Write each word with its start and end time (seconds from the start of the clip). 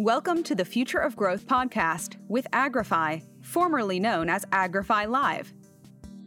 Welcome 0.00 0.44
to 0.44 0.54
the 0.54 0.64
Future 0.64 1.00
of 1.00 1.16
Growth 1.16 1.48
podcast 1.48 2.18
with 2.28 2.48
Agrify, 2.52 3.20
formerly 3.42 3.98
known 3.98 4.28
as 4.28 4.44
Agrify 4.52 5.08
Live. 5.08 5.52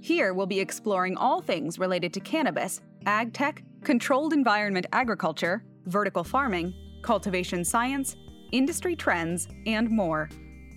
Here 0.01 0.33
we'll 0.33 0.46
be 0.46 0.59
exploring 0.59 1.16
all 1.16 1.40
things 1.40 1.79
related 1.79 2.13
to 2.15 2.20
cannabis, 2.20 2.81
ag 3.05 3.31
tech, 3.31 3.63
controlled 3.86 4.34
environment 4.34 4.88
agriculture, 4.92 5.63
vertical 5.86 6.26
farming, 6.26 6.73
cultivation 7.02 7.63
science, 7.63 8.18
industry 8.52 8.94
trends, 8.94 9.48
and 9.66 9.90
more. 9.90 10.30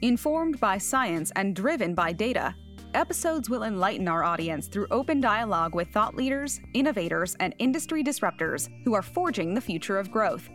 Informed 0.03 0.61
by 0.61 0.79
science 0.79 1.33
and 1.35 1.57
driven 1.57 1.97
by 1.97 2.13
data, 2.13 2.55
episodes 2.95 3.51
will 3.51 3.65
enlighten 3.65 4.07
our 4.07 4.23
audience 4.23 4.69
through 4.69 4.87
open 4.93 5.21
dialogue 5.21 5.75
with 5.75 5.89
thought 5.89 6.15
leaders, 6.15 6.61
innovators, 6.75 7.35
and 7.41 7.57
industry 7.59 8.05
disruptors 8.05 8.69
who 8.85 8.95
are 8.95 9.03
forging 9.03 9.53
the 9.53 9.61
future 9.61 9.99
of 9.99 10.13
growth. 10.13 10.49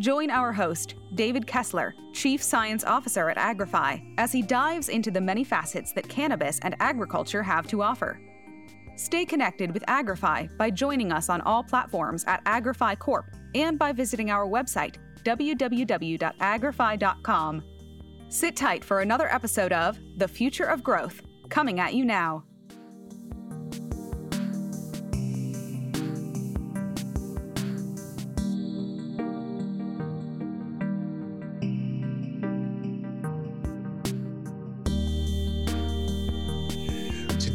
Join 0.00 0.30
our 0.30 0.50
host, 0.50 0.96
David 1.14 1.46
Kessler, 1.46 1.94
Chief 2.14 2.42
Science 2.42 2.82
Officer 2.84 3.28
at 3.28 3.36
Agrify, 3.36 4.02
as 4.16 4.32
he 4.32 4.40
dives 4.40 4.88
into 4.88 5.10
the 5.10 5.20
many 5.20 5.44
facets 5.44 5.92
that 5.92 6.08
cannabis 6.08 6.58
and 6.60 6.74
agriculture 6.80 7.42
have 7.42 7.66
to 7.66 7.82
offer. 7.82 8.18
Stay 8.96 9.26
connected 9.26 9.74
with 9.74 9.84
Agrify 9.88 10.56
by 10.56 10.70
joining 10.70 11.12
us 11.12 11.28
on 11.28 11.42
all 11.42 11.62
platforms 11.62 12.24
at 12.24 12.42
Agrify 12.46 12.98
Corp 12.98 13.26
and 13.54 13.78
by 13.78 13.92
visiting 13.92 14.30
our 14.30 14.46
website, 14.46 14.96
www.agrify.com. 15.22 17.62
Sit 18.30 18.56
tight 18.56 18.82
for 18.82 19.00
another 19.00 19.30
episode 19.30 19.74
of 19.74 19.98
The 20.16 20.28
Future 20.28 20.64
of 20.64 20.82
Growth, 20.82 21.20
coming 21.50 21.78
at 21.78 21.92
you 21.92 22.06
now. 22.06 22.42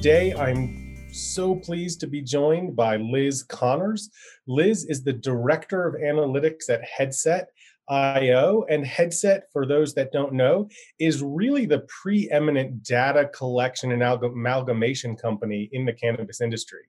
Today, 0.05 0.35
I'm 0.35 1.09
so 1.11 1.55
pleased 1.55 1.99
to 2.01 2.05
be 2.05 2.21
joined 2.21 2.75
by 2.75 2.97
Liz 2.97 3.41
Connors. 3.41 4.11
Liz 4.45 4.85
is 4.85 5.03
the 5.03 5.13
Director 5.13 5.87
of 5.87 5.95
Analytics 5.95 6.69
at 6.69 6.83
Headset 6.83 7.47
IO, 7.89 8.65
and 8.69 8.85
Headset, 8.85 9.45
for 9.51 9.65
those 9.65 9.95
that 9.95 10.11
don't 10.11 10.33
know, 10.33 10.69
is 10.99 11.23
really 11.23 11.65
the 11.65 11.87
preeminent 12.03 12.83
data 12.83 13.31
collection 13.33 13.91
and 13.91 14.03
amalgamation 14.03 15.15
company 15.15 15.69
in 15.71 15.85
the 15.85 15.93
cannabis 15.93 16.39
industry. 16.39 16.83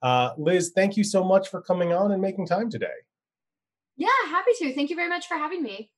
Uh, 0.00 0.30
Liz, 0.38 0.70
thank 0.72 0.96
you 0.96 1.02
so 1.02 1.24
much 1.24 1.48
for 1.48 1.60
coming 1.60 1.92
on 1.92 2.12
and 2.12 2.22
making 2.22 2.46
time 2.46 2.70
today. 2.70 2.86
Yeah, 3.96 4.10
happy 4.28 4.52
to. 4.58 4.72
Thank 4.74 4.90
you 4.90 4.96
very 4.96 5.08
much 5.08 5.26
for 5.26 5.34
having 5.34 5.64
me 5.64 5.90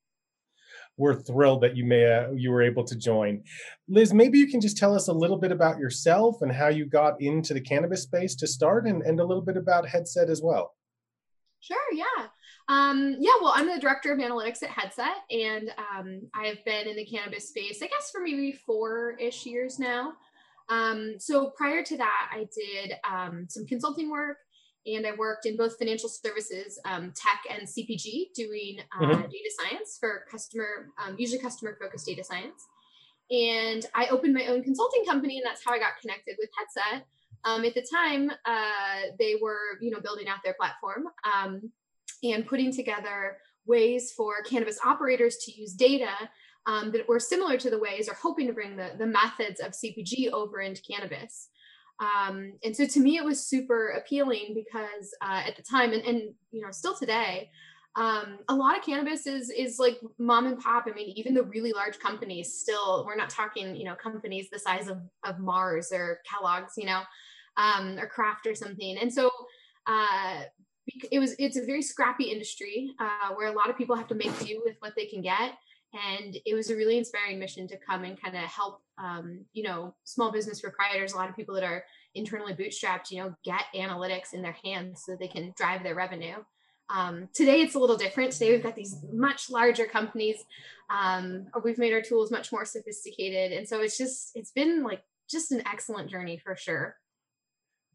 we're 0.96 1.20
thrilled 1.20 1.62
that 1.62 1.76
you 1.76 1.84
may 1.84 2.04
uh, 2.04 2.30
you 2.32 2.50
were 2.50 2.62
able 2.62 2.84
to 2.84 2.96
join. 2.96 3.42
Liz, 3.88 4.12
maybe 4.12 4.38
you 4.38 4.46
can 4.46 4.60
just 4.60 4.76
tell 4.76 4.94
us 4.94 5.08
a 5.08 5.12
little 5.12 5.38
bit 5.38 5.52
about 5.52 5.78
yourself 5.78 6.42
and 6.42 6.52
how 6.52 6.68
you 6.68 6.84
got 6.86 7.20
into 7.20 7.54
the 7.54 7.60
cannabis 7.60 8.02
space 8.02 8.34
to 8.36 8.46
start, 8.46 8.86
and, 8.86 9.02
and 9.02 9.20
a 9.20 9.24
little 9.24 9.42
bit 9.42 9.56
about 9.56 9.88
Headset 9.88 10.28
as 10.28 10.42
well. 10.42 10.74
Sure. 11.60 11.76
Yeah. 11.92 12.26
Um, 12.68 13.16
yeah. 13.18 13.32
Well, 13.40 13.52
I'm 13.54 13.68
the 13.68 13.80
director 13.80 14.12
of 14.12 14.18
analytics 14.18 14.62
at 14.62 14.70
Headset, 14.70 15.16
and 15.30 15.70
um, 15.78 16.22
I 16.34 16.46
have 16.46 16.64
been 16.64 16.88
in 16.88 16.96
the 16.96 17.06
cannabis 17.06 17.48
space, 17.48 17.82
I 17.82 17.86
guess, 17.86 18.10
for 18.10 18.20
maybe 18.20 18.52
four-ish 18.52 19.46
years 19.46 19.78
now. 19.78 20.12
Um, 20.68 21.14
so 21.18 21.50
prior 21.56 21.82
to 21.82 21.96
that, 21.98 22.30
I 22.32 22.46
did 22.54 22.94
um, 23.10 23.46
some 23.48 23.66
consulting 23.66 24.10
work 24.10 24.38
and 24.86 25.06
I 25.06 25.12
worked 25.12 25.46
in 25.46 25.56
both 25.56 25.78
financial 25.78 26.08
services, 26.08 26.78
um, 26.84 27.12
tech, 27.14 27.42
and 27.50 27.68
CPG, 27.68 28.32
doing 28.34 28.78
uh, 28.96 29.04
mm-hmm. 29.04 29.22
data 29.22 29.50
science 29.60 29.96
for 29.98 30.24
customer, 30.30 30.88
um, 31.02 31.16
usually 31.18 31.38
customer 31.38 31.76
focused 31.80 32.06
data 32.06 32.24
science. 32.24 32.66
And 33.30 33.86
I 33.94 34.08
opened 34.08 34.34
my 34.34 34.46
own 34.46 34.62
consulting 34.62 35.04
company, 35.04 35.38
and 35.38 35.46
that's 35.46 35.64
how 35.64 35.72
I 35.72 35.78
got 35.78 36.00
connected 36.00 36.36
with 36.38 36.50
Headset. 36.58 37.06
Um, 37.44 37.64
at 37.64 37.74
the 37.74 37.86
time, 37.90 38.30
uh, 38.44 39.12
they 39.18 39.36
were, 39.40 39.78
you 39.80 39.90
know, 39.90 40.00
building 40.00 40.28
out 40.28 40.38
their 40.44 40.54
platform 40.54 41.06
um, 41.24 41.70
and 42.22 42.46
putting 42.46 42.72
together 42.72 43.38
ways 43.66 44.12
for 44.12 44.42
cannabis 44.42 44.78
operators 44.84 45.36
to 45.44 45.52
use 45.52 45.72
data 45.72 46.10
um, 46.66 46.92
that 46.92 47.08
were 47.08 47.18
similar 47.18 47.56
to 47.56 47.70
the 47.70 47.78
ways, 47.78 48.08
or 48.08 48.14
hoping 48.14 48.46
to 48.46 48.52
bring 48.52 48.76
the 48.76 48.92
the 48.98 49.06
methods 49.06 49.60
of 49.60 49.72
CPG 49.72 50.30
over 50.32 50.60
into 50.60 50.82
cannabis. 50.82 51.48
Um, 52.02 52.54
and 52.64 52.76
so 52.76 52.84
to 52.84 53.00
me, 53.00 53.16
it 53.16 53.24
was 53.24 53.46
super 53.46 53.90
appealing 53.90 54.54
because 54.54 55.14
uh, 55.22 55.42
at 55.46 55.56
the 55.56 55.62
time, 55.62 55.92
and, 55.92 56.02
and 56.02 56.34
you 56.50 56.60
know, 56.60 56.70
still 56.70 56.96
today, 56.96 57.48
um, 57.94 58.38
a 58.48 58.54
lot 58.54 58.76
of 58.76 58.84
cannabis 58.84 59.26
is 59.26 59.50
is 59.50 59.78
like 59.78 60.00
mom 60.18 60.46
and 60.46 60.58
pop. 60.58 60.86
I 60.88 60.94
mean, 60.94 61.10
even 61.16 61.34
the 61.34 61.44
really 61.44 61.72
large 61.72 61.98
companies 61.98 62.58
still, 62.58 63.04
we're 63.06 63.16
not 63.16 63.30
talking, 63.30 63.76
you 63.76 63.84
know, 63.84 63.94
companies 63.94 64.48
the 64.50 64.58
size 64.58 64.88
of 64.88 64.98
of 65.24 65.38
Mars 65.38 65.92
or 65.92 66.20
Kellogg's, 66.28 66.72
you 66.76 66.86
know, 66.86 67.02
um, 67.58 67.98
or 67.98 68.08
Kraft 68.08 68.46
or 68.46 68.54
something. 68.54 68.96
And 68.98 69.12
so 69.12 69.30
uh, 69.86 70.42
it 71.10 71.18
was 71.18 71.36
it's 71.38 71.58
a 71.58 71.64
very 71.64 71.82
scrappy 71.82 72.24
industry 72.24 72.90
uh, 72.98 73.34
where 73.34 73.48
a 73.48 73.56
lot 73.56 73.70
of 73.70 73.76
people 73.76 73.94
have 73.94 74.08
to 74.08 74.14
make 74.14 74.36
do 74.40 74.62
with 74.64 74.76
what 74.80 74.94
they 74.96 75.06
can 75.06 75.20
get 75.20 75.52
and 75.94 76.36
it 76.46 76.54
was 76.54 76.70
a 76.70 76.76
really 76.76 76.98
inspiring 76.98 77.38
mission 77.38 77.68
to 77.68 77.76
come 77.76 78.04
and 78.04 78.20
kind 78.20 78.36
of 78.36 78.42
help 78.42 78.80
um, 78.98 79.40
you 79.52 79.62
know 79.62 79.94
small 80.04 80.32
business 80.32 80.60
proprietors 80.60 81.12
a 81.12 81.16
lot 81.16 81.28
of 81.28 81.36
people 81.36 81.54
that 81.54 81.64
are 81.64 81.84
internally 82.14 82.54
bootstrapped 82.54 83.10
you 83.10 83.22
know 83.22 83.34
get 83.44 83.62
analytics 83.74 84.32
in 84.32 84.42
their 84.42 84.56
hands 84.64 85.02
so 85.04 85.16
they 85.16 85.28
can 85.28 85.52
drive 85.56 85.82
their 85.82 85.94
revenue. 85.94 86.36
Um, 86.90 87.28
today 87.32 87.62
it's 87.62 87.74
a 87.74 87.78
little 87.78 87.96
different. 87.96 88.32
Today 88.32 88.50
we've 88.50 88.62
got 88.62 88.76
these 88.76 88.96
much 89.12 89.50
larger 89.50 89.86
companies. 89.86 90.36
Um, 90.90 91.46
we've 91.64 91.78
made 91.78 91.92
our 91.94 92.02
tools 92.02 92.30
much 92.30 92.52
more 92.52 92.66
sophisticated. 92.66 93.52
And 93.56 93.66
so 93.66 93.80
it's 93.80 93.96
just 93.96 94.32
it's 94.34 94.50
been 94.50 94.82
like 94.82 95.02
just 95.30 95.52
an 95.52 95.62
excellent 95.66 96.10
journey 96.10 96.36
for 96.36 96.54
sure 96.54 96.96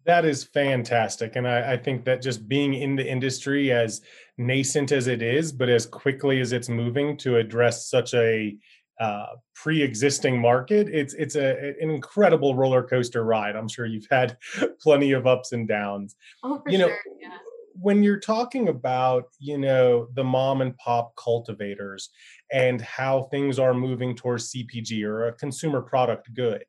that 0.08 0.24
is 0.24 0.46
fantastic. 0.46 1.36
And 1.36 1.48
I, 1.48 1.74
I, 1.74 1.78
think 1.78 2.06
that 2.06 2.22
just 2.22 2.48
being 2.48 2.74
in 2.74 2.96
the 2.96 3.06
industry 3.06 3.74
as 3.74 4.02
nascent 4.38 4.94
as 4.94 5.08
it 5.08 5.22
is, 5.22 5.52
but 5.52 5.68
as 5.68 5.86
quickly 5.86 6.40
as 6.40 6.54
it's 6.54 6.70
moving 6.70 7.18
to 7.18 7.36
address 7.36 7.90
such 7.90 8.14
a 8.14 8.56
uh, 9.02 9.26
pre-existing 9.54 10.40
market, 10.40 10.88
it's 10.90 11.14
it's 11.14 11.36
a, 11.36 11.76
an 11.82 11.92
incredible 11.92 12.56
roller 12.56 12.84
coaster 12.84 13.26
ride. 13.26 13.58
I'm 13.58 13.68
sure 13.68 13.86
you've 13.86 14.08
had 14.10 14.38
plenty 14.82 15.12
of 15.12 15.28
ups 15.28 15.52
and 15.52 15.68
downs. 15.68 16.16
Oh, 16.42 16.62
for 16.64 16.72
you 16.72 16.78
know, 16.78 16.88
sure. 16.88 16.98
Yeah. 17.22 17.38
When 17.80 18.02
you're 18.02 18.20
talking 18.20 18.70
about, 18.70 19.26
you 19.40 19.58
know, 19.58 20.08
the 20.16 20.24
mom 20.24 20.62
and 20.62 20.76
pop 20.78 21.16
cultivators 21.16 22.10
and 22.52 22.82
how 22.82 23.24
things 23.24 23.60
are 23.60 23.74
moving 23.74 24.16
towards 24.16 24.52
CPG 24.52 25.04
or 25.04 25.28
a 25.28 25.34
consumer 25.34 25.82
product 25.82 26.34
good, 26.34 26.64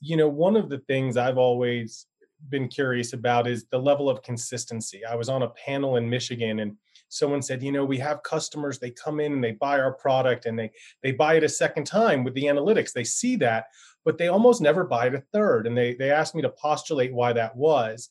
you 0.00 0.16
know, 0.16 0.28
one 0.28 0.56
of 0.56 0.68
the 0.68 0.78
things 0.78 1.16
I've 1.16 1.38
always 1.38 2.06
been 2.48 2.68
curious 2.68 3.12
about 3.12 3.46
is 3.46 3.66
the 3.70 3.78
level 3.78 4.08
of 4.08 4.22
consistency. 4.22 5.04
I 5.04 5.14
was 5.14 5.28
on 5.28 5.42
a 5.42 5.50
panel 5.50 5.96
in 5.96 6.08
Michigan 6.08 6.60
and 6.60 6.76
someone 7.08 7.42
said, 7.42 7.62
you 7.62 7.72
know, 7.72 7.84
we 7.84 7.98
have 7.98 8.22
customers, 8.22 8.78
they 8.78 8.90
come 8.90 9.20
in 9.20 9.32
and 9.32 9.44
they 9.44 9.52
buy 9.52 9.78
our 9.78 9.92
product 9.92 10.46
and 10.46 10.58
they 10.58 10.70
they 11.02 11.12
buy 11.12 11.34
it 11.34 11.44
a 11.44 11.48
second 11.48 11.84
time 11.84 12.24
with 12.24 12.34
the 12.34 12.44
analytics. 12.44 12.92
They 12.92 13.04
see 13.04 13.36
that, 13.36 13.66
but 14.04 14.16
they 14.16 14.28
almost 14.28 14.60
never 14.60 14.84
buy 14.84 15.08
it 15.08 15.14
a 15.14 15.22
third. 15.32 15.66
And 15.66 15.76
they 15.76 15.94
they 15.94 16.10
asked 16.10 16.34
me 16.34 16.42
to 16.42 16.50
postulate 16.50 17.12
why 17.12 17.32
that 17.34 17.56
was. 17.56 18.08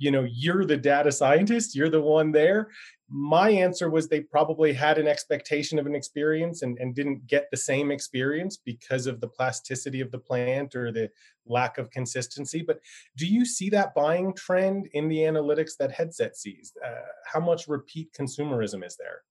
You 0.00 0.10
know, 0.10 0.26
you're 0.28 0.64
the 0.64 0.78
data 0.78 1.12
scientist, 1.12 1.76
you're 1.76 1.90
the 1.90 2.00
one 2.00 2.32
there. 2.32 2.68
My 3.08 3.50
answer 3.50 3.90
was 3.90 4.08
they 4.08 4.20
probably 4.20 4.72
had 4.72 4.96
an 4.96 5.06
expectation 5.06 5.78
of 5.78 5.86
an 5.86 5.94
experience 5.94 6.62
and, 6.62 6.78
and 6.78 6.94
didn't 6.94 7.26
get 7.26 7.48
the 7.50 7.56
same 7.56 7.90
experience 7.90 8.56
because 8.56 9.06
of 9.06 9.20
the 9.20 9.28
plasticity 9.28 10.00
of 10.00 10.10
the 10.10 10.18
plant 10.18 10.74
or 10.74 10.90
the 10.90 11.10
lack 11.46 11.76
of 11.76 11.90
consistency. 11.90 12.62
But 12.66 12.80
do 13.16 13.26
you 13.26 13.44
see 13.44 13.68
that 13.70 13.94
buying 13.94 14.32
trend 14.34 14.88
in 14.94 15.08
the 15.08 15.18
analytics 15.18 15.72
that 15.78 15.92
headset 15.92 16.36
sees? 16.36 16.72
Uh, 16.84 16.90
how 17.26 17.40
much 17.40 17.68
repeat 17.68 18.08
consumerism 18.18 18.84
is 18.84 18.96
there 18.96 19.22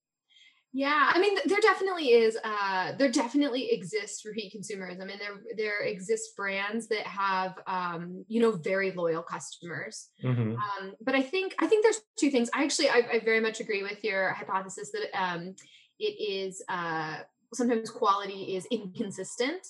yeah, 0.72 1.12
I 1.14 1.20
mean, 1.20 1.36
there 1.46 1.60
definitely 1.62 2.10
is. 2.10 2.38
Uh, 2.44 2.92
there 2.98 3.10
definitely 3.10 3.72
exists 3.72 4.24
repeat 4.24 4.54
consumerism, 4.54 5.12
and 5.12 5.20
there 5.20 5.42
there 5.58 5.82
exists 5.82 6.34
brands 6.38 6.88
that 6.90 7.08
have, 7.08 7.56
um, 7.66 8.24
you 8.28 8.40
know, 8.40 8.52
very 8.52 8.92
loyal 8.92 9.24
customers. 9.24 10.10
Mm-hmm. 10.24 10.56
Um, 10.56 10.94
but 11.02 11.16
I 11.16 11.24
think 11.24 11.56
I 11.60 11.66
think 11.66 11.84
there's 11.84 12.02
two 12.20 12.30
things. 12.30 12.52
I 12.54 12.64
actually 12.64 12.90
I, 12.90 13.02
I 13.14 13.20
very 13.20 13.40
much 13.40 13.60
agree 13.60 13.82
with 13.82 14.04
your 14.04 14.34
hypothesis 14.34 14.92
that 14.92 15.20
um, 15.20 15.56
it 15.98 16.04
is 16.04 16.64
uh, 16.70 17.18
sometimes 17.54 17.90
quality 17.90 18.56
is 18.56 18.68
inconsistent. 18.70 19.66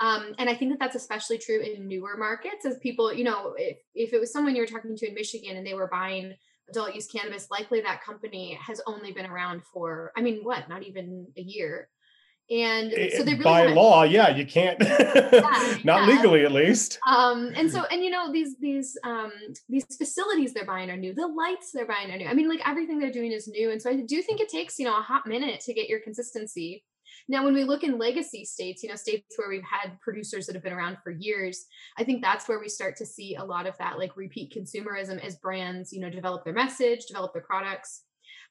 Um, 0.00 0.34
and 0.38 0.48
I 0.48 0.54
think 0.54 0.70
that 0.70 0.78
that's 0.78 0.94
especially 0.94 1.38
true 1.38 1.60
in 1.60 1.88
newer 1.88 2.16
markets 2.16 2.64
as 2.64 2.78
people, 2.78 3.12
you 3.12 3.24
know, 3.24 3.54
if, 3.58 3.78
if 3.94 4.12
it 4.12 4.20
was 4.20 4.32
someone 4.32 4.54
you 4.54 4.62
were 4.62 4.66
talking 4.66 4.96
to 4.96 5.08
in 5.08 5.14
Michigan 5.14 5.56
and 5.56 5.66
they 5.66 5.74
were 5.74 5.88
buying 5.88 6.34
adult 6.70 6.94
use 6.94 7.06
cannabis, 7.06 7.48
likely 7.50 7.80
that 7.80 8.02
company 8.02 8.58
has 8.60 8.80
only 8.86 9.12
been 9.12 9.26
around 9.26 9.62
for, 9.72 10.12
I 10.16 10.20
mean, 10.20 10.40
what, 10.42 10.68
not 10.68 10.82
even 10.82 11.26
a 11.36 11.40
year. 11.40 11.88
And 12.50 12.94
eh, 12.94 13.10
so 13.14 13.22
they 13.24 13.32
really 13.32 13.44
by 13.44 13.66
law, 13.66 14.04
yeah, 14.04 14.34
you 14.34 14.46
can't, 14.46 14.78
yeah, 14.80 15.78
not 15.84 16.06
yeah. 16.08 16.14
legally 16.14 16.44
at 16.46 16.52
least. 16.52 16.98
Um, 17.06 17.52
and 17.54 17.70
so, 17.70 17.84
and 17.90 18.02
you 18.02 18.08
know, 18.08 18.32
these 18.32 18.56
these 18.58 18.96
um, 19.04 19.30
these 19.68 19.84
facilities 19.98 20.54
they're 20.54 20.64
buying 20.64 20.90
are 20.90 20.96
new. 20.96 21.12
The 21.12 21.26
lights 21.26 21.72
they're 21.74 21.86
buying 21.86 22.10
are 22.10 22.16
new. 22.16 22.26
I 22.26 22.32
mean, 22.32 22.48
like 22.48 22.66
everything 22.66 22.98
they're 22.98 23.12
doing 23.12 23.32
is 23.32 23.48
new. 23.48 23.70
And 23.70 23.82
so 23.82 23.90
I 23.90 23.96
do 23.96 24.22
think 24.22 24.40
it 24.40 24.48
takes 24.48 24.78
you 24.78 24.86
know 24.86 24.98
a 24.98 25.02
hot 25.02 25.26
minute 25.26 25.60
to 25.60 25.74
get 25.74 25.90
your 25.90 26.00
consistency. 26.00 26.84
Now, 27.28 27.44
when 27.44 27.54
we 27.54 27.64
look 27.64 27.84
in 27.84 27.98
legacy 27.98 28.44
states, 28.44 28.82
you 28.82 28.88
know, 28.88 28.94
states 28.94 29.36
where 29.36 29.50
we've 29.50 29.62
had 29.62 30.00
producers 30.00 30.46
that 30.46 30.54
have 30.54 30.62
been 30.62 30.72
around 30.72 30.96
for 31.04 31.10
years, 31.10 31.66
I 31.98 32.04
think 32.04 32.22
that's 32.22 32.48
where 32.48 32.58
we 32.58 32.68
start 32.68 32.96
to 32.96 33.06
see 33.06 33.34
a 33.34 33.44
lot 33.44 33.66
of 33.66 33.76
that 33.78 33.98
like 33.98 34.16
repeat 34.16 34.54
consumerism 34.54 35.22
as 35.24 35.36
brands, 35.36 35.92
you 35.92 36.00
know, 36.00 36.08
develop 36.08 36.44
their 36.44 36.54
message, 36.54 37.06
develop 37.06 37.34
their 37.34 37.42
products. 37.42 38.04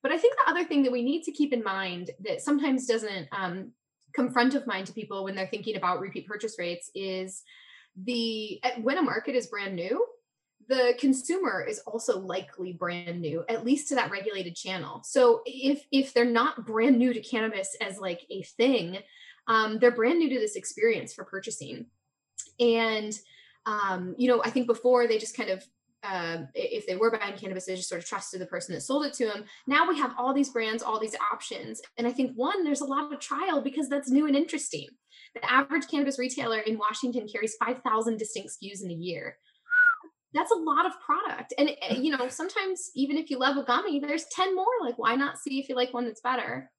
But 0.03 0.11
I 0.11 0.17
think 0.17 0.35
the 0.35 0.51
other 0.51 0.63
thing 0.63 0.83
that 0.83 0.91
we 0.91 1.03
need 1.03 1.23
to 1.23 1.31
keep 1.31 1.53
in 1.53 1.63
mind 1.63 2.11
that 2.23 2.41
sometimes 2.41 2.85
doesn't 2.85 3.27
um, 3.31 3.71
come 4.15 4.31
front 4.31 4.53
of 4.53 4.67
mind 4.67 4.87
to 4.87 4.93
people 4.93 5.23
when 5.23 5.35
they're 5.35 5.47
thinking 5.47 5.75
about 5.75 5.99
repeat 5.99 6.27
purchase 6.27 6.57
rates 6.59 6.91
is 6.93 7.43
the 8.05 8.61
when 8.81 8.99
a 8.99 9.01
market 9.01 9.35
is 9.35 9.47
brand 9.47 9.75
new 9.75 10.05
the 10.67 10.93
consumer 10.99 11.65
is 11.67 11.79
also 11.79 12.19
likely 12.19 12.73
brand 12.73 13.21
new 13.21 13.43
at 13.49 13.65
least 13.65 13.87
to 13.87 13.95
that 13.95 14.11
regulated 14.11 14.55
channel 14.55 15.01
so 15.03 15.41
if 15.45 15.85
if 15.91 16.13
they're 16.13 16.25
not 16.25 16.65
brand 16.65 16.97
new 16.97 17.13
to 17.13 17.21
cannabis 17.21 17.75
as 17.81 17.99
like 17.99 18.21
a 18.29 18.41
thing 18.43 18.97
um, 19.47 19.79
they're 19.79 19.91
brand 19.91 20.19
new 20.19 20.29
to 20.29 20.39
this 20.39 20.55
experience 20.55 21.13
for 21.13 21.23
purchasing 21.23 21.85
and 22.59 23.19
um, 23.65 24.15
you 24.17 24.27
know 24.27 24.41
i 24.43 24.49
think 24.49 24.67
before 24.67 25.07
they 25.07 25.17
just 25.17 25.35
kind 25.35 25.49
of 25.49 25.63
uh, 26.03 26.43
if 26.53 26.85
they 26.87 26.95
were 26.95 27.11
buying 27.11 27.35
cannabis, 27.35 27.65
they 27.65 27.75
just 27.75 27.89
sort 27.89 28.01
of 28.01 28.07
trusted 28.07 28.39
the 28.39 28.45
person 28.45 28.73
that 28.73 28.81
sold 28.81 29.05
it 29.05 29.13
to 29.13 29.25
them. 29.25 29.43
Now 29.65 29.87
we 29.89 29.97
have 29.97 30.13
all 30.17 30.33
these 30.33 30.49
brands, 30.49 30.83
all 30.83 30.99
these 30.99 31.15
options. 31.33 31.81
And 31.97 32.07
I 32.07 32.11
think 32.11 32.33
one, 32.35 32.63
there's 32.63 32.81
a 32.81 32.85
lot 32.85 33.11
of 33.11 33.19
trial 33.19 33.61
because 33.61 33.89
that's 33.89 34.09
new 34.09 34.27
and 34.27 34.35
interesting. 34.35 34.87
The 35.33 35.51
average 35.51 35.87
cannabis 35.89 36.19
retailer 36.19 36.59
in 36.59 36.77
Washington 36.77 37.27
carries 37.27 37.55
5,000 37.55 38.17
distinct 38.17 38.51
SKUs 38.51 38.83
in 38.83 38.91
a 38.91 38.93
year. 38.93 39.37
That's 40.33 40.51
a 40.51 40.55
lot 40.55 40.85
of 40.85 40.93
product. 40.99 41.53
And, 41.57 41.69
eh, 41.81 41.95
you 41.95 42.15
know, 42.15 42.27
sometimes 42.27 42.91
even 42.95 43.17
if 43.17 43.29
you 43.29 43.39
love 43.39 43.57
a 43.57 43.63
gummy, 43.63 43.99
there's 43.99 44.25
10 44.25 44.55
more. 44.55 44.65
Like, 44.81 44.97
why 44.97 45.15
not 45.15 45.39
see 45.39 45.59
if 45.59 45.69
you 45.69 45.75
like 45.75 45.93
one 45.93 46.05
that's 46.05 46.21
better? 46.21 46.69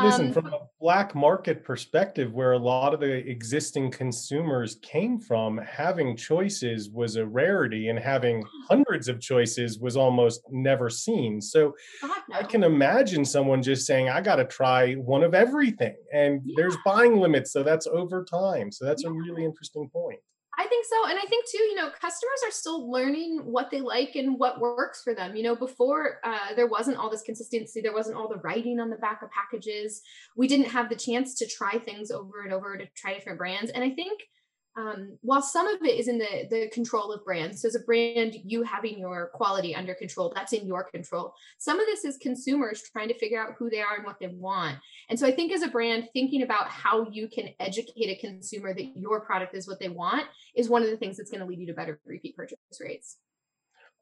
Listen, 0.00 0.26
um, 0.26 0.32
from 0.32 0.46
a 0.46 0.58
black 0.80 1.14
market 1.14 1.62
perspective, 1.62 2.32
where 2.32 2.52
a 2.52 2.58
lot 2.58 2.94
of 2.94 2.98
the 2.98 3.12
existing 3.30 3.92
consumers 3.92 4.76
came 4.82 5.20
from, 5.20 5.58
having 5.58 6.16
choices 6.16 6.90
was 6.90 7.14
a 7.14 7.24
rarity, 7.24 7.88
and 7.88 7.98
having 7.98 8.42
hundreds 8.68 9.06
of 9.06 9.20
choices 9.20 9.78
was 9.78 9.96
almost 9.96 10.42
never 10.50 10.90
seen. 10.90 11.40
So 11.40 11.74
no. 12.02 12.12
I 12.32 12.42
can 12.42 12.64
imagine 12.64 13.24
someone 13.24 13.62
just 13.62 13.86
saying, 13.86 14.08
I 14.08 14.20
got 14.20 14.36
to 14.36 14.44
try 14.44 14.94
one 14.94 15.22
of 15.22 15.32
everything. 15.32 15.94
And 16.12 16.40
yeah. 16.44 16.54
there's 16.56 16.76
buying 16.84 17.20
limits. 17.20 17.52
So 17.52 17.62
that's 17.62 17.86
over 17.86 18.24
time. 18.24 18.72
So 18.72 18.84
that's 18.84 19.04
yeah. 19.04 19.10
a 19.10 19.12
really 19.12 19.44
interesting 19.44 19.88
point. 19.90 20.18
I 20.58 20.66
think 20.66 20.86
so. 20.86 21.08
And 21.08 21.18
I 21.18 21.26
think 21.26 21.46
too, 21.48 21.62
you 21.62 21.74
know, 21.74 21.90
customers 21.90 22.40
are 22.44 22.50
still 22.50 22.90
learning 22.90 23.40
what 23.44 23.70
they 23.70 23.80
like 23.80 24.14
and 24.14 24.38
what 24.38 24.60
works 24.60 25.02
for 25.02 25.14
them. 25.14 25.34
You 25.34 25.42
know, 25.42 25.56
before 25.56 26.20
uh, 26.24 26.54
there 26.54 26.66
wasn't 26.66 26.96
all 26.96 27.10
this 27.10 27.22
consistency, 27.22 27.80
there 27.80 27.94
wasn't 27.94 28.16
all 28.16 28.28
the 28.28 28.38
writing 28.38 28.78
on 28.80 28.90
the 28.90 28.96
back 28.96 29.22
of 29.22 29.30
packages. 29.30 30.02
We 30.36 30.48
didn't 30.48 30.66
have 30.66 30.88
the 30.88 30.96
chance 30.96 31.34
to 31.36 31.46
try 31.46 31.78
things 31.78 32.10
over 32.10 32.42
and 32.42 32.52
over 32.52 32.76
to 32.76 32.86
try 32.96 33.14
different 33.14 33.38
brands. 33.38 33.70
And 33.70 33.82
I 33.82 33.90
think 33.90 34.20
um, 34.76 35.16
while 35.22 35.42
some 35.42 35.68
of 35.68 35.82
it 35.82 35.98
is 35.98 36.08
in 36.08 36.18
the 36.18 36.46
the 36.50 36.68
control 36.70 37.12
of 37.12 37.24
brands 37.24 37.62
so 37.62 37.68
as 37.68 37.74
a 37.74 37.80
brand 37.80 38.36
you 38.44 38.62
having 38.62 38.98
your 38.98 39.30
quality 39.34 39.74
under 39.74 39.94
control 39.94 40.32
that's 40.34 40.52
in 40.52 40.66
your 40.66 40.84
control. 40.84 41.34
Some 41.58 41.78
of 41.80 41.86
this 41.86 42.04
is 42.04 42.16
consumers 42.16 42.82
trying 42.92 43.08
to 43.08 43.18
figure 43.18 43.40
out 43.40 43.54
who 43.58 43.70
they 43.70 43.80
are 43.80 43.96
and 43.96 44.04
what 44.04 44.18
they 44.20 44.28
want. 44.28 44.78
And 45.08 45.18
so 45.18 45.26
i 45.26 45.32
think 45.32 45.52
as 45.52 45.62
a 45.62 45.68
brand 45.68 46.08
thinking 46.12 46.42
about 46.42 46.68
how 46.68 47.08
you 47.10 47.28
can 47.28 47.50
educate 47.60 48.08
a 48.08 48.16
consumer 48.16 48.74
that 48.74 48.96
your 48.96 49.20
product 49.20 49.54
is 49.54 49.68
what 49.68 49.78
they 49.78 49.88
want 49.88 50.26
is 50.54 50.68
one 50.68 50.82
of 50.82 50.90
the 50.90 50.96
things 50.96 51.16
that's 51.16 51.30
going 51.30 51.40
to 51.40 51.46
lead 51.46 51.58
you 51.58 51.66
to 51.66 51.74
better 51.74 52.00
repeat 52.06 52.36
purchase 52.36 52.58
rates 52.80 53.16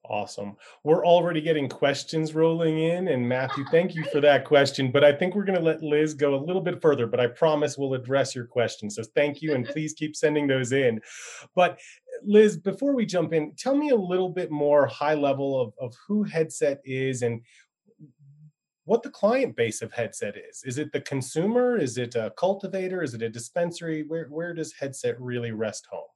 Awesome. 0.04 0.56
We're 0.82 1.06
already 1.06 1.40
getting 1.40 1.69
questions 1.69 2.34
rolling 2.34 2.78
in. 2.78 3.08
And 3.08 3.28
Matthew, 3.28 3.64
thank 3.70 3.94
you 3.94 4.04
for 4.10 4.20
that 4.20 4.44
question. 4.44 4.90
But 4.90 5.04
I 5.04 5.12
think 5.12 5.34
we're 5.34 5.44
going 5.44 5.58
to 5.58 5.64
let 5.64 5.82
Liz 5.82 6.12
go 6.12 6.34
a 6.34 6.44
little 6.44 6.60
bit 6.60 6.82
further, 6.82 7.06
but 7.06 7.20
I 7.20 7.28
promise 7.28 7.78
we'll 7.78 7.94
address 7.94 8.34
your 8.34 8.46
question. 8.46 8.90
So 8.90 9.04
thank 9.14 9.40
you. 9.40 9.54
And 9.54 9.64
please 9.64 9.93
keep 9.93 10.16
sending 10.16 10.49
those 10.49 10.72
in. 10.72 11.00
But 11.54 11.78
Liz, 12.25 12.56
before 12.56 12.94
we 12.94 13.06
jump 13.06 13.32
in, 13.32 13.52
tell 13.56 13.76
me 13.76 13.90
a 13.90 13.96
little 13.96 14.28
bit 14.28 14.50
more 14.50 14.87
high 14.87 15.14
level 15.14 15.60
of, 15.60 15.72
of 15.81 15.94
who 16.06 16.25
Headset 16.25 16.81
is 16.84 17.22
and 17.22 17.40
what 18.84 19.05
the 19.05 19.10
client 19.10 19.55
base 19.55 19.82
of 19.82 19.93
Headset 19.93 20.34
is. 20.37 20.64
Is 20.64 20.78
it 20.78 20.90
the 20.93 21.00
consumer? 21.00 21.76
Is 21.76 21.96
it 21.96 22.16
a 22.16 22.32
cultivator? 22.37 23.05
Is 23.05 23.14
it 23.14 23.22
a 23.22 23.28
dispensary? 23.28 24.02
Where, 24.02 24.26
where 24.26 24.52
does 24.52 24.72
Headset 24.72 25.20
really 25.20 25.52
rest 25.52 25.87
home? 25.88 26.08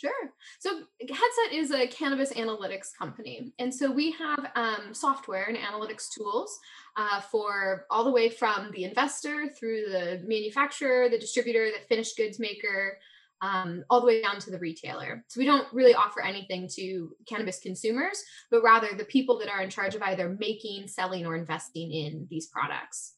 Sure. 0.00 0.32
So 0.60 0.84
Headset 1.00 1.52
is 1.52 1.70
a 1.72 1.86
cannabis 1.86 2.32
analytics 2.32 2.88
company. 2.98 3.52
And 3.58 3.74
so 3.74 3.90
we 3.90 4.12
have 4.12 4.50
um, 4.56 4.94
software 4.94 5.44
and 5.44 5.58
analytics 5.58 6.08
tools 6.16 6.58
uh, 6.96 7.20
for 7.20 7.84
all 7.90 8.04
the 8.04 8.10
way 8.10 8.30
from 8.30 8.70
the 8.72 8.84
investor 8.84 9.48
through 9.48 9.82
the 9.90 10.22
manufacturer, 10.24 11.10
the 11.10 11.18
distributor, 11.18 11.66
the 11.66 11.86
finished 11.86 12.16
goods 12.16 12.38
maker, 12.38 12.96
um, 13.42 13.84
all 13.90 14.00
the 14.00 14.06
way 14.06 14.22
down 14.22 14.38
to 14.38 14.50
the 14.50 14.58
retailer. 14.58 15.22
So 15.28 15.38
we 15.38 15.44
don't 15.44 15.70
really 15.70 15.94
offer 15.94 16.22
anything 16.22 16.66
to 16.76 17.14
cannabis 17.28 17.58
consumers, 17.58 18.22
but 18.50 18.62
rather 18.62 18.88
the 18.96 19.04
people 19.04 19.38
that 19.40 19.50
are 19.50 19.60
in 19.60 19.68
charge 19.68 19.94
of 19.94 20.02
either 20.02 20.34
making, 20.38 20.88
selling, 20.88 21.26
or 21.26 21.36
investing 21.36 21.92
in 21.92 22.26
these 22.30 22.46
products. 22.46 23.16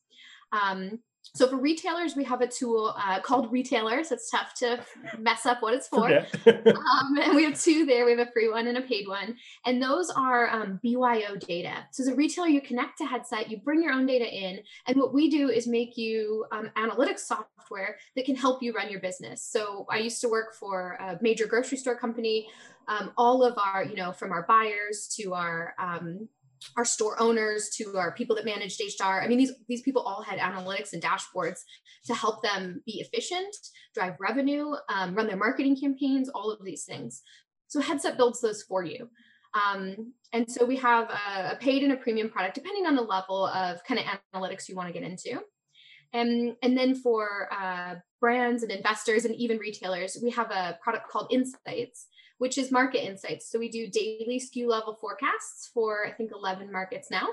Um, 0.50 0.98
so 1.34 1.48
for 1.48 1.56
retailers, 1.56 2.14
we 2.14 2.24
have 2.24 2.40
a 2.40 2.46
tool 2.46 2.94
uh, 2.98 3.20
called 3.20 3.50
Retailers. 3.50 4.12
It's 4.12 4.30
tough 4.30 4.54
to 4.56 4.84
mess 5.18 5.46
up 5.46 5.62
what 5.62 5.72
it's 5.72 5.88
for. 5.88 6.08
um, 6.46 7.18
and 7.18 7.34
we 7.34 7.44
have 7.44 7.58
two 7.58 7.86
there. 7.86 8.04
We 8.04 8.10
have 8.12 8.26
a 8.26 8.30
free 8.32 8.50
one 8.50 8.66
and 8.66 8.76
a 8.76 8.82
paid 8.82 9.08
one. 9.08 9.36
And 9.64 9.82
those 9.82 10.10
are 10.10 10.50
um, 10.50 10.78
BYO 10.82 11.36
data. 11.36 11.86
So 11.90 12.02
as 12.02 12.08
a 12.08 12.14
retailer, 12.14 12.48
you 12.48 12.60
connect 12.60 12.98
to 12.98 13.06
Headset, 13.06 13.50
you 13.50 13.58
bring 13.58 13.82
your 13.82 13.92
own 13.92 14.04
data 14.04 14.26
in. 14.26 14.60
And 14.86 14.96
what 14.96 15.14
we 15.14 15.30
do 15.30 15.48
is 15.48 15.66
make 15.66 15.96
you 15.96 16.44
um, 16.52 16.70
analytics 16.76 17.20
software 17.20 17.96
that 18.16 18.24
can 18.24 18.36
help 18.36 18.62
you 18.62 18.72
run 18.72 18.90
your 18.90 19.00
business. 19.00 19.42
So 19.42 19.86
I 19.90 19.98
used 19.98 20.20
to 20.22 20.28
work 20.28 20.54
for 20.54 20.98
a 21.00 21.18
major 21.22 21.46
grocery 21.46 21.78
store 21.78 21.96
company. 21.96 22.48
Um, 22.88 23.12
all 23.16 23.44
of 23.44 23.56
our, 23.58 23.84
you 23.84 23.94
know, 23.94 24.12
from 24.12 24.32
our 24.32 24.44
buyers 24.46 25.08
to 25.16 25.34
our 25.34 25.74
um, 25.78 26.28
our 26.76 26.84
store 26.84 27.20
owners 27.20 27.70
to 27.76 27.96
our 27.96 28.12
people 28.12 28.36
that 28.36 28.44
managed 28.44 28.80
HR. 28.80 29.20
I 29.20 29.28
mean, 29.28 29.38
these 29.38 29.52
these 29.68 29.82
people 29.82 30.02
all 30.02 30.22
had 30.22 30.38
analytics 30.38 30.92
and 30.92 31.02
dashboards 31.02 31.60
to 32.06 32.14
help 32.14 32.42
them 32.42 32.82
be 32.86 33.00
efficient, 33.00 33.54
drive 33.94 34.14
revenue, 34.20 34.72
um, 34.88 35.14
run 35.14 35.26
their 35.26 35.36
marketing 35.36 35.78
campaigns, 35.80 36.28
all 36.28 36.50
of 36.50 36.64
these 36.64 36.84
things. 36.84 37.22
So 37.68 37.80
Headset 37.80 38.16
builds 38.16 38.40
those 38.40 38.62
for 38.62 38.84
you. 38.84 39.08
Um, 39.54 40.14
and 40.32 40.50
so 40.50 40.64
we 40.64 40.76
have 40.76 41.10
a, 41.10 41.52
a, 41.52 41.56
paid 41.60 41.82
and 41.82 41.92
a 41.92 41.96
premium 41.96 42.30
product, 42.30 42.54
depending 42.54 42.86
on 42.86 42.96
the 42.96 43.02
level 43.02 43.46
of 43.46 43.84
kind 43.84 44.00
of 44.00 44.06
analytics 44.34 44.68
you 44.68 44.76
want 44.76 44.88
to 44.88 44.98
get 44.98 45.08
into. 45.08 45.40
And, 46.14 46.56
and 46.62 46.76
then 46.76 46.94
for 46.94 47.48
uh, 47.52 47.96
brands 48.20 48.62
and 48.62 48.70
investors 48.70 49.24
and 49.24 49.34
even 49.34 49.58
retailers, 49.58 50.18
we 50.22 50.30
have 50.30 50.50
a 50.50 50.78
product 50.82 51.08
called 51.08 51.32
Insights, 51.32 52.06
which 52.42 52.58
is 52.58 52.72
market 52.72 53.06
insights. 53.06 53.48
So 53.48 53.56
we 53.56 53.68
do 53.68 53.86
daily 53.86 54.40
SKU 54.40 54.66
level 54.66 54.98
forecasts 55.00 55.70
for, 55.72 56.04
I 56.04 56.10
think, 56.10 56.32
11 56.34 56.72
markets 56.72 57.08
now 57.08 57.28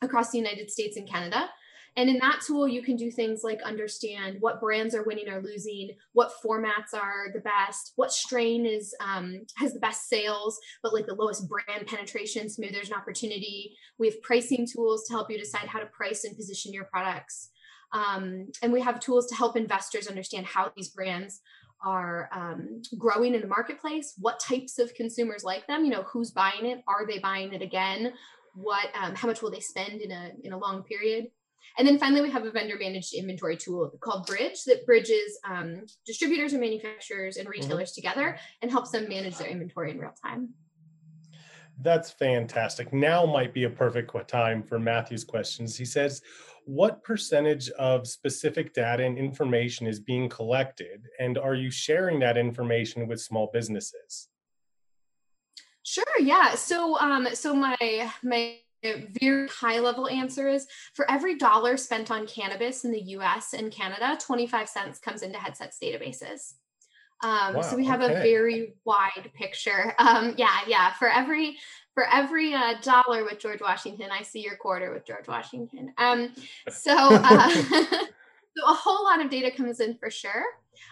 across 0.00 0.30
the 0.30 0.38
United 0.38 0.70
States 0.70 0.96
and 0.96 1.06
Canada. 1.06 1.50
And 1.94 2.08
in 2.08 2.16
that 2.20 2.40
tool, 2.40 2.66
you 2.66 2.80
can 2.80 2.96
do 2.96 3.10
things 3.10 3.44
like 3.44 3.60
understand 3.60 4.38
what 4.40 4.58
brands 4.58 4.94
are 4.94 5.02
winning 5.02 5.28
or 5.28 5.42
losing, 5.42 5.90
what 6.14 6.32
formats 6.42 6.94
are 6.94 7.26
the 7.34 7.40
best, 7.40 7.92
what 7.96 8.10
strain 8.12 8.64
is 8.64 8.94
um, 9.06 9.42
has 9.58 9.74
the 9.74 9.78
best 9.78 10.08
sales, 10.08 10.58
but 10.82 10.94
like 10.94 11.06
the 11.06 11.14
lowest 11.14 11.46
brand 11.50 11.86
penetration. 11.86 12.48
So 12.48 12.62
maybe 12.62 12.72
there's 12.72 12.88
an 12.88 12.96
opportunity. 12.96 13.76
We 13.98 14.06
have 14.06 14.22
pricing 14.22 14.66
tools 14.66 15.04
to 15.04 15.12
help 15.12 15.30
you 15.30 15.36
decide 15.36 15.68
how 15.68 15.80
to 15.80 15.86
price 15.86 16.24
and 16.24 16.34
position 16.34 16.72
your 16.72 16.84
products. 16.84 17.50
Um, 17.92 18.48
and 18.62 18.72
we 18.72 18.80
have 18.80 19.00
tools 19.00 19.26
to 19.26 19.34
help 19.34 19.54
investors 19.54 20.08
understand 20.08 20.46
how 20.46 20.72
these 20.74 20.88
brands 20.88 21.42
are 21.84 22.28
um, 22.32 22.82
growing 22.98 23.34
in 23.34 23.40
the 23.40 23.46
marketplace 23.46 24.14
what 24.18 24.40
types 24.40 24.78
of 24.78 24.92
consumers 24.94 25.44
like 25.44 25.66
them 25.66 25.84
you 25.84 25.90
know 25.90 26.02
who's 26.04 26.30
buying 26.30 26.66
it 26.66 26.82
are 26.88 27.06
they 27.06 27.18
buying 27.18 27.52
it 27.52 27.62
again 27.62 28.12
what 28.54 28.86
um, 29.00 29.14
how 29.14 29.28
much 29.28 29.42
will 29.42 29.50
they 29.50 29.60
spend 29.60 30.00
in 30.00 30.10
a 30.10 30.30
in 30.42 30.52
a 30.52 30.58
long 30.58 30.82
period 30.84 31.26
and 31.78 31.86
then 31.86 31.98
finally 31.98 32.22
we 32.22 32.30
have 32.30 32.44
a 32.44 32.50
vendor 32.50 32.76
managed 32.80 33.14
inventory 33.14 33.56
tool 33.56 33.90
called 34.00 34.26
bridge 34.26 34.64
that 34.64 34.84
bridges 34.86 35.38
um, 35.48 35.82
distributors 36.06 36.52
and 36.52 36.60
manufacturers 36.60 37.36
and 37.36 37.46
mm-hmm. 37.46 37.60
retailers 37.60 37.92
mm-hmm. 37.92 38.08
together 38.08 38.38
and 38.62 38.70
helps 38.70 38.90
them 38.90 39.08
manage 39.08 39.36
their 39.36 39.48
inventory 39.48 39.90
in 39.90 39.98
real 39.98 40.14
time 40.24 40.48
that's 41.82 42.10
fantastic 42.10 42.92
now 42.92 43.26
might 43.26 43.52
be 43.52 43.64
a 43.64 43.70
perfect 43.70 44.10
time 44.28 44.62
for 44.62 44.78
matthew's 44.78 45.24
questions 45.24 45.76
he 45.76 45.84
says 45.84 46.22
what 46.66 47.02
percentage 47.04 47.70
of 47.70 48.08
specific 48.08 48.74
data 48.74 49.04
and 49.04 49.16
information 49.16 49.86
is 49.86 50.00
being 50.00 50.28
collected 50.28 51.06
and 51.20 51.38
are 51.38 51.54
you 51.54 51.70
sharing 51.70 52.18
that 52.18 52.36
information 52.36 53.06
with 53.06 53.20
small 53.20 53.48
businesses 53.52 54.28
sure 55.84 56.04
yeah 56.18 56.56
so 56.56 56.98
um 56.98 57.28
so 57.34 57.54
my 57.54 58.10
my 58.24 58.56
very 59.20 59.48
high 59.48 59.78
level 59.78 60.08
answer 60.08 60.48
is 60.48 60.66
for 60.94 61.08
every 61.08 61.36
dollar 61.36 61.76
spent 61.76 62.10
on 62.10 62.26
cannabis 62.26 62.84
in 62.84 62.90
the 62.90 63.00
US 63.00 63.52
and 63.52 63.70
Canada 63.70 64.18
25 64.20 64.68
cents 64.68 64.98
comes 64.98 65.22
into 65.22 65.38
headsets 65.38 65.78
databases 65.80 66.54
um, 67.22 67.54
wow, 67.54 67.62
so 67.62 67.76
we 67.76 67.86
have 67.86 68.02
okay. 68.02 68.14
a 68.14 68.18
very 68.18 68.74
wide 68.84 69.30
picture. 69.34 69.94
Um, 69.98 70.34
yeah, 70.36 70.58
yeah. 70.66 70.92
For 70.92 71.08
every 71.08 71.56
for 71.96 72.06
every 72.12 72.52
uh, 72.52 72.74
dollar 72.82 73.24
with 73.24 73.38
George 73.38 73.62
Washington, 73.62 74.10
I 74.12 74.22
see 74.22 74.40
your 74.40 74.56
quarter 74.56 74.92
with 74.92 75.06
George 75.06 75.26
Washington. 75.26 75.94
Um, 75.96 76.30
so, 76.68 76.94
uh, 76.94 77.48
so 77.50 78.66
a 78.68 78.74
whole 78.74 79.02
lot 79.02 79.24
of 79.24 79.30
data 79.30 79.50
comes 79.50 79.80
in 79.80 79.96
for 79.96 80.10
sure. 80.10 80.44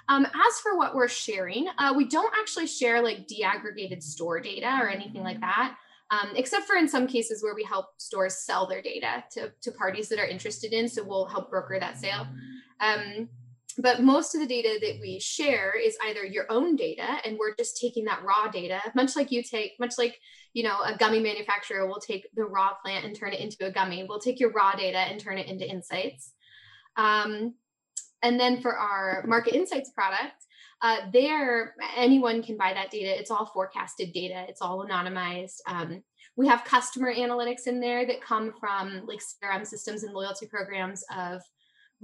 Um, 0.08 0.24
as 0.24 0.60
for 0.62 0.78
what 0.78 0.94
we're 0.94 1.08
sharing, 1.08 1.68
uh, 1.76 1.92
we 1.94 2.06
don't 2.06 2.32
actually 2.40 2.66
share 2.66 3.02
like 3.02 3.28
deaggregated 3.28 4.02
store 4.02 4.40
data 4.40 4.78
or 4.80 4.88
anything 4.88 5.22
like 5.22 5.40
that. 5.40 5.76
Um, 6.10 6.30
except 6.36 6.64
for 6.64 6.76
in 6.76 6.88
some 6.88 7.06
cases 7.06 7.42
where 7.42 7.54
we 7.54 7.64
help 7.64 7.88
stores 7.98 8.36
sell 8.36 8.66
their 8.66 8.80
data 8.80 9.24
to, 9.32 9.52
to 9.60 9.72
parties 9.72 10.08
that 10.08 10.18
are 10.18 10.26
interested 10.26 10.72
in. 10.72 10.88
So 10.88 11.04
we'll 11.04 11.26
help 11.26 11.50
broker 11.50 11.76
that 11.78 11.98
sale. 11.98 12.26
Um, 12.80 13.28
but 13.78 14.02
most 14.02 14.34
of 14.34 14.40
the 14.40 14.46
data 14.46 14.78
that 14.80 14.98
we 15.00 15.18
share 15.18 15.74
is 15.78 15.96
either 16.04 16.24
your 16.24 16.46
own 16.50 16.76
data 16.76 17.18
and 17.24 17.38
we're 17.38 17.54
just 17.54 17.80
taking 17.80 18.04
that 18.04 18.22
raw 18.22 18.48
data 18.48 18.80
much 18.94 19.16
like 19.16 19.30
you 19.30 19.42
take 19.42 19.72
much 19.78 19.94
like 19.98 20.18
you 20.52 20.62
know 20.62 20.78
a 20.84 20.96
gummy 20.96 21.20
manufacturer 21.20 21.86
will 21.86 22.00
take 22.00 22.28
the 22.34 22.44
raw 22.44 22.72
plant 22.82 23.04
and 23.04 23.16
turn 23.16 23.32
it 23.32 23.40
into 23.40 23.66
a 23.66 23.72
gummy. 23.72 24.04
We'll 24.08 24.20
take 24.20 24.40
your 24.40 24.52
raw 24.52 24.72
data 24.72 24.98
and 24.98 25.20
turn 25.20 25.38
it 25.38 25.48
into 25.48 25.68
insights. 25.68 26.32
Um, 26.96 27.54
and 28.22 28.38
then 28.38 28.60
for 28.60 28.76
our 28.76 29.24
market 29.26 29.54
insights 29.54 29.90
product 29.90 30.44
uh, 30.84 30.98
there 31.12 31.74
anyone 31.96 32.42
can 32.42 32.58
buy 32.58 32.74
that 32.74 32.90
data. 32.90 33.18
It's 33.18 33.30
all 33.30 33.46
forecasted 33.46 34.12
data. 34.12 34.44
It's 34.48 34.60
all 34.60 34.84
anonymized. 34.84 35.56
Um, 35.66 36.02
we 36.36 36.46
have 36.46 36.64
customer 36.64 37.14
analytics 37.14 37.66
in 37.66 37.80
there 37.80 38.06
that 38.06 38.20
come 38.20 38.52
from 38.60 39.06
like 39.06 39.20
crm 39.20 39.66
systems 39.66 40.02
and 40.02 40.12
loyalty 40.12 40.46
programs 40.46 41.02
of 41.16 41.40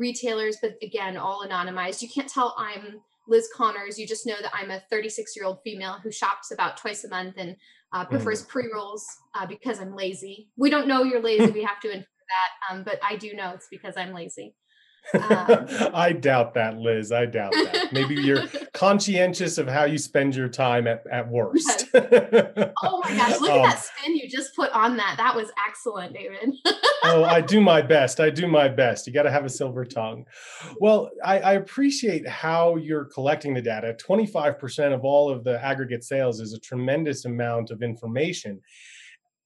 retailers, 0.01 0.57
but 0.61 0.73
again, 0.83 1.17
all 1.17 1.47
anonymized. 1.47 2.03
You 2.03 2.09
can't 2.09 2.29
tell 2.29 2.57
I'm 2.59 3.01
Liz 3.29 3.49
Connors. 3.55 3.99
You 3.99 4.07
just 4.07 4.27
know 4.27 4.37
that 4.41 4.51
I'm 4.53 4.71
a 4.71 4.83
36 4.91 5.37
year 5.37 5.45
old 5.45 5.59
female 5.63 5.99
who 6.03 6.11
shops 6.11 6.51
about 6.51 6.79
twice 6.79 7.05
a 7.05 7.09
month 7.09 7.35
and 7.37 7.55
uh, 7.93 8.05
prefers 8.07 8.45
mm. 8.45 8.49
pre 8.49 8.69
rolls 8.73 9.05
uh, 9.35 9.47
because 9.47 9.79
I'm 9.79 9.95
lazy. 9.95 10.49
We 10.57 10.71
don't 10.71 10.89
know 10.89 11.05
you're 11.05 11.23
lazy. 11.23 11.51
we 11.53 11.63
have 11.63 11.81
to 11.81 11.91
infer 11.91 12.07
that, 12.07 12.75
um, 12.75 12.83
but 12.83 12.99
I 13.05 13.17
do 13.17 13.35
know 13.35 13.53
it's 13.55 13.69
because 13.71 13.97
I'm 13.97 14.13
lazy. 14.13 14.55
Um, 15.15 15.21
I 15.95 16.13
doubt 16.13 16.55
that, 16.55 16.79
Liz. 16.79 17.13
I 17.13 17.27
doubt 17.27 17.53
that. 17.53 17.93
Maybe 17.93 18.15
you're 18.15 18.47
conscientious 18.75 19.59
of 19.59 19.69
how 19.69 19.85
you 19.85 19.99
spend 19.99 20.35
your 20.35 20.49
time 20.49 20.87
at, 20.87 21.05
at 21.11 21.29
worst. 21.29 21.87
Yes. 21.93 22.73
Oh 22.83 23.03
my 23.05 23.17
gosh, 23.17 23.41
look 23.41 23.51
um, 23.51 23.61
at 23.61 23.71
that 23.71 23.83
spin 23.83 24.17
you 24.17 24.29
just 24.29 24.55
put 24.55 24.71
on 24.73 24.97
that. 24.97 25.17
That 25.19 25.35
was 25.35 25.51
excellent, 25.69 26.15
David. 26.15 26.55
oh, 27.05 27.25
I 27.25 27.41
do 27.41 27.61
my 27.61 27.83
best. 27.83 28.21
I 28.21 28.31
do 28.31 28.47
my 28.47 28.69
best. 28.69 29.07
You 29.07 29.13
got 29.13 29.25
to 29.25 29.31
have 29.31 29.45
a 29.45 29.51
silver 29.51 29.85
tongue. 29.85 30.25
Well, 30.81 31.11
I, 31.25 31.41
I 31.41 31.53
appreciate 31.55 32.27
how 32.29 32.77
you're 32.77 33.05
collecting 33.07 33.55
the 33.55 33.63
data. 33.63 33.97
25% 33.99 34.95
of 34.95 35.05
all 35.05 35.31
of 35.31 35.45
the 35.45 35.63
aggregate 35.63 36.05
sales 36.05 36.41
is 36.41 36.53
a 36.53 36.61
tremendous 36.61 37.25
amount 37.25 37.71
of 37.71 37.83
information. 37.83 38.61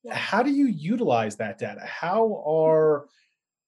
Yeah. 0.05 0.15
How 0.15 0.43
do 0.43 0.51
you 0.51 0.67
utilize 0.67 1.37
that 1.37 1.59
data? 1.59 1.81
How 1.85 2.43
are 2.47 3.07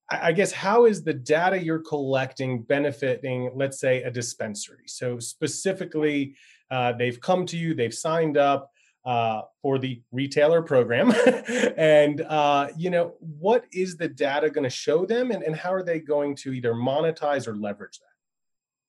I 0.08 0.32
guess 0.32 0.52
how 0.52 0.84
is 0.84 1.02
the 1.02 1.12
data 1.12 1.62
you're 1.62 1.80
collecting 1.80 2.62
benefiting, 2.62 3.50
let's 3.54 3.80
say, 3.80 4.02
a 4.02 4.10
dispensary? 4.10 4.84
So 4.86 5.18
specifically, 5.18 6.36
uh, 6.70 6.92
they've 6.92 7.20
come 7.20 7.44
to 7.46 7.56
you, 7.56 7.74
they've 7.74 7.94
signed 7.94 8.36
up 8.36 8.70
uh, 9.04 9.42
for 9.62 9.78
the 9.78 10.02
retailer 10.12 10.62
program, 10.62 11.12
and 11.76 12.20
uh, 12.22 12.68
you 12.76 12.90
know 12.90 13.14
what 13.20 13.64
is 13.72 13.96
the 13.96 14.08
data 14.08 14.50
going 14.50 14.64
to 14.64 14.70
show 14.70 15.06
them, 15.06 15.30
and, 15.30 15.42
and 15.42 15.54
how 15.54 15.72
are 15.72 15.82
they 15.82 16.00
going 16.00 16.34
to 16.36 16.52
either 16.52 16.74
monetize 16.74 17.46
or 17.46 17.56
leverage 17.56 17.98
that? 17.98 18.06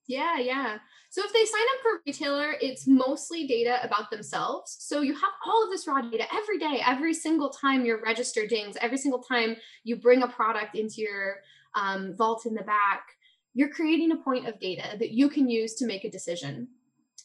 Yeah, 0.07 0.39
yeah. 0.39 0.77
So 1.17 1.23
if 1.25 1.33
they 1.33 1.45
sign 1.45 1.65
up 1.73 1.81
for 1.81 2.01
retailer, 2.05 2.53
it's 2.61 2.85
mostly 2.85 3.47
data 3.47 3.79
about 3.83 4.11
themselves. 4.11 4.77
So 4.79 5.01
you 5.01 5.15
have 5.15 5.31
all 5.47 5.63
of 5.63 5.71
this 5.71 5.87
raw 5.87 5.99
data 5.99 6.25
every 6.31 6.59
day, 6.59 6.79
every 6.85 7.15
single 7.15 7.49
time 7.49 7.87
your 7.87 8.03
register 8.03 8.45
dings, 8.45 8.77
every 8.81 8.99
single 8.99 9.23
time 9.23 9.55
you 9.83 9.95
bring 9.95 10.21
a 10.21 10.27
product 10.27 10.75
into 10.75 11.01
your 11.01 11.37
um, 11.73 12.15
vault 12.15 12.45
in 12.45 12.53
the 12.53 12.61
back, 12.61 13.15
you're 13.55 13.71
creating 13.73 14.11
a 14.11 14.17
point 14.17 14.47
of 14.47 14.59
data 14.59 14.95
that 14.99 15.09
you 15.09 15.27
can 15.27 15.49
use 15.49 15.73
to 15.77 15.87
make 15.87 16.03
a 16.03 16.11
decision. 16.11 16.67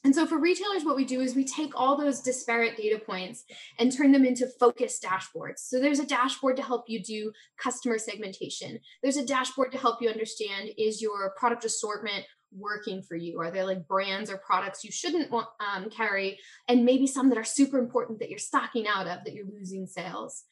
And 0.04 0.14
so 0.14 0.26
for 0.26 0.38
retailers, 0.38 0.86
what 0.86 0.96
we 0.96 1.04
do 1.04 1.20
is 1.20 1.36
we 1.36 1.44
take 1.44 1.78
all 1.78 1.94
those 1.94 2.20
disparate 2.20 2.78
data 2.78 2.98
points 2.98 3.44
and 3.78 3.92
turn 3.92 4.10
them 4.10 4.24
into 4.24 4.46
focused 4.58 5.02
dashboards. 5.02 5.58
So 5.58 5.78
there's 5.78 6.00
a 6.00 6.06
dashboard 6.06 6.56
to 6.56 6.62
help 6.62 6.86
you 6.88 7.02
do 7.02 7.30
customer 7.58 7.98
segmentation. 7.98 8.80
There's 9.02 9.18
a 9.18 9.26
dashboard 9.26 9.70
to 9.72 9.78
help 9.78 10.00
you 10.00 10.08
understand 10.08 10.70
is 10.78 11.02
your 11.02 11.34
product 11.36 11.66
assortment 11.66 12.24
working 12.56 13.02
for 13.02 13.16
you? 13.16 13.40
Are 13.40 13.50
there 13.50 13.64
like 13.64 13.86
brands 13.86 14.30
or 14.30 14.38
products 14.38 14.84
you 14.84 14.90
shouldn't 14.90 15.30
want, 15.30 15.48
um, 15.60 15.90
carry? 15.90 16.38
And 16.68 16.84
maybe 16.84 17.06
some 17.06 17.28
that 17.30 17.38
are 17.38 17.44
super 17.44 17.78
important 17.78 18.18
that 18.20 18.30
you're 18.30 18.38
stocking 18.38 18.86
out 18.86 19.06
of 19.06 19.24
that 19.24 19.34
you're 19.34 19.46
losing 19.46 19.86
sales. 19.86 20.44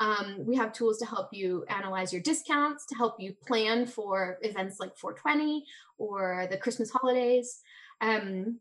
Um, 0.00 0.44
we 0.44 0.56
have 0.56 0.72
tools 0.72 0.98
to 0.98 1.06
help 1.06 1.28
you 1.32 1.64
analyze 1.68 2.12
your 2.12 2.22
discounts, 2.22 2.86
to 2.86 2.96
help 2.96 3.16
you 3.20 3.34
plan 3.46 3.86
for 3.86 4.38
events 4.42 4.80
like 4.80 4.96
420 4.96 5.64
or 5.98 6.48
the 6.50 6.56
Christmas 6.56 6.90
holidays. 6.90 7.60
Um, 8.00 8.58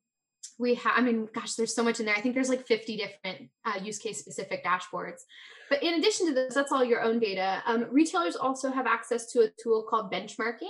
we 0.59 0.75
have, 0.75 0.93
I 0.95 1.01
mean, 1.01 1.27
gosh, 1.33 1.55
there's 1.55 1.75
so 1.75 1.83
much 1.83 1.99
in 1.99 2.05
there. 2.05 2.15
I 2.15 2.21
think 2.21 2.35
there's 2.35 2.49
like 2.49 2.67
50 2.67 2.97
different 2.97 3.49
uh, 3.65 3.79
use 3.81 3.97
case 3.97 4.19
specific 4.19 4.63
dashboards. 4.63 5.21
But 5.69 5.81
in 5.81 5.95
addition 5.95 6.27
to 6.27 6.33
this, 6.33 6.53
that's 6.53 6.71
all 6.71 6.83
your 6.83 7.01
own 7.01 7.19
data. 7.19 7.63
Um, 7.65 7.87
retailers 7.89 8.35
also 8.35 8.71
have 8.71 8.85
access 8.85 9.31
to 9.31 9.41
a 9.41 9.49
tool 9.61 9.87
called 9.89 10.11
benchmarking. 10.11 10.69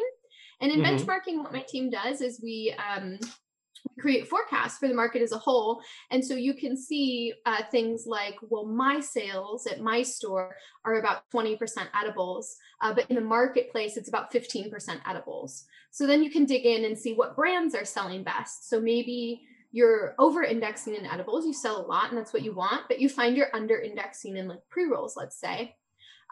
And 0.61 0.71
in 0.71 0.81
mm-hmm. 0.81 0.95
benchmarking, 0.95 1.43
what 1.43 1.53
my 1.53 1.61
team 1.61 1.89
does 1.89 2.21
is 2.21 2.41
we 2.41 2.75
um, 2.77 3.19
create 3.99 4.27
forecasts 4.27 4.77
for 4.77 4.87
the 4.87 4.93
market 4.93 5.21
as 5.21 5.31
a 5.31 5.37
whole. 5.37 5.81
And 6.11 6.23
so 6.23 6.35
you 6.35 6.53
can 6.53 6.77
see 6.77 7.33
uh, 7.45 7.63
things 7.71 8.05
like, 8.05 8.35
well, 8.49 8.65
my 8.65 8.99
sales 8.99 9.67
at 9.67 9.81
my 9.81 10.03
store 10.03 10.55
are 10.85 10.99
about 10.99 11.29
20% 11.33 11.57
edibles, 11.99 12.55
uh, 12.81 12.93
but 12.93 13.09
in 13.09 13.15
the 13.15 13.21
marketplace, 13.21 13.97
it's 13.97 14.09
about 14.09 14.31
15% 14.31 14.71
edibles. 15.05 15.65
So 15.91 16.07
then 16.07 16.23
you 16.23 16.31
can 16.31 16.45
dig 16.45 16.65
in 16.65 16.85
and 16.85 16.97
see 16.97 17.13
what 17.13 17.35
brands 17.35 17.75
are 17.75 17.85
selling 17.85 18.23
best. 18.23 18.69
So 18.69 18.79
maybe 18.79 19.41
you're 19.71 20.15
over 20.19 20.43
indexing 20.43 20.95
in 20.95 21.05
edibles, 21.05 21.45
you 21.45 21.53
sell 21.53 21.83
a 21.83 21.87
lot 21.87 22.09
and 22.09 22.17
that's 22.17 22.33
what 22.33 22.43
you 22.43 22.53
want, 22.53 22.83
but 22.87 22.99
you 22.99 23.09
find 23.09 23.35
you're 23.35 23.55
under 23.55 23.79
indexing 23.79 24.37
in 24.37 24.47
like 24.47 24.59
pre 24.69 24.85
rolls, 24.85 25.15
let's 25.17 25.39
say. 25.39 25.75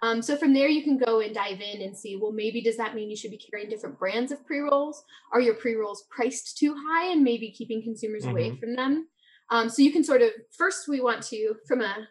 Um, 0.03 0.21
so 0.21 0.35
from 0.35 0.53
there, 0.53 0.67
you 0.67 0.83
can 0.83 0.97
go 0.97 1.19
and 1.19 1.33
dive 1.33 1.61
in 1.61 1.81
and 1.81 1.95
see, 1.95 2.15
well, 2.15 2.31
maybe 2.31 2.61
does 2.61 2.77
that 2.77 2.95
mean 2.95 3.09
you 3.09 3.15
should 3.15 3.31
be 3.31 3.37
carrying 3.37 3.69
different 3.69 3.99
brands 3.99 4.31
of 4.31 4.43
pre-rolls? 4.45 5.03
Are 5.31 5.41
your 5.41 5.53
pre-rolls 5.53 6.05
priced 6.09 6.57
too 6.57 6.75
high 6.75 7.11
and 7.11 7.23
maybe 7.23 7.51
keeping 7.51 7.83
consumers 7.83 8.23
mm-hmm. 8.23 8.31
away 8.31 8.55
from 8.55 8.75
them? 8.75 9.07
Um, 9.51 9.69
so 9.69 9.83
you 9.83 9.91
can 9.91 10.03
sort 10.03 10.21
of, 10.21 10.31
first 10.57 10.87
we 10.87 11.01
want 11.01 11.21
to, 11.23 11.55
from 11.67 11.81
a 11.81 12.07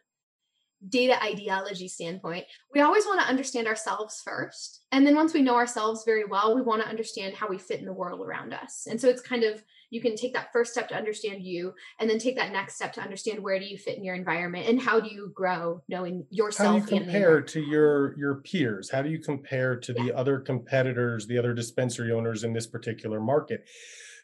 data 0.88 1.22
ideology 1.22 1.88
standpoint, 1.88 2.44
we 2.74 2.80
always 2.80 3.04
want 3.06 3.20
to 3.20 3.26
understand 3.26 3.66
ourselves 3.66 4.22
first. 4.24 4.84
And 4.92 5.06
then 5.06 5.16
once 5.16 5.34
we 5.34 5.42
know 5.42 5.56
ourselves 5.56 6.04
very 6.04 6.24
well, 6.24 6.54
we 6.54 6.62
want 6.62 6.82
to 6.82 6.88
understand 6.88 7.34
how 7.34 7.48
we 7.48 7.58
fit 7.58 7.80
in 7.80 7.86
the 7.86 7.92
world 7.92 8.20
around 8.20 8.54
us. 8.54 8.86
And 8.88 9.00
so 9.00 9.08
it's 9.08 9.20
kind 9.20 9.42
of 9.42 9.62
you 9.90 10.00
can 10.00 10.16
take 10.16 10.32
that 10.32 10.52
first 10.52 10.72
step 10.72 10.88
to 10.88 10.94
understand 10.94 11.42
you 11.42 11.74
and 11.98 12.08
then 12.08 12.18
take 12.18 12.36
that 12.36 12.52
next 12.52 12.76
step 12.76 12.92
to 12.94 13.00
understand 13.00 13.42
where 13.42 13.58
do 13.58 13.66
you 13.66 13.76
fit 13.76 13.98
in 13.98 14.04
your 14.04 14.14
environment 14.14 14.66
and 14.68 14.80
how 14.80 15.00
do 15.00 15.12
you 15.12 15.30
grow 15.34 15.82
knowing 15.88 16.24
yourself 16.30 16.80
how 16.80 16.86
do 16.86 16.94
you 16.94 17.00
compare 17.00 17.42
to 17.42 17.60
your 17.60 18.16
your 18.18 18.36
peers 18.36 18.90
how 18.90 19.02
do 19.02 19.10
you 19.10 19.18
compare 19.18 19.76
to 19.76 19.92
yeah. 19.92 20.04
the 20.04 20.16
other 20.16 20.38
competitors 20.38 21.26
the 21.26 21.36
other 21.36 21.52
dispensary 21.52 22.12
owners 22.12 22.44
in 22.44 22.52
this 22.52 22.66
particular 22.66 23.20
market 23.20 23.68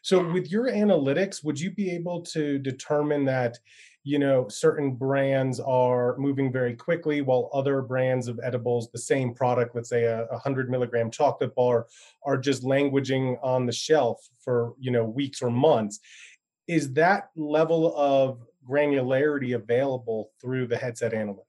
so 0.01 0.21
yeah. 0.21 0.33
with 0.33 0.51
your 0.51 0.71
analytics 0.71 1.43
would 1.43 1.59
you 1.59 1.71
be 1.71 1.91
able 1.91 2.21
to 2.21 2.57
determine 2.59 3.25
that 3.25 3.57
you 4.07 4.19
know 4.19 4.47
certain 4.47 4.91
brands 4.95 5.59
are 5.59 6.15
moving 6.17 6.49
very 6.49 6.73
quickly 6.73 7.19
while 7.21 7.49
other 7.53 7.81
brands 7.81 8.29
of 8.29 8.39
edibles 8.41 8.89
the 8.91 8.97
same 8.97 9.33
product 9.33 9.75
let's 9.75 9.89
say 9.89 10.05
a 10.05 10.25
100 10.29 10.69
milligram 10.69 11.11
chocolate 11.11 11.53
bar 11.55 11.87
are 12.23 12.37
just 12.37 12.63
languaging 12.63 13.37
on 13.43 13.65
the 13.65 13.71
shelf 13.71 14.29
for 14.39 14.73
you 14.79 14.91
know 14.91 15.03
weeks 15.03 15.41
or 15.41 15.49
months. 15.49 15.99
Is 16.67 16.93
that 16.93 17.31
level 17.35 17.93
of 17.97 18.43
granularity 18.69 19.55
available 19.55 20.31
through 20.41 20.67
the 20.67 20.77
headset 20.77 21.13
analytics 21.13 21.46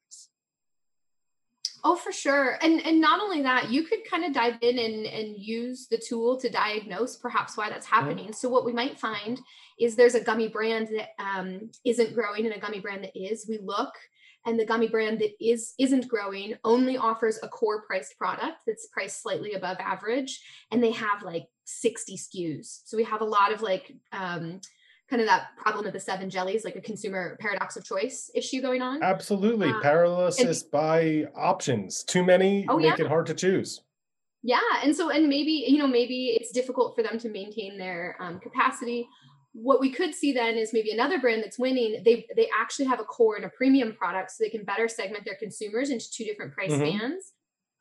Oh, 1.90 1.96
for 1.96 2.12
sure. 2.12 2.58
And 2.60 2.84
and 2.84 3.00
not 3.00 3.18
only 3.18 3.40
that, 3.42 3.70
you 3.70 3.82
could 3.82 4.00
kind 4.10 4.22
of 4.22 4.34
dive 4.34 4.58
in 4.60 4.78
and, 4.78 5.06
and 5.06 5.38
use 5.38 5.86
the 5.90 5.96
tool 5.96 6.38
to 6.38 6.50
diagnose 6.50 7.16
perhaps 7.16 7.56
why 7.56 7.70
that's 7.70 7.86
happening. 7.86 8.26
Mm-hmm. 8.26 8.34
So 8.34 8.50
what 8.50 8.66
we 8.66 8.74
might 8.74 9.00
find 9.00 9.40
is 9.80 9.96
there's 9.96 10.14
a 10.14 10.20
gummy 10.20 10.48
brand 10.48 10.88
that 10.88 11.08
um, 11.18 11.70
not 11.86 12.14
growing 12.14 12.44
and 12.44 12.54
a 12.54 12.58
gummy 12.58 12.80
brand 12.80 13.04
that 13.04 13.18
is. 13.18 13.46
We 13.48 13.58
look 13.62 13.94
and 14.44 14.60
the 14.60 14.66
gummy 14.66 14.88
brand 14.88 15.20
that 15.20 15.32
is 15.40 15.72
isn't 15.78 16.08
growing 16.08 16.56
only 16.62 16.98
offers 16.98 17.38
a 17.42 17.48
core 17.48 17.80
priced 17.86 18.18
product 18.18 18.58
that's 18.66 18.88
priced 18.92 19.22
slightly 19.22 19.54
above 19.54 19.78
average 19.80 20.42
and 20.70 20.82
they 20.82 20.92
have 20.92 21.22
like 21.22 21.46
60 21.64 22.18
SKUs. 22.18 22.82
So 22.84 22.98
we 22.98 23.04
have 23.04 23.22
a 23.22 23.24
lot 23.24 23.50
of 23.50 23.62
like 23.62 23.94
um, 24.12 24.60
kind 25.08 25.22
of 25.22 25.28
that 25.28 25.56
problem 25.56 25.86
of 25.86 25.92
the 25.92 26.00
seven 26.00 26.28
jellies, 26.28 26.64
like 26.64 26.76
a 26.76 26.80
consumer 26.80 27.36
paradox 27.40 27.76
of 27.76 27.84
choice 27.84 28.30
issue 28.34 28.60
going 28.60 28.82
on. 28.82 29.02
Absolutely. 29.02 29.68
Um, 29.68 29.80
Paralysis 29.80 30.62
and, 30.62 30.70
by 30.70 31.24
options. 31.34 32.04
Too 32.04 32.24
many 32.24 32.66
oh, 32.68 32.76
make 32.78 32.98
yeah. 32.98 33.04
it 33.04 33.08
hard 33.08 33.26
to 33.26 33.34
choose. 33.34 33.82
Yeah. 34.42 34.60
And 34.84 34.94
so, 34.94 35.10
and 35.10 35.28
maybe, 35.28 35.64
you 35.66 35.78
know, 35.78 35.86
maybe 35.86 36.36
it's 36.38 36.52
difficult 36.52 36.94
for 36.94 37.02
them 37.02 37.18
to 37.20 37.28
maintain 37.28 37.78
their 37.78 38.16
um, 38.20 38.38
capacity. 38.38 39.08
What 39.52 39.80
we 39.80 39.90
could 39.90 40.14
see 40.14 40.32
then 40.32 40.56
is 40.56 40.72
maybe 40.72 40.92
another 40.92 41.18
brand 41.18 41.42
that's 41.42 41.58
winning, 41.58 42.02
they 42.04 42.26
they 42.36 42.48
actually 42.56 42.84
have 42.84 43.00
a 43.00 43.04
core 43.04 43.36
and 43.36 43.44
a 43.44 43.48
premium 43.48 43.94
product 43.94 44.30
so 44.30 44.44
they 44.44 44.50
can 44.50 44.64
better 44.64 44.88
segment 44.88 45.24
their 45.24 45.36
consumers 45.36 45.90
into 45.90 46.08
two 46.10 46.24
different 46.24 46.52
price 46.52 46.70
mm-hmm. 46.70 46.98
bands. 46.98 47.32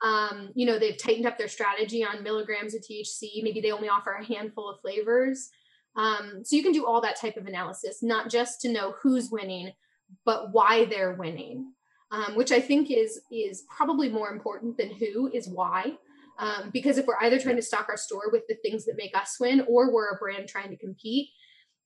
Um, 0.03 0.49
you 0.55 0.65
know, 0.65 0.79
they've 0.79 0.97
tightened 0.97 1.25
up 1.25 1.37
their 1.37 1.47
strategy 1.47 2.03
on 2.03 2.23
milligrams 2.23 2.73
of 2.73 2.81
THC. 2.81 3.43
Maybe 3.43 3.61
they 3.61 3.71
only 3.71 3.89
offer 3.89 4.13
a 4.13 4.25
handful 4.25 4.69
of 4.69 4.79
flavors. 4.79 5.49
Um, 5.97 6.43
so 6.45 6.55
you 6.55 6.63
can 6.63 6.71
do 6.71 6.85
all 6.85 7.01
that 7.01 7.19
type 7.19 7.37
of 7.37 7.47
analysis, 7.47 8.03
not 8.03 8.29
just 8.29 8.61
to 8.61 8.71
know 8.71 8.93
who's 9.01 9.29
winning, 9.31 9.71
but 10.25 10.53
why 10.53 10.85
they're 10.85 11.15
winning, 11.15 11.73
um, 12.11 12.35
which 12.35 12.51
I 12.51 12.61
think 12.61 12.91
is 12.91 13.19
is 13.31 13.63
probably 13.75 14.09
more 14.09 14.29
important 14.29 14.77
than 14.77 14.91
who 14.91 15.29
is 15.33 15.49
why. 15.49 15.93
Um, 16.39 16.69
because 16.71 16.99
if 16.99 17.07
we're 17.07 17.17
either 17.21 17.39
trying 17.39 17.55
to 17.55 17.63
stock 17.63 17.87
our 17.89 17.97
store 17.97 18.29
with 18.31 18.43
the 18.47 18.55
things 18.63 18.85
that 18.85 18.95
make 18.95 19.17
us 19.17 19.37
win, 19.39 19.65
or 19.67 19.91
we're 19.91 20.09
a 20.09 20.17
brand 20.17 20.47
trying 20.47 20.69
to 20.69 20.77
compete, 20.77 21.29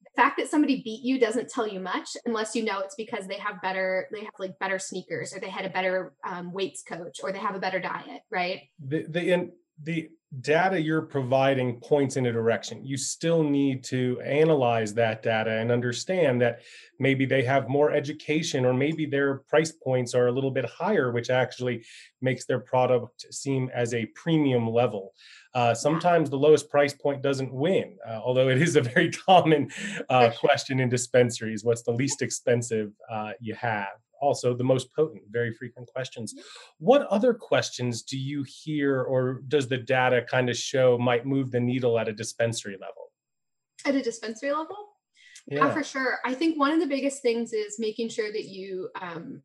the 0.03 0.21
fact 0.21 0.37
that 0.37 0.49
somebody 0.49 0.81
beat 0.83 1.03
you 1.03 1.17
doesn't 1.19 1.49
tell 1.49 1.67
you 1.67 1.79
much 1.79 2.09
unless 2.25 2.53
you 2.53 2.63
know 2.63 2.79
it's 2.79 2.95
because 2.95 3.27
they 3.27 3.37
have 3.37 3.61
better 3.61 4.07
they 4.11 4.25
have 4.25 4.33
like 4.39 4.59
better 4.59 4.79
sneakers 4.79 5.33
or 5.33 5.39
they 5.39 5.49
had 5.49 5.65
a 5.65 5.69
better 5.69 6.13
um, 6.27 6.51
weights 6.51 6.83
coach 6.83 7.19
or 7.23 7.31
they 7.31 7.39
have 7.39 7.55
a 7.55 7.59
better 7.59 7.79
diet 7.79 8.21
right 8.29 8.61
the 8.85 9.05
the 9.07 9.31
in, 9.31 9.51
the 9.83 10.09
data 10.39 10.79
you're 10.79 11.01
providing 11.01 11.77
points 11.81 12.15
in 12.15 12.27
a 12.27 12.31
direction 12.31 12.85
you 12.85 12.95
still 12.95 13.43
need 13.43 13.83
to 13.83 14.21
analyze 14.21 14.93
that 14.93 15.21
data 15.21 15.51
and 15.51 15.69
understand 15.71 16.41
that 16.41 16.61
maybe 16.99 17.25
they 17.25 17.43
have 17.43 17.67
more 17.67 17.91
education 17.91 18.65
or 18.65 18.73
maybe 18.73 19.05
their 19.05 19.39
price 19.49 19.73
points 19.73 20.15
are 20.15 20.27
a 20.27 20.31
little 20.31 20.51
bit 20.51 20.63
higher 20.65 21.11
which 21.11 21.29
actually 21.29 21.83
makes 22.21 22.45
their 22.45 22.61
product 22.61 23.25
seem 23.29 23.69
as 23.73 23.93
a 23.93 24.05
premium 24.15 24.69
level 24.69 25.13
uh, 25.53 25.73
sometimes 25.73 26.29
the 26.29 26.37
lowest 26.37 26.69
price 26.69 26.93
point 26.93 27.21
doesn't 27.21 27.51
win, 27.51 27.97
uh, 28.07 28.19
although 28.23 28.47
it 28.47 28.61
is 28.61 28.75
a 28.75 28.81
very 28.81 29.11
common 29.27 29.69
uh, 30.09 30.29
question 30.39 30.79
in 30.79 30.87
dispensaries. 30.87 31.63
What's 31.63 31.83
the 31.83 31.91
least 31.91 32.21
expensive 32.21 32.93
uh, 33.09 33.31
you 33.41 33.53
have? 33.55 33.89
Also, 34.21 34.53
the 34.53 34.63
most 34.63 34.93
potent, 34.95 35.23
very 35.29 35.51
frequent 35.51 35.87
questions. 35.87 36.35
What 36.77 37.07
other 37.07 37.33
questions 37.33 38.03
do 38.03 38.17
you 38.17 38.45
hear 38.47 39.01
or 39.01 39.41
does 39.47 39.67
the 39.67 39.77
data 39.77 40.23
kind 40.29 40.49
of 40.49 40.55
show 40.55 40.97
might 40.97 41.25
move 41.25 41.51
the 41.51 41.59
needle 41.59 41.97
at 41.97 42.07
a 42.07 42.13
dispensary 42.13 42.77
level? 42.79 43.11
At 43.85 43.95
a 43.95 44.01
dispensary 44.01 44.51
level? 44.51 44.77
Yeah. 45.47 45.65
yeah 45.65 45.73
for 45.73 45.83
sure. 45.83 46.19
I 46.23 46.35
think 46.35 46.59
one 46.59 46.71
of 46.71 46.79
the 46.79 46.85
biggest 46.85 47.23
things 47.23 47.51
is 47.51 47.79
making 47.79 48.09
sure 48.09 48.31
that 48.31 48.45
you 48.45 48.89
um, 49.01 49.41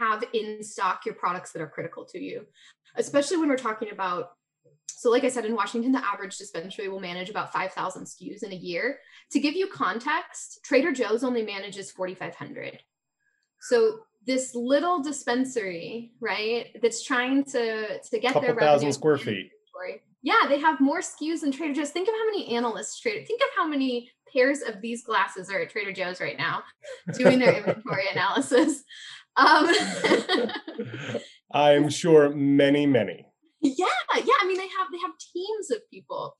have 0.00 0.24
in 0.34 0.62
stock 0.62 1.06
your 1.06 1.14
products 1.14 1.52
that 1.52 1.62
are 1.62 1.68
critical 1.68 2.04
to 2.06 2.18
you, 2.18 2.46
especially 2.96 3.36
when 3.36 3.48
we're 3.48 3.56
talking 3.56 3.92
about 3.92 4.32
so, 5.00 5.08
like 5.10 5.24
I 5.24 5.30
said, 5.30 5.46
in 5.46 5.54
Washington, 5.54 5.92
the 5.92 6.06
average 6.06 6.36
dispensary 6.36 6.88
will 6.88 7.00
manage 7.00 7.30
about 7.30 7.54
5,000 7.54 8.04
SKUs 8.04 8.42
in 8.42 8.52
a 8.52 8.54
year. 8.54 8.98
To 9.30 9.40
give 9.40 9.54
you 9.54 9.66
context, 9.66 10.60
Trader 10.62 10.92
Joe's 10.92 11.24
only 11.24 11.42
manages 11.42 11.90
4,500. 11.90 12.82
So, 13.60 14.00
this 14.26 14.54
little 14.54 15.02
dispensary, 15.02 16.12
right, 16.20 16.66
that's 16.82 17.02
trying 17.02 17.44
to 17.44 17.98
to 17.98 18.18
get 18.18 18.32
Couple 18.32 18.42
their 18.42 18.56
thousand 18.56 18.92
square 18.92 19.18
feet. 19.18 19.50
Yeah, 20.22 20.46
they 20.48 20.58
have 20.58 20.80
more 20.80 21.00
SKUs 21.00 21.40
than 21.40 21.50
Trader 21.50 21.72
Joe's. 21.72 21.90
Think 21.90 22.06
of 22.06 22.12
how 22.12 22.26
many 22.26 22.54
analysts 22.54 23.00
Trader. 23.00 23.24
Think 23.24 23.40
of 23.40 23.48
how 23.56 23.66
many 23.66 24.10
pairs 24.30 24.60
of 24.60 24.82
these 24.82 25.02
glasses 25.02 25.48
are 25.48 25.62
at 25.62 25.70
Trader 25.70 25.92
Joe's 25.92 26.20
right 26.20 26.36
now, 26.36 26.62
doing 27.14 27.38
their 27.38 27.54
inventory 27.54 28.04
analysis. 28.12 28.84
Um, 29.36 29.74
I'm 31.52 31.88
sure 31.88 32.28
many, 32.28 32.84
many 32.84 33.24
yeah 33.62 33.86
yeah 34.16 34.34
i 34.40 34.46
mean 34.46 34.56
they 34.56 34.68
have 34.68 34.88
they 34.90 34.98
have 34.98 35.10
teams 35.34 35.70
of 35.70 35.78
people 35.90 36.34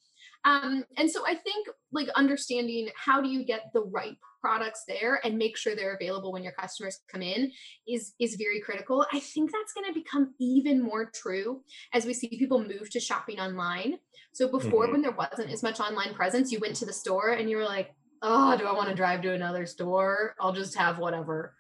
um, 0.45 0.85
and 0.97 1.11
so 1.11 1.27
i 1.27 1.35
think 1.35 1.69
like 1.93 2.09
understanding 2.11 2.89
how 2.95 3.21
do 3.21 3.29
you 3.29 3.45
get 3.45 3.71
the 3.73 3.83
right 3.83 4.17
products 4.41 4.85
there 4.89 5.21
and 5.23 5.37
make 5.37 5.57
sure 5.57 5.75
they're 5.75 5.95
available 5.95 6.33
when 6.33 6.43
your 6.43 6.53
customers 6.53 7.01
come 7.13 7.23
in 7.23 7.51
is 7.87 8.15
is 8.19 8.37
very 8.37 8.61
critical 8.61 9.05
i 9.13 9.21
think 9.21 9.51
that's 9.53 9.73
going 9.73 9.87
to 9.87 9.99
become 9.99 10.35
even 10.41 10.83
more 10.83 11.11
true 11.15 11.63
as 11.93 12.07
we 12.07 12.15
see 12.15 12.29
people 12.29 12.59
move 12.59 12.89
to 12.91 13.01
shopping 13.01 13.39
online 13.39 13.99
so 14.33 14.49
before 14.49 14.85
mm-hmm. 14.85 14.93
when 14.93 15.03
there 15.03 15.13
wasn't 15.13 15.51
as 15.51 15.63
much 15.63 15.81
online 15.81 16.15
presence 16.15 16.51
you 16.51 16.59
went 16.61 16.75
to 16.75 16.87
the 16.87 16.93
store 16.93 17.31
and 17.31 17.51
you 17.51 17.57
were 17.57 17.65
like 17.65 17.95
oh 18.23 18.57
do 18.57 18.67
i 18.67 18.73
want 18.73 18.89
to 18.89 18.95
drive 18.95 19.21
to 19.21 19.33
another 19.33 19.67
store 19.67 20.35
i'll 20.41 20.53
just 20.53 20.77
have 20.77 20.99
whatever 20.99 21.55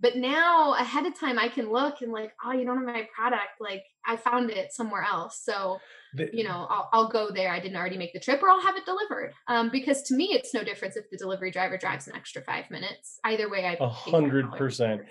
but 0.00 0.16
now 0.16 0.74
ahead 0.74 1.06
of 1.06 1.18
time, 1.18 1.38
I 1.38 1.48
can 1.48 1.70
look 1.70 2.02
and 2.02 2.12
like, 2.12 2.32
oh, 2.44 2.52
you 2.52 2.66
don't 2.66 2.76
have 2.76 2.86
my 2.86 3.08
product. 3.14 3.60
Like 3.60 3.84
I 4.04 4.16
found 4.16 4.50
it 4.50 4.72
somewhere 4.72 5.02
else. 5.02 5.40
So, 5.42 5.78
the, 6.16 6.30
you 6.32 6.44
know, 6.44 6.66
I'll, 6.68 6.88
I'll, 6.92 7.08
go 7.08 7.30
there. 7.30 7.50
I 7.50 7.60
didn't 7.60 7.76
already 7.76 7.96
make 7.96 8.12
the 8.12 8.20
trip 8.20 8.42
or 8.42 8.50
I'll 8.50 8.60
have 8.60 8.76
it 8.76 8.84
delivered. 8.84 9.32
Um, 9.46 9.70
because 9.70 10.02
to 10.04 10.14
me, 10.14 10.30
it's 10.32 10.52
no 10.52 10.64
difference 10.64 10.96
if 10.96 11.08
the 11.10 11.16
delivery 11.16 11.50
driver 11.50 11.78
drives 11.78 12.08
an 12.08 12.16
extra 12.16 12.42
five 12.42 12.70
minutes. 12.70 13.20
Either 13.24 13.48
way, 13.48 13.66
I 13.66 13.76
a 13.78 13.88
hundred 13.88 14.50
percent 14.52 15.02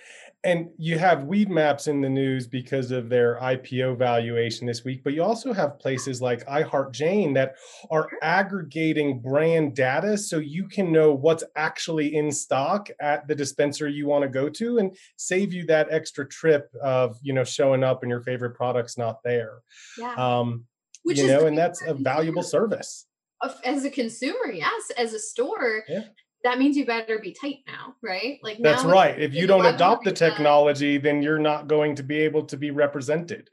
and 0.46 0.70
you 0.78 1.00
have 1.00 1.20
Weedmaps 1.20 1.88
in 1.88 2.02
the 2.02 2.10
news 2.10 2.46
because 2.46 2.92
of 2.92 3.10
their 3.10 3.40
IPO 3.42 3.98
valuation 3.98 4.68
this 4.68 4.84
week, 4.84 5.04
but 5.04 5.14
you 5.14 5.24
also 5.24 5.52
have 5.52 5.80
places 5.80 6.22
like 6.22 6.46
iHeartJane 6.46 7.34
that 7.34 7.56
are 7.90 8.08
aggregating 8.22 9.20
brand 9.20 9.76
data 9.76 10.16
so 10.16 10.38
you 10.38 10.68
can 10.68 10.92
know 10.92 11.12
what's 11.12 11.44
actually 11.56 12.16
in 12.16 12.32
stock 12.32 12.90
at 13.00 13.28
the 13.28 13.34
dispenser 13.34 13.90
you 13.90 14.06
want 14.06 14.22
to 14.22 14.30
go 14.30 14.48
to 14.48 14.78
and 14.78 14.96
save 15.18 15.52
you 15.52 15.66
that 15.66 15.88
extra 15.90 16.28
trip 16.28 16.72
of 16.82 17.18
you 17.24 17.34
know 17.34 17.44
showing 17.44 17.84
up 17.84 18.04
and 18.04 18.12
your 18.12 18.22
favorite 18.22 18.54
product's 18.54 19.00
not 19.00 19.24
there. 19.24 19.64
Yeah. 19.98 20.14
Um, 20.14 20.66
Which 21.06 21.20
you 21.20 21.28
know, 21.28 21.46
and 21.46 21.58
that's 21.58 21.82
a 21.84 21.94
valuable 21.94 22.44
service. 22.44 23.06
As 23.64 23.86
a 23.86 23.90
consumer, 23.90 24.52
yes. 24.52 24.92
As 24.98 25.14
a 25.14 25.20
store, 25.20 25.84
yeah 25.88 26.02
that 26.46 26.60
means 26.60 26.78
you 26.78 26.86
better 26.86 27.18
be 27.18 27.34
tight 27.34 27.64
now, 27.68 27.96
right? 28.04 28.40
Like 28.44 28.60
that's 28.60 28.84
right. 28.84 29.20
If 29.20 29.34
you 29.34 29.48
don't 29.48 29.66
adopt 29.66 30.06
the 30.06 30.12
technology, 30.12 30.98
then 30.98 31.24
you're 31.24 31.40
not 31.40 31.68
going 31.68 31.96
to 31.96 32.04
be 32.04 32.18
able 32.20 32.46
to 32.46 32.56
be 32.56 32.70
represented. 32.70 33.50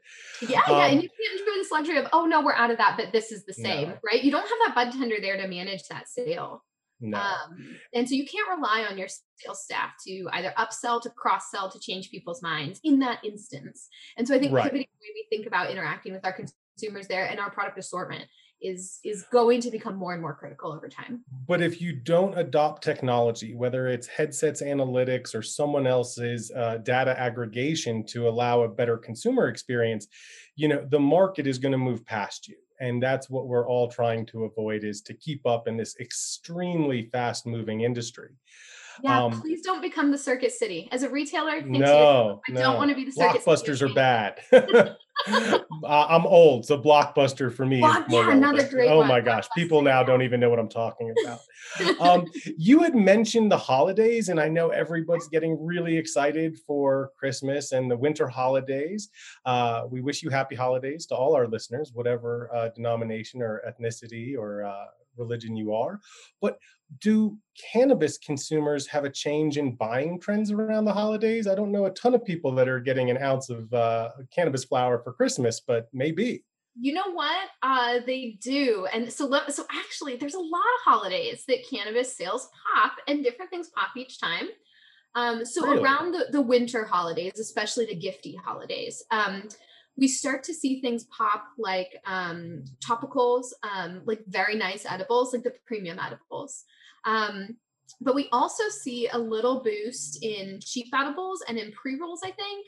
Yeah, 0.47 0.61
um, 0.67 0.77
yeah, 0.77 0.85
and 0.85 1.03
you 1.03 1.09
can't 1.09 1.39
enjoy 1.39 1.53
this 1.55 1.71
luxury 1.71 1.97
of 1.97 2.07
oh 2.13 2.25
no, 2.25 2.41
we're 2.41 2.53
out 2.53 2.69
of 2.69 2.77
that, 2.77 2.95
but 2.95 3.11
this 3.11 3.31
is 3.31 3.45
the 3.45 3.53
same, 3.53 3.89
no. 3.89 3.97
right? 4.05 4.23
You 4.23 4.31
don't 4.31 4.43
have 4.47 4.59
that 4.67 4.75
bud 4.75 4.91
tender 4.91 5.15
there 5.19 5.37
to 5.37 5.47
manage 5.47 5.83
that 5.89 6.07
sale. 6.07 6.63
No. 7.01 7.17
Um, 7.17 7.77
and 7.93 8.07
so 8.07 8.15
you 8.15 8.25
can't 8.25 8.47
rely 8.47 8.85
on 8.89 8.97
your 8.97 9.07
sales 9.37 9.63
staff 9.63 9.91
to 10.05 10.29
either 10.31 10.53
upsell, 10.57 11.01
to 11.01 11.09
cross 11.09 11.49
sell, 11.49 11.69
to 11.71 11.79
change 11.79 12.11
people's 12.11 12.41
minds 12.43 12.79
in 12.83 12.99
that 12.99 13.19
instance. 13.25 13.89
And 14.17 14.27
so 14.27 14.35
I 14.35 14.39
think 14.39 14.53
right. 14.53 14.63
pivoting 14.63 14.87
the 14.87 15.05
way 15.05 15.13
we 15.15 15.35
think 15.35 15.47
about 15.47 15.71
interacting 15.71 16.13
with 16.13 16.23
our 16.23 16.31
consumers 16.31 16.62
there 17.09 17.25
and 17.25 17.39
our 17.39 17.51
product 17.51 17.77
assortment 17.77 18.25
is 18.61 18.99
is 19.03 19.23
going 19.31 19.59
to 19.61 19.69
become 19.69 19.95
more 19.95 20.13
and 20.13 20.21
more 20.21 20.33
critical 20.33 20.71
over 20.71 20.87
time 20.87 21.23
but 21.47 21.61
if 21.61 21.81
you 21.81 21.93
don't 21.93 22.37
adopt 22.37 22.83
technology 22.83 23.53
whether 23.55 23.87
it's 23.87 24.07
headsets 24.07 24.61
analytics 24.61 25.35
or 25.35 25.41
someone 25.41 25.85
else's 25.85 26.51
uh, 26.55 26.77
data 26.77 27.19
aggregation 27.19 28.05
to 28.05 28.27
allow 28.27 28.61
a 28.61 28.69
better 28.69 28.97
consumer 28.97 29.47
experience 29.47 30.07
you 30.55 30.67
know 30.67 30.85
the 30.89 30.99
market 30.99 31.45
is 31.45 31.57
going 31.57 31.73
to 31.73 31.77
move 31.77 32.05
past 32.05 32.47
you 32.47 32.55
and 32.79 33.01
that's 33.01 33.29
what 33.29 33.47
we're 33.47 33.67
all 33.67 33.89
trying 33.89 34.25
to 34.25 34.43
avoid 34.43 34.83
is 34.83 35.01
to 35.01 35.13
keep 35.13 35.45
up 35.45 35.67
in 35.67 35.77
this 35.77 35.95
extremely 35.99 37.09
fast 37.11 37.45
moving 37.45 37.81
industry 37.81 38.29
yeah, 39.01 39.23
um, 39.23 39.41
please 39.41 39.61
don't 39.61 39.81
become 39.81 40.11
the 40.11 40.17
circuit 40.17 40.51
city. 40.51 40.87
As 40.91 41.01
a 41.01 41.09
retailer, 41.09 41.61
no, 41.61 42.41
I 42.47 42.51
no. 42.51 42.61
don't 42.61 42.77
want 42.77 42.89
to 42.89 42.95
be 42.95 43.05
the 43.05 43.11
circuit 43.11 43.43
Blockbusters 43.43 43.79
city. 43.79 43.91
are 43.91 43.95
bad. 43.95 44.39
I'm 45.87 46.25
old, 46.25 46.65
so 46.65 46.77
Blockbuster 46.77 47.53
for 47.53 47.65
me 47.65 47.79
Block, 47.79 48.05
yeah, 48.09 48.31
another 48.31 48.67
great 48.67 48.89
Oh 48.89 49.03
my 49.03 49.21
gosh, 49.21 49.47
people 49.55 49.81
now 49.81 50.03
don't 50.03 50.21
even 50.21 50.39
know 50.39 50.49
what 50.49 50.59
I'm 50.59 50.69
talking 50.69 51.13
about. 51.23 51.39
um, 51.99 52.25
you 52.57 52.83
had 52.83 52.95
mentioned 52.95 53.51
the 53.51 53.57
holidays, 53.57 54.29
and 54.29 54.39
I 54.39 54.49
know 54.49 54.69
everybody's 54.69 55.27
getting 55.27 55.63
really 55.63 55.97
excited 55.97 56.57
for 56.65 57.11
Christmas 57.17 57.71
and 57.71 57.89
the 57.89 57.97
winter 57.97 58.27
holidays. 58.27 59.09
Uh, 59.45 59.83
we 59.89 60.01
wish 60.01 60.23
you 60.23 60.29
happy 60.29 60.55
holidays 60.55 61.05
to 61.07 61.15
all 61.15 61.35
our 61.35 61.47
listeners, 61.47 61.91
whatever 61.93 62.49
uh, 62.53 62.69
denomination 62.69 63.41
or 63.41 63.61
ethnicity 63.67 64.37
or 64.37 64.63
uh, 64.63 64.85
religion 65.17 65.55
you 65.55 65.73
are. 65.73 65.99
But 66.41 66.57
do 67.01 67.37
cannabis 67.71 68.17
consumers 68.17 68.87
have 68.87 69.05
a 69.05 69.09
change 69.09 69.57
in 69.57 69.75
buying 69.75 70.19
trends 70.19 70.51
around 70.51 70.85
the 70.85 70.93
holidays? 70.93 71.47
I 71.47 71.55
don't 71.55 71.71
know 71.71 71.85
a 71.85 71.91
ton 71.91 72.13
of 72.13 72.25
people 72.25 72.51
that 72.55 72.67
are 72.67 72.79
getting 72.79 73.09
an 73.09 73.17
ounce 73.17 73.49
of 73.49 73.73
uh, 73.73 74.09
cannabis 74.33 74.65
flower 74.65 74.99
for 75.03 75.13
Christmas, 75.13 75.59
but 75.59 75.87
maybe. 75.93 76.43
You 76.79 76.93
know 76.93 77.11
what? 77.11 77.49
Uh, 77.61 77.99
they 78.05 78.37
do, 78.41 78.87
and 78.91 79.11
so 79.11 79.31
so 79.49 79.63
actually, 79.71 80.15
there's 80.15 80.33
a 80.33 80.39
lot 80.39 80.57
of 80.57 80.83
holidays 80.83 81.43
that 81.47 81.59
cannabis 81.69 82.17
sales 82.17 82.49
pop, 82.73 82.93
and 83.07 83.23
different 83.23 83.51
things 83.51 83.69
pop 83.69 83.95
each 83.95 84.19
time. 84.19 84.47
Um, 85.15 85.45
so 85.45 85.65
really? 85.67 85.83
around 85.83 86.13
the, 86.13 86.25
the 86.31 86.41
winter 86.41 86.85
holidays, 86.85 87.33
especially 87.39 87.85
the 87.85 87.95
gifty 87.95 88.35
holidays, 88.43 89.03
um, 89.11 89.47
we 89.97 90.07
start 90.07 90.43
to 90.43 90.53
see 90.53 90.81
things 90.81 91.05
pop 91.05 91.45
like 91.57 91.95
um, 92.05 92.63
topicals, 92.85 93.47
um, 93.63 94.01
like 94.05 94.23
very 94.27 94.55
nice 94.55 94.85
edibles, 94.85 95.33
like 95.33 95.43
the 95.43 95.53
premium 95.65 95.99
edibles. 95.99 96.63
Um, 97.05 97.57
but 98.01 98.15
we 98.15 98.27
also 98.31 98.63
see 98.69 99.07
a 99.09 99.17
little 99.17 99.61
boost 99.61 100.23
in 100.23 100.59
cheap 100.61 100.87
edibles 100.93 101.43
and 101.47 101.57
in 101.57 101.71
pre 101.73 101.99
rolls, 101.99 102.21
I 102.23 102.31
think. 102.31 102.67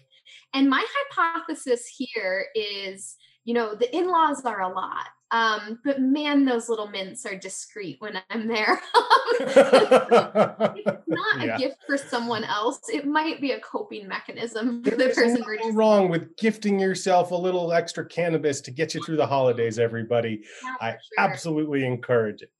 And 0.53 0.69
my 0.69 0.85
hypothesis 1.11 1.87
here 1.97 2.47
is 2.55 3.15
you 3.45 3.53
know, 3.53 3.75
the 3.75 3.95
in 3.95 4.07
laws 4.07 4.43
are 4.43 4.61
a 4.61 4.67
lot. 4.67 5.07
Um, 5.31 5.79
but 5.83 5.99
man, 5.99 6.45
those 6.45 6.69
little 6.69 6.87
mints 6.87 7.25
are 7.25 7.35
discreet 7.35 7.97
when 7.99 8.21
I'm 8.29 8.47
there. 8.47 8.79
it's 9.39 11.07
not 11.07 11.43
a 11.43 11.55
gift 11.57 11.77
for 11.87 11.97
someone 11.97 12.43
else. 12.43 12.81
It 12.93 13.07
might 13.07 13.41
be 13.41 13.51
a 13.51 13.59
coping 13.59 14.07
mechanism 14.07 14.83
for 14.83 14.91
There's 14.91 15.15
the 15.15 15.21
person. 15.21 15.41
Nothing 15.41 15.75
wrong 15.75 16.09
with 16.09 16.37
gifting 16.37 16.79
yourself 16.79 17.31
a 17.31 17.35
little 17.35 17.73
extra 17.73 18.05
cannabis 18.05 18.61
to 18.61 18.71
get 18.71 18.93
you 18.93 19.03
through 19.03 19.17
the 19.17 19.27
holidays. 19.27 19.79
Everybody, 19.79 20.41
yeah, 20.63 20.75
I 20.79 20.91
sure. 20.91 20.99
absolutely 21.17 21.85
encourage 21.85 22.41
it 22.43 22.51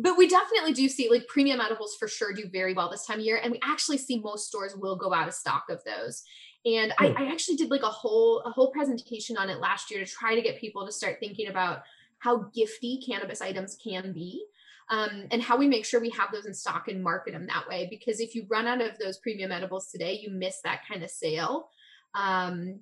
but 0.00 0.16
we 0.16 0.28
definitely 0.28 0.72
do 0.72 0.88
see 0.88 1.10
like 1.10 1.26
premium 1.26 1.60
edibles 1.60 1.96
for 1.98 2.06
sure 2.08 2.32
do 2.32 2.48
very 2.48 2.72
well 2.72 2.88
this 2.88 3.04
time 3.04 3.18
of 3.18 3.24
year 3.24 3.40
and 3.42 3.52
we 3.52 3.60
actually 3.62 3.98
see 3.98 4.20
most 4.20 4.46
stores 4.46 4.74
will 4.76 4.96
go 4.96 5.12
out 5.12 5.28
of 5.28 5.34
stock 5.34 5.64
of 5.68 5.82
those 5.84 6.22
and 6.64 6.92
I, 6.98 7.14
I, 7.16 7.30
actually 7.30 7.56
did 7.56 7.70
like 7.70 7.82
a 7.82 7.86
whole 7.86 8.42
a 8.44 8.50
whole 8.50 8.70
presentation 8.70 9.36
on 9.36 9.48
it 9.48 9.60
last 9.60 9.90
year 9.90 10.04
to 10.04 10.10
try 10.10 10.34
to 10.34 10.42
get 10.42 10.60
people 10.60 10.84
to 10.86 10.92
start 10.92 11.18
thinking 11.20 11.48
about 11.48 11.82
how 12.18 12.50
gifty 12.56 13.04
cannabis 13.06 13.40
items 13.40 13.76
can 13.82 14.12
be 14.12 14.44
um, 14.90 15.26
and 15.30 15.42
how 15.42 15.56
we 15.56 15.68
make 15.68 15.84
sure 15.84 16.00
we 16.00 16.10
have 16.10 16.32
those 16.32 16.46
in 16.46 16.54
stock 16.54 16.88
and 16.88 17.02
market 17.02 17.32
them 17.32 17.46
that 17.46 17.68
way 17.68 17.86
because 17.90 18.20
if 18.20 18.34
you 18.34 18.46
run 18.50 18.66
out 18.66 18.80
of 18.80 18.98
those 18.98 19.18
premium 19.18 19.52
edibles 19.52 19.90
today 19.90 20.18
you 20.20 20.30
miss 20.30 20.60
that 20.62 20.80
kind 20.90 21.02
of 21.02 21.10
sale 21.10 21.68
um, 22.14 22.80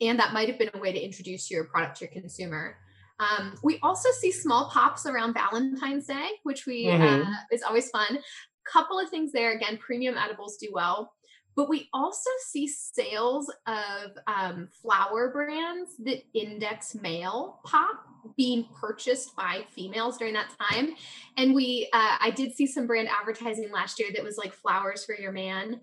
and 0.00 0.18
that 0.18 0.32
might 0.32 0.48
have 0.48 0.58
been 0.58 0.70
a 0.74 0.78
way 0.78 0.92
to 0.92 1.00
introduce 1.00 1.50
your 1.50 1.64
product 1.64 1.98
to 1.98 2.04
your 2.04 2.12
consumer 2.12 2.76
um, 3.22 3.54
we 3.62 3.78
also 3.82 4.08
see 4.10 4.32
small 4.32 4.68
pops 4.70 5.06
around 5.06 5.34
Valentine's 5.34 6.06
Day, 6.06 6.30
which 6.42 6.66
we 6.66 6.86
mm-hmm. 6.86 7.22
uh, 7.22 7.34
is 7.52 7.62
always 7.62 7.90
fun. 7.90 8.18
Couple 8.64 8.98
of 8.98 9.08
things 9.10 9.32
there. 9.32 9.52
Again, 9.52 9.76
premium 9.78 10.16
edibles 10.16 10.56
do 10.56 10.68
well, 10.72 11.12
but 11.54 11.68
we 11.68 11.88
also 11.92 12.30
see 12.46 12.66
sales 12.66 13.52
of 13.66 14.12
um, 14.26 14.68
flower 14.80 15.30
brands 15.30 15.96
that 16.04 16.22
index 16.34 16.94
male 16.94 17.60
pop 17.64 18.04
being 18.36 18.66
purchased 18.80 19.34
by 19.36 19.64
females 19.70 20.16
during 20.16 20.34
that 20.34 20.50
time. 20.60 20.94
And 21.36 21.54
we, 21.54 21.88
uh, 21.92 22.16
I 22.20 22.30
did 22.30 22.54
see 22.54 22.66
some 22.66 22.86
brand 22.86 23.08
advertising 23.08 23.70
last 23.70 23.98
year 23.98 24.08
that 24.14 24.24
was 24.24 24.38
like 24.38 24.54
flowers 24.54 25.04
for 25.04 25.14
your 25.14 25.32
man, 25.32 25.80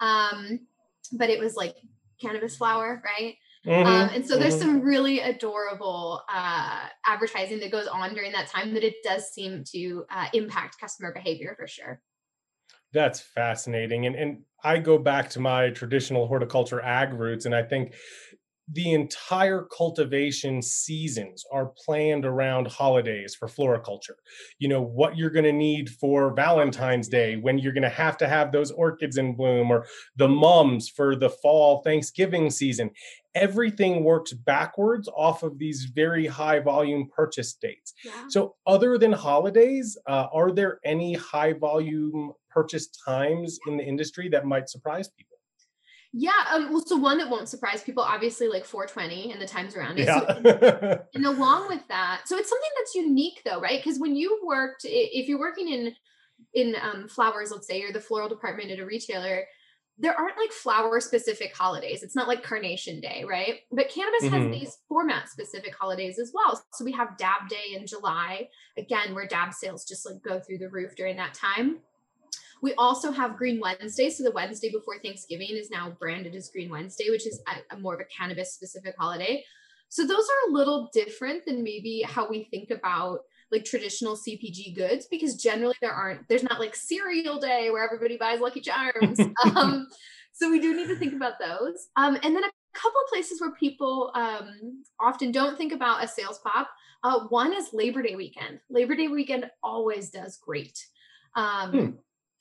um, 0.00 0.60
but 1.12 1.30
it 1.30 1.38
was 1.38 1.54
like 1.54 1.76
cannabis 2.20 2.56
flower, 2.56 3.02
right? 3.04 3.36
Mm-hmm. 3.66 3.86
Um, 3.86 4.08
and 4.12 4.26
so 4.26 4.38
there's 4.38 4.54
mm-hmm. 4.54 4.62
some 4.62 4.80
really 4.80 5.20
adorable 5.20 6.22
uh, 6.32 6.86
advertising 7.06 7.60
that 7.60 7.70
goes 7.70 7.86
on 7.86 8.12
during 8.14 8.32
that 8.32 8.48
time 8.48 8.74
that 8.74 8.82
it 8.82 8.96
does 9.04 9.30
seem 9.32 9.62
to 9.72 10.04
uh, 10.10 10.26
impact 10.32 10.80
customer 10.80 11.12
behavior 11.12 11.54
for 11.56 11.68
sure. 11.68 12.00
That's 12.92 13.20
fascinating. 13.20 14.06
And, 14.06 14.14
and 14.14 14.38
I 14.64 14.78
go 14.78 14.98
back 14.98 15.30
to 15.30 15.40
my 15.40 15.70
traditional 15.70 16.26
horticulture 16.26 16.82
ag 16.82 17.14
roots, 17.14 17.46
and 17.46 17.54
I 17.54 17.62
think 17.62 17.94
the 18.70 18.92
entire 18.92 19.66
cultivation 19.76 20.62
seasons 20.62 21.44
are 21.52 21.72
planned 21.84 22.24
around 22.24 22.68
holidays 22.68 23.34
for 23.34 23.48
floriculture. 23.48 24.16
You 24.58 24.68
know, 24.68 24.80
what 24.80 25.16
you're 25.16 25.30
going 25.30 25.44
to 25.44 25.52
need 25.52 25.90
for 25.90 26.32
Valentine's 26.32 27.08
Day, 27.08 27.36
when 27.36 27.58
you're 27.58 27.72
going 27.72 27.82
to 27.82 27.88
have 27.88 28.16
to 28.18 28.28
have 28.28 28.52
those 28.52 28.70
orchids 28.70 29.18
in 29.18 29.34
bloom, 29.34 29.70
or 29.70 29.86
the 30.16 30.28
mums 30.28 30.88
for 30.88 31.16
the 31.16 31.30
fall 31.30 31.82
Thanksgiving 31.82 32.50
season. 32.50 32.90
Everything 33.34 34.04
works 34.04 34.32
backwards 34.32 35.08
off 35.16 35.42
of 35.42 35.58
these 35.58 35.90
very 35.94 36.26
high 36.26 36.60
volume 36.60 37.08
purchase 37.14 37.54
dates. 37.54 37.94
Yeah. 38.04 38.12
So, 38.28 38.56
other 38.66 38.98
than 38.98 39.12
holidays, 39.12 39.96
uh, 40.06 40.26
are 40.32 40.52
there 40.52 40.80
any 40.84 41.14
high 41.14 41.54
volume 41.54 42.32
purchase 42.52 42.88
times 42.88 43.58
in 43.66 43.76
the 43.76 43.84
industry 43.84 44.28
that 44.30 44.44
might 44.44 44.68
surprise 44.68 45.08
people? 45.08 45.32
Yeah, 46.14 46.32
um, 46.52 46.70
well, 46.70 46.84
so 46.84 46.96
one 46.96 47.16
that 47.18 47.30
won't 47.30 47.48
surprise 47.48 47.82
people, 47.82 48.02
obviously, 48.02 48.46
like 48.46 48.66
420 48.66 49.32
and 49.32 49.40
the 49.40 49.46
times 49.46 49.74
around 49.74 49.98
it. 49.98 50.04
Yeah. 50.04 50.20
So, 50.20 51.02
and 51.14 51.24
along 51.24 51.68
with 51.68 51.86
that, 51.88 52.22
so 52.26 52.36
it's 52.36 52.50
something 52.50 52.70
that's 52.78 52.94
unique, 52.94 53.40
though, 53.46 53.60
right? 53.60 53.82
Because 53.82 53.98
when 53.98 54.14
you 54.14 54.38
worked, 54.44 54.82
if 54.84 55.26
you're 55.28 55.38
working 55.38 55.68
in 55.68 55.94
in 56.54 56.74
um, 56.82 57.08
flowers, 57.08 57.50
let's 57.50 57.66
say, 57.66 57.82
or 57.82 57.92
the 57.92 58.00
floral 58.00 58.28
department 58.28 58.70
at 58.70 58.78
a 58.78 58.84
retailer, 58.84 59.46
there 59.98 60.18
aren't 60.18 60.36
like 60.36 60.52
flower 60.52 61.00
specific 61.00 61.56
holidays. 61.56 62.02
It's 62.02 62.16
not 62.16 62.28
like 62.28 62.42
Carnation 62.42 63.00
Day, 63.00 63.24
right? 63.26 63.60
But 63.70 63.88
cannabis 63.88 64.24
mm-hmm. 64.24 64.50
has 64.50 64.60
these 64.60 64.78
format 64.88 65.28
specific 65.28 65.74
holidays 65.74 66.18
as 66.18 66.32
well. 66.34 66.62
So 66.72 66.84
we 66.84 66.92
have 66.92 67.16
Dab 67.16 67.48
Day 67.48 67.74
in 67.74 67.86
July, 67.86 68.48
again, 68.76 69.14
where 69.14 69.26
dab 69.26 69.54
sales 69.54 69.84
just 69.86 70.04
like 70.04 70.22
go 70.22 70.40
through 70.40 70.58
the 70.58 70.70
roof 70.70 70.94
during 70.96 71.16
that 71.16 71.34
time. 71.34 71.78
We 72.62 72.74
also 72.74 73.10
have 73.10 73.36
Green 73.36 73.60
Wednesday. 73.60 74.08
So 74.08 74.22
the 74.22 74.30
Wednesday 74.30 74.70
before 74.70 74.98
Thanksgiving 74.98 75.48
is 75.50 75.70
now 75.70 75.90
branded 75.98 76.34
as 76.36 76.48
Green 76.48 76.70
Wednesday, 76.70 77.10
which 77.10 77.26
is 77.26 77.42
a, 77.48 77.74
a 77.74 77.78
more 77.78 77.94
of 77.94 78.00
a 78.00 78.04
cannabis 78.04 78.54
specific 78.54 78.94
holiday. 78.98 79.44
So 79.88 80.06
those 80.06 80.24
are 80.24 80.48
a 80.48 80.52
little 80.52 80.88
different 80.94 81.44
than 81.44 81.62
maybe 81.62 82.02
how 82.06 82.26
we 82.26 82.44
think 82.44 82.70
about 82.70 83.20
like 83.50 83.64
traditional 83.64 84.16
CPG 84.16 84.74
goods 84.74 85.06
because 85.10 85.36
generally 85.36 85.74
there 85.82 85.92
aren't 85.92 86.26
there's 86.28 86.42
not 86.42 86.58
like 86.58 86.74
cereal 86.74 87.38
day 87.38 87.68
where 87.70 87.84
everybody 87.84 88.16
buys 88.16 88.40
Lucky 88.40 88.60
Charms. 88.60 89.20
um, 89.54 89.88
so 90.32 90.50
we 90.50 90.60
do 90.60 90.74
need 90.74 90.86
to 90.86 90.96
think 90.96 91.12
about 91.12 91.34
those. 91.38 91.88
Um, 91.96 92.14
and 92.22 92.34
then 92.34 92.44
a 92.44 92.50
couple 92.72 93.00
of 93.00 93.12
places 93.12 93.40
where 93.40 93.52
people 93.52 94.12
um, 94.14 94.82
often 94.98 95.30
don't 95.30 95.58
think 95.58 95.72
about 95.72 96.02
a 96.02 96.08
sales 96.08 96.40
pop. 96.42 96.70
Uh, 97.04 97.26
one 97.28 97.52
is 97.52 97.74
Labor 97.74 98.02
Day 98.02 98.16
weekend. 98.16 98.60
Labor 98.70 98.94
Day 98.94 99.08
weekend 99.08 99.50
always 99.62 100.10
does 100.10 100.38
great. 100.38 100.86
Um, 101.34 101.70
hmm. 101.70 101.90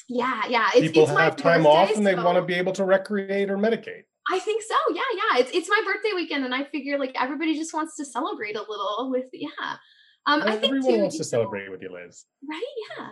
Yeah, 0.08 0.42
yeah. 0.48 0.70
It's, 0.76 0.88
People 0.88 1.04
it's 1.04 1.12
have 1.12 1.36
time 1.36 1.66
off 1.66 1.96
and 1.96 2.06
they 2.06 2.16
so 2.16 2.24
want 2.24 2.38
to 2.38 2.42
be 2.42 2.56
able 2.56 2.74
to 2.74 2.86
recreate 2.86 3.50
or 3.50 3.58
medicate. 3.58 4.04
I 4.32 4.40
think 4.40 4.62
so. 4.62 4.76
Yeah, 4.94 5.02
yeah. 5.16 5.40
It's 5.40 5.52
it's 5.54 5.70
my 5.70 5.82
birthday 5.86 6.12
weekend, 6.16 6.46
and 6.46 6.54
I 6.54 6.64
figure 6.66 6.98
like 7.00 7.14
everybody 7.20 7.56
just 7.56 7.74
wants 7.74 7.96
to 7.98 8.06
celebrate 8.06 8.56
a 8.56 8.62
little 8.62 9.10
with 9.12 9.26
yeah. 9.34 9.50
Um, 10.28 10.44
I 10.44 10.52
think 10.52 10.66
everyone 10.66 10.94
too, 10.94 11.00
wants 11.00 11.18
to 11.18 11.24
celebrate 11.24 11.72
with 11.72 11.82
you, 11.82 11.92
Liz. 11.92 12.26
Right? 12.48 12.62
Yeah. 12.98 13.08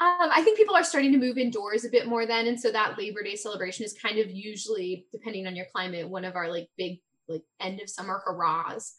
Um, 0.00 0.30
I 0.32 0.42
think 0.42 0.56
people 0.56 0.74
are 0.74 0.84
starting 0.84 1.12
to 1.12 1.18
move 1.18 1.36
indoors 1.36 1.84
a 1.84 1.90
bit 1.90 2.06
more 2.06 2.24
then, 2.24 2.46
and 2.46 2.58
so 2.58 2.70
that 2.70 2.96
Labor 2.96 3.22
Day 3.22 3.36
celebration 3.36 3.84
is 3.84 3.92
kind 3.92 4.18
of 4.18 4.30
usually, 4.30 5.06
depending 5.12 5.46
on 5.46 5.56
your 5.56 5.66
climate, 5.72 6.08
one 6.08 6.24
of 6.24 6.36
our 6.36 6.48
like 6.48 6.68
big 6.78 7.00
like 7.28 7.42
end 7.60 7.80
of 7.80 7.90
summer 7.90 8.22
hurrahs. 8.24 8.94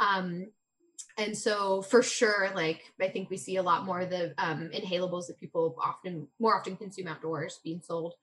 Um, 0.00 0.46
and 1.18 1.36
so 1.36 1.82
for 1.82 2.02
sure 2.02 2.50
like 2.54 2.84
i 3.02 3.08
think 3.08 3.28
we 3.28 3.36
see 3.36 3.56
a 3.56 3.62
lot 3.62 3.84
more 3.84 4.00
of 4.00 4.10
the 4.10 4.32
um, 4.38 4.70
inhalables 4.74 5.26
that 5.26 5.38
people 5.38 5.76
often 5.82 6.26
more 6.38 6.56
often 6.56 6.76
consume 6.76 7.08
outdoors 7.08 7.60
being 7.62 7.80
sold. 7.80 8.14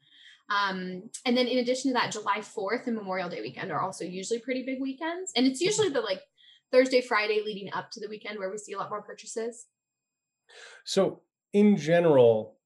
Um, 0.48 1.10
and 1.26 1.36
then 1.36 1.48
in 1.48 1.58
addition 1.58 1.90
to 1.90 1.94
that 1.96 2.12
july 2.12 2.40
4th 2.40 2.88
and 2.88 2.96
memorial 2.96 3.30
day 3.30 3.42
weekend 3.42 3.72
are 3.72 3.82
also 3.82 4.06
usually 4.06 4.40
pretty 4.40 4.64
big 4.64 4.80
weekends. 4.80 5.32
And 5.36 5.46
it's 5.46 5.62
usually 5.62 5.90
the 5.90 6.02
like 6.02 6.22
thursday 6.72 7.02
friday 7.02 7.42
leading 7.46 7.72
up 7.74 7.92
to 7.92 8.00
the 8.00 8.08
weekend 8.08 8.40
where 8.40 8.50
we 8.50 8.58
see 8.58 8.74
a 8.74 8.78
lot 8.78 8.90
more 8.90 9.02
purchases. 9.02 9.66
So 10.84 11.22
in 11.54 11.78
general 11.78 12.58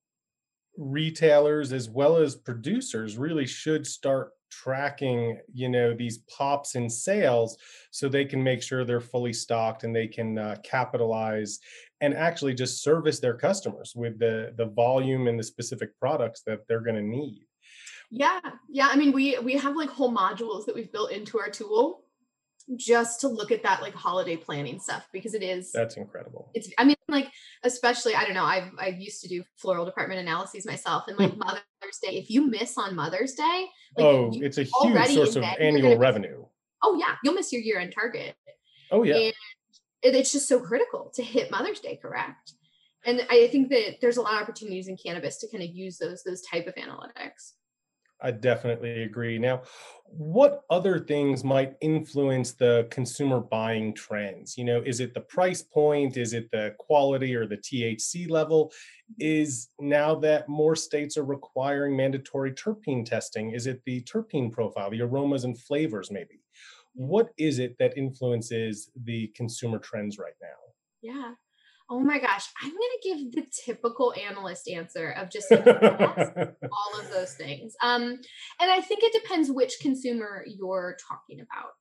retailers 0.77 1.73
as 1.73 1.89
well 1.89 2.17
as 2.17 2.35
producers 2.35 3.17
really 3.17 3.45
should 3.45 3.85
start 3.85 4.31
tracking 4.49 5.39
you 5.53 5.69
know 5.69 5.93
these 5.93 6.19
pops 6.19 6.75
in 6.75 6.89
sales 6.89 7.57
so 7.91 8.09
they 8.09 8.25
can 8.25 8.43
make 8.43 8.61
sure 8.61 8.83
they're 8.83 8.99
fully 8.99 9.33
stocked 9.33 9.83
and 9.83 9.95
they 9.95 10.07
can 10.07 10.37
uh, 10.37 10.55
capitalize 10.63 11.59
and 12.01 12.13
actually 12.13 12.53
just 12.53 12.83
service 12.83 13.19
their 13.19 13.35
customers 13.35 13.93
with 13.95 14.19
the 14.19 14.53
the 14.57 14.65
volume 14.65 15.27
and 15.27 15.39
the 15.39 15.43
specific 15.43 15.97
products 15.99 16.41
that 16.45 16.59
they're 16.67 16.81
going 16.81 16.95
to 16.95 17.01
need. 17.01 17.45
Yeah 18.11 18.39
yeah 18.67 18.87
i 18.91 18.95
mean 18.95 19.11
we 19.11 19.37
we 19.39 19.53
have 19.53 19.75
like 19.75 19.89
whole 19.89 20.11
modules 20.11 20.65
that 20.65 20.73
we've 20.73 20.91
built 20.91 21.11
into 21.11 21.39
our 21.39 21.49
tool 21.49 22.05
just 22.75 23.21
to 23.21 23.27
look 23.27 23.51
at 23.51 23.63
that 23.63 23.81
like 23.81 23.93
holiday 23.93 24.37
planning 24.37 24.79
stuff 24.79 25.07
because 25.11 25.33
it 25.33 25.41
is 25.41 25.71
that's 25.71 25.97
incredible. 25.97 26.49
It's 26.53 26.69
i 26.77 26.83
mean 26.83 26.95
like 27.07 27.31
especially 27.63 28.15
i 28.15 28.23
don't 28.23 28.35
know 28.35 28.43
i've 28.43 28.71
i 28.77 28.87
used 28.87 29.21
to 29.23 29.27
do 29.27 29.43
floral 29.55 29.85
department 29.85 30.19
analyses 30.19 30.65
myself 30.65 31.05
and 31.07 31.17
like 31.17 31.35
mother's 31.37 31.63
day 32.01 32.17
if 32.17 32.29
you 32.29 32.47
miss 32.47 32.77
on 32.77 32.95
mother's 32.95 33.33
day 33.33 33.67
like, 33.97 34.05
oh 34.05 34.31
it's 34.33 34.57
a 34.57 34.63
huge 34.63 35.07
source 35.09 35.35
of 35.35 35.43
annual 35.43 35.97
revenue. 35.97 36.45
Oh 36.83 36.97
yeah 36.99 37.15
you'll 37.23 37.33
miss 37.33 37.51
your 37.51 37.61
year 37.61 37.79
end 37.79 37.93
target. 37.93 38.35
Oh 38.91 39.03
yeah. 39.03 39.31
And 40.01 40.15
it's 40.15 40.31
just 40.31 40.47
so 40.47 40.59
critical 40.59 41.11
to 41.15 41.23
hit 41.23 41.51
mother's 41.51 41.79
day 41.79 41.97
correct. 42.01 42.53
And 43.05 43.25
i 43.29 43.47
think 43.47 43.69
that 43.69 43.97
there's 44.01 44.17
a 44.17 44.21
lot 44.21 44.35
of 44.35 44.41
opportunities 44.41 44.87
in 44.87 44.97
cannabis 44.97 45.37
to 45.37 45.47
kind 45.47 45.63
of 45.63 45.69
use 45.69 45.97
those 45.97 46.23
those 46.23 46.41
type 46.41 46.67
of 46.67 46.75
analytics 46.75 47.53
I 48.21 48.31
definitely 48.31 49.03
agree. 49.03 49.39
Now, 49.39 49.61
what 50.05 50.63
other 50.69 50.99
things 50.99 51.43
might 51.43 51.75
influence 51.81 52.51
the 52.51 52.87
consumer 52.89 53.39
buying 53.39 53.93
trends? 53.93 54.57
You 54.57 54.65
know, 54.65 54.81
is 54.85 54.99
it 54.99 55.13
the 55.13 55.21
price 55.21 55.61
point? 55.61 56.17
Is 56.17 56.33
it 56.33 56.49
the 56.51 56.75
quality 56.79 57.35
or 57.35 57.45
the 57.45 57.57
THC 57.57 58.29
level? 58.29 58.71
Is 59.19 59.69
now 59.79 60.15
that 60.15 60.49
more 60.49 60.75
states 60.75 61.17
are 61.17 61.23
requiring 61.23 61.95
mandatory 61.95 62.51
terpene 62.51 63.05
testing, 63.05 63.51
is 63.51 63.67
it 63.67 63.81
the 63.85 64.01
terpene 64.03 64.51
profile, 64.51 64.89
the 64.89 65.01
aromas 65.01 65.43
and 65.43 65.57
flavors, 65.57 66.11
maybe? 66.11 66.41
What 66.93 67.29
is 67.37 67.59
it 67.59 67.77
that 67.79 67.97
influences 67.97 68.91
the 69.03 69.27
consumer 69.35 69.79
trends 69.79 70.17
right 70.17 70.33
now? 70.41 70.47
Yeah. 71.01 71.33
Oh 71.89 71.99
my 71.99 72.19
gosh, 72.19 72.45
I'm 72.61 72.69
going 72.69 72.79
to 72.79 73.09
give 73.09 73.31
the 73.31 73.51
typical 73.65 74.13
analyst 74.13 74.69
answer 74.69 75.11
of 75.11 75.31
just 75.31 75.49
like 75.49 75.65
all 75.65 76.99
of 76.99 77.09
those 77.11 77.33
things. 77.33 77.75
Um, 77.81 78.19
and 78.59 78.71
I 78.71 78.79
think 78.81 79.01
it 79.03 79.19
depends 79.21 79.49
which 79.49 79.79
consumer 79.81 80.45
you're 80.47 80.97
talking 81.07 81.39
about. 81.41 81.71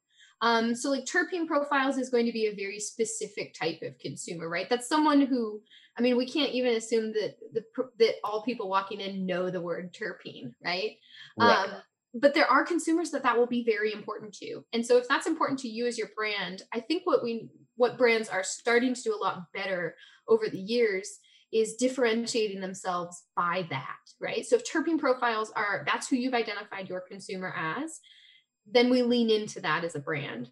Um, 0.41 0.75
so 0.75 0.91
like 0.91 1.05
terpene 1.05 1.47
profiles 1.47 1.99
is 1.99 2.11
going 2.11 2.27
to 2.27 2.33
be 2.33 2.47
a 2.47 2.55
very 2.55 2.79
specific 2.79 3.55
type 3.59 3.81
of 3.83 3.99
consumer, 3.99 4.49
right? 4.49 4.69
That's 4.71 4.89
someone 4.89 5.23
who, 5.23 5.61
I 5.99 6.03
mean, 6.03 6.17
we 6.17 6.31
can't 6.31 6.53
even 6.53 6.75
assume 6.75 7.13
that 7.13 7.37
the 7.53 7.65
that 7.99 8.15
all 8.23 8.45
people 8.45 8.69
walking 8.69 9.01
in 9.01 9.27
know 9.27 9.51
the 9.51 9.61
word 9.61 9.93
terpene, 9.93 10.53
right? 10.65 10.93
right. 11.39 11.65
Um, 11.65 11.71
but 12.15 12.35
there 12.35 12.47
are 12.51 12.65
consumers 12.65 13.11
that 13.11 13.25
that 13.25 13.37
will 13.37 13.47
be 13.47 13.65
very 13.65 13.93
important 13.93 14.33
to. 14.35 14.65
And 14.73 14.87
so 14.87 14.97
if 14.97 15.09
that's 15.09 15.27
important 15.27 15.59
to 15.61 15.69
you 15.69 15.87
as 15.87 15.99
your 15.99 16.09
brand, 16.17 16.63
I 16.73 16.81
think 16.81 17.03
what 17.05 17.23
we 17.23 17.49
what 17.79 17.97
brands 17.97 18.29
are 18.29 18.45
starting 18.45 18.93
to 18.93 19.03
do 19.03 19.15
a 19.15 19.23
lot 19.25 19.45
better 19.55 19.95
over 20.29 20.49
the 20.49 20.59
years 20.59 21.21
is 21.53 21.77
differentiating 21.77 22.61
themselves 22.61 23.23
by 23.35 23.67
that, 23.71 23.97
right? 24.21 24.45
So 24.45 24.57
if 24.57 24.71
terpene 24.71 24.99
profiles 24.99 25.51
are 25.57 25.85
that's 25.87 26.09
who 26.09 26.17
you've 26.17 26.35
identified 26.35 26.89
your 26.89 27.01
consumer 27.01 27.55
as, 27.57 28.01
then 28.71 28.91
we 28.91 29.03
lean 29.03 29.31
into 29.31 29.61
that 29.61 29.85
as 29.85 29.95
a 29.95 30.01
brand. 30.01 30.51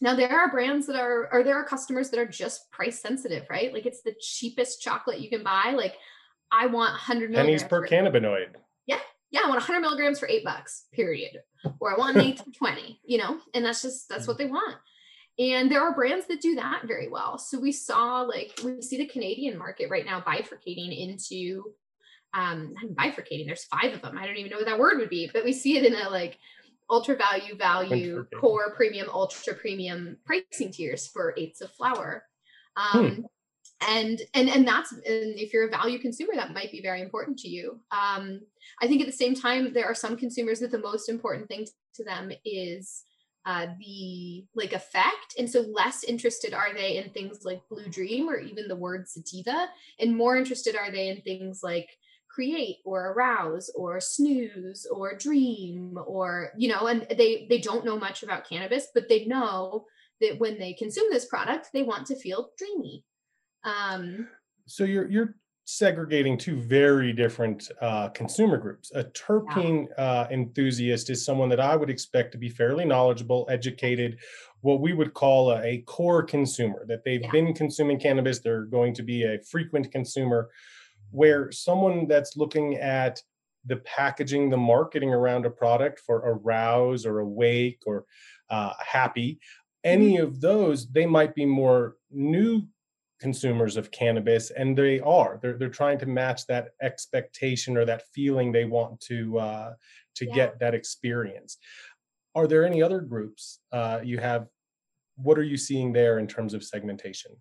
Now 0.00 0.16
there 0.16 0.32
are 0.32 0.50
brands 0.50 0.86
that 0.88 0.96
are 0.96 1.32
or 1.32 1.44
there 1.44 1.56
are 1.56 1.64
customers 1.64 2.10
that 2.10 2.18
are 2.18 2.26
just 2.26 2.68
price 2.72 3.00
sensitive, 3.00 3.44
right? 3.48 3.72
Like 3.72 3.86
it's 3.86 4.02
the 4.02 4.14
cheapest 4.20 4.80
chocolate 4.80 5.20
you 5.20 5.30
can 5.30 5.44
buy. 5.44 5.74
Like 5.76 5.94
I 6.50 6.66
want 6.66 6.92
100 6.92 7.32
pennies 7.32 7.62
per 7.62 7.86
cannabinoid. 7.86 8.54
Yeah, 8.86 8.98
yeah, 9.30 9.40
I 9.44 9.48
want 9.48 9.60
100 9.60 9.80
milligrams 9.80 10.18
for 10.18 10.28
eight 10.28 10.44
bucks. 10.44 10.86
Period. 10.92 11.38
Or 11.80 11.94
I 11.94 11.98
want 11.98 12.16
an 12.16 12.22
eight 12.22 12.38
for 12.38 12.50
20. 12.50 13.00
You 13.04 13.18
know, 13.18 13.38
and 13.54 13.64
that's 13.64 13.82
just 13.82 14.08
that's 14.08 14.26
what 14.26 14.34
mm. 14.34 14.38
they 14.38 14.46
want. 14.46 14.76
And 15.38 15.70
there 15.70 15.80
are 15.80 15.94
brands 15.94 16.26
that 16.26 16.40
do 16.40 16.54
that 16.56 16.82
very 16.84 17.08
well. 17.08 17.38
So 17.38 17.58
we 17.58 17.72
saw 17.72 18.22
like 18.22 18.58
we 18.64 18.80
see 18.80 18.98
the 18.98 19.06
Canadian 19.06 19.58
market 19.58 19.90
right 19.90 20.04
now 20.04 20.20
bifurcating 20.20 20.96
into 20.96 21.74
um 22.34 22.74
bifurcating. 22.94 23.46
There's 23.46 23.64
five 23.64 23.92
of 23.92 24.02
them. 24.02 24.16
I 24.16 24.26
don't 24.26 24.36
even 24.36 24.50
know 24.50 24.58
what 24.58 24.66
that 24.66 24.78
word 24.78 24.98
would 24.98 25.10
be, 25.10 25.28
but 25.32 25.44
we 25.44 25.52
see 25.52 25.76
it 25.76 25.84
in 25.84 25.94
a 25.94 26.08
like 26.08 26.38
ultra 26.90 27.16
value, 27.16 27.56
value, 27.56 28.26
core, 28.40 28.74
premium, 28.76 29.08
ultra 29.12 29.54
premium 29.54 30.18
pricing 30.24 30.70
tiers 30.70 31.08
for 31.08 31.34
eighths 31.36 31.60
of 31.60 31.72
flour. 31.72 32.24
Hmm. 32.76 32.98
Um, 32.98 33.10
hmm. 33.10 33.22
And 33.86 34.22
and 34.34 34.48
and 34.48 34.66
that's 34.66 34.92
and 34.92 35.38
if 35.38 35.52
you're 35.52 35.66
a 35.66 35.70
value 35.70 35.98
consumer, 35.98 36.32
that 36.36 36.54
might 36.54 36.70
be 36.70 36.80
very 36.80 37.02
important 37.02 37.38
to 37.40 37.48
you. 37.48 37.80
Um, 37.90 38.40
I 38.80 38.86
think 38.86 39.00
at 39.00 39.06
the 39.06 39.12
same 39.12 39.34
time, 39.34 39.72
there 39.72 39.86
are 39.86 39.94
some 39.94 40.16
consumers 40.16 40.60
that 40.60 40.70
the 40.70 40.78
most 40.78 41.08
important 41.08 41.48
thing 41.48 41.66
to 41.96 42.04
them 42.04 42.30
is 42.44 43.02
uh, 43.46 43.66
the 43.78 44.44
like 44.54 44.72
effect. 44.72 45.34
And 45.38 45.48
so 45.48 45.60
less 45.60 46.04
interested 46.04 46.54
are 46.54 46.72
they 46.74 46.96
in 46.96 47.10
things 47.10 47.44
like 47.44 47.68
blue 47.68 47.88
dream 47.88 48.28
or 48.28 48.38
even 48.38 48.68
the 48.68 48.76
word 48.76 49.08
sativa 49.08 49.68
and 50.00 50.16
more 50.16 50.36
interested 50.36 50.76
are 50.76 50.90
they 50.90 51.08
in 51.08 51.20
things 51.20 51.60
like 51.62 51.88
create 52.28 52.78
or 52.84 53.12
arouse 53.12 53.70
or 53.76 54.00
snooze 54.00 54.86
or 54.90 55.16
dream 55.16 55.96
or 56.04 56.50
you 56.56 56.68
know 56.68 56.88
and 56.88 57.06
they 57.16 57.46
they 57.48 57.58
don't 57.58 57.84
know 57.84 57.96
much 57.96 58.24
about 58.24 58.48
cannabis 58.48 58.88
but 58.92 59.08
they 59.08 59.24
know 59.26 59.84
that 60.20 60.38
when 60.40 60.58
they 60.58 60.72
consume 60.72 61.06
this 61.10 61.26
product 61.26 61.68
they 61.72 61.84
want 61.84 62.06
to 62.06 62.16
feel 62.16 62.50
dreamy. 62.58 63.04
Um 63.62 64.28
so 64.66 64.84
you're 64.84 65.08
you're 65.08 65.36
segregating 65.66 66.36
two 66.36 66.56
very 66.56 67.12
different 67.12 67.70
uh, 67.80 68.08
consumer 68.10 68.58
groups. 68.58 68.90
A 68.94 69.04
terpene 69.04 69.86
uh, 69.96 70.26
enthusiast 70.30 71.08
is 71.08 71.24
someone 71.24 71.48
that 71.48 71.60
I 71.60 71.74
would 71.74 71.88
expect 71.88 72.32
to 72.32 72.38
be 72.38 72.50
fairly 72.50 72.84
knowledgeable, 72.84 73.46
educated, 73.50 74.18
what 74.60 74.80
we 74.80 74.92
would 74.92 75.14
call 75.14 75.52
a, 75.52 75.62
a 75.62 75.78
core 75.82 76.22
consumer, 76.22 76.84
that 76.88 77.04
they've 77.04 77.22
yeah. 77.22 77.30
been 77.30 77.54
consuming 77.54 77.98
cannabis, 77.98 78.40
they're 78.40 78.64
going 78.64 78.94
to 78.94 79.02
be 79.02 79.24
a 79.24 79.40
frequent 79.42 79.90
consumer 79.90 80.50
where 81.10 81.50
someone 81.52 82.08
that's 82.08 82.36
looking 82.36 82.76
at 82.76 83.22
the 83.66 83.76
packaging, 83.76 84.50
the 84.50 84.56
marketing 84.56 85.14
around 85.14 85.46
a 85.46 85.50
product 85.50 86.00
for 86.00 86.18
arouse 86.18 87.06
or 87.06 87.20
awake 87.20 87.80
or 87.86 88.04
uh, 88.50 88.72
happy, 88.84 89.38
any 89.84 90.14
mm-hmm. 90.14 90.24
of 90.24 90.40
those, 90.40 90.90
they 90.90 91.06
might 91.06 91.34
be 91.34 91.46
more 91.46 91.96
new 92.10 92.66
consumers 93.24 93.74
of 93.78 93.90
cannabis, 93.90 94.50
and 94.50 94.76
they 94.76 95.00
are. 95.00 95.32
They're 95.40 95.56
they're 95.58 95.78
trying 95.82 95.98
to 96.00 96.06
match 96.20 96.40
that 96.52 96.64
expectation 96.90 97.72
or 97.78 97.84
that 97.86 98.02
feeling 98.14 98.52
they 98.52 98.66
want 98.78 99.00
to 99.10 99.18
uh, 99.48 99.70
to 100.18 100.24
yeah. 100.26 100.34
get 100.38 100.58
that 100.60 100.74
experience. 100.74 101.56
Are 102.34 102.46
there 102.46 102.64
any 102.70 102.80
other 102.86 103.00
groups 103.00 103.60
uh, 103.72 104.00
you 104.10 104.18
have? 104.18 104.42
What 105.16 105.38
are 105.38 105.48
you 105.52 105.56
seeing 105.56 105.88
there 105.92 106.18
in 106.22 106.26
terms 106.26 106.52
of 106.54 106.60
segmentation? 106.62 107.32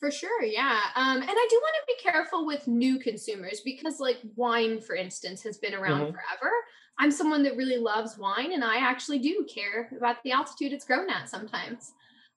For 0.00 0.10
sure, 0.10 0.42
yeah. 0.42 0.80
Um, 0.94 1.18
and 1.22 1.38
I 1.44 1.46
do 1.52 1.56
want 1.64 1.76
to 1.80 1.92
be 1.92 2.10
careful 2.10 2.44
with 2.44 2.68
new 2.68 2.98
consumers 2.98 3.62
because, 3.64 3.98
like, 3.98 4.18
wine, 4.34 4.80
for 4.86 4.94
instance, 4.94 5.42
has 5.44 5.56
been 5.56 5.74
around 5.74 6.00
mm-hmm. 6.00 6.16
forever. 6.16 6.52
I'm 6.98 7.10
someone 7.10 7.42
that 7.44 7.56
really 7.56 7.78
loves 7.78 8.18
wine, 8.18 8.52
and 8.52 8.62
I 8.62 8.76
actually 8.76 9.20
do 9.20 9.46
care 9.48 9.90
about 9.96 10.16
the 10.22 10.32
altitude 10.32 10.72
it's 10.72 10.84
grown 10.84 11.08
at 11.08 11.30
sometimes. 11.30 11.94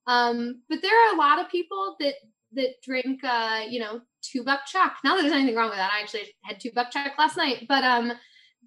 Um, 0.07 0.61
but 0.69 0.79
there 0.81 0.97
are 1.03 1.15
a 1.15 1.17
lot 1.17 1.39
of 1.39 1.51
people 1.51 1.97
that 1.99 2.15
that 2.53 2.81
drink, 2.83 3.23
uh, 3.23 3.61
you 3.69 3.79
know, 3.79 4.01
two 4.21 4.43
buck 4.43 4.65
chuck. 4.65 4.97
Not 5.03 5.15
that 5.15 5.23
there's 5.23 5.33
anything 5.33 5.55
wrong 5.55 5.69
with 5.69 5.77
that. 5.77 5.91
I 5.93 6.01
actually 6.01 6.33
had 6.43 6.59
two 6.59 6.71
buck 6.73 6.91
chuck 6.91 7.13
last 7.17 7.37
night, 7.37 7.65
but 7.67 7.83
um, 7.83 8.13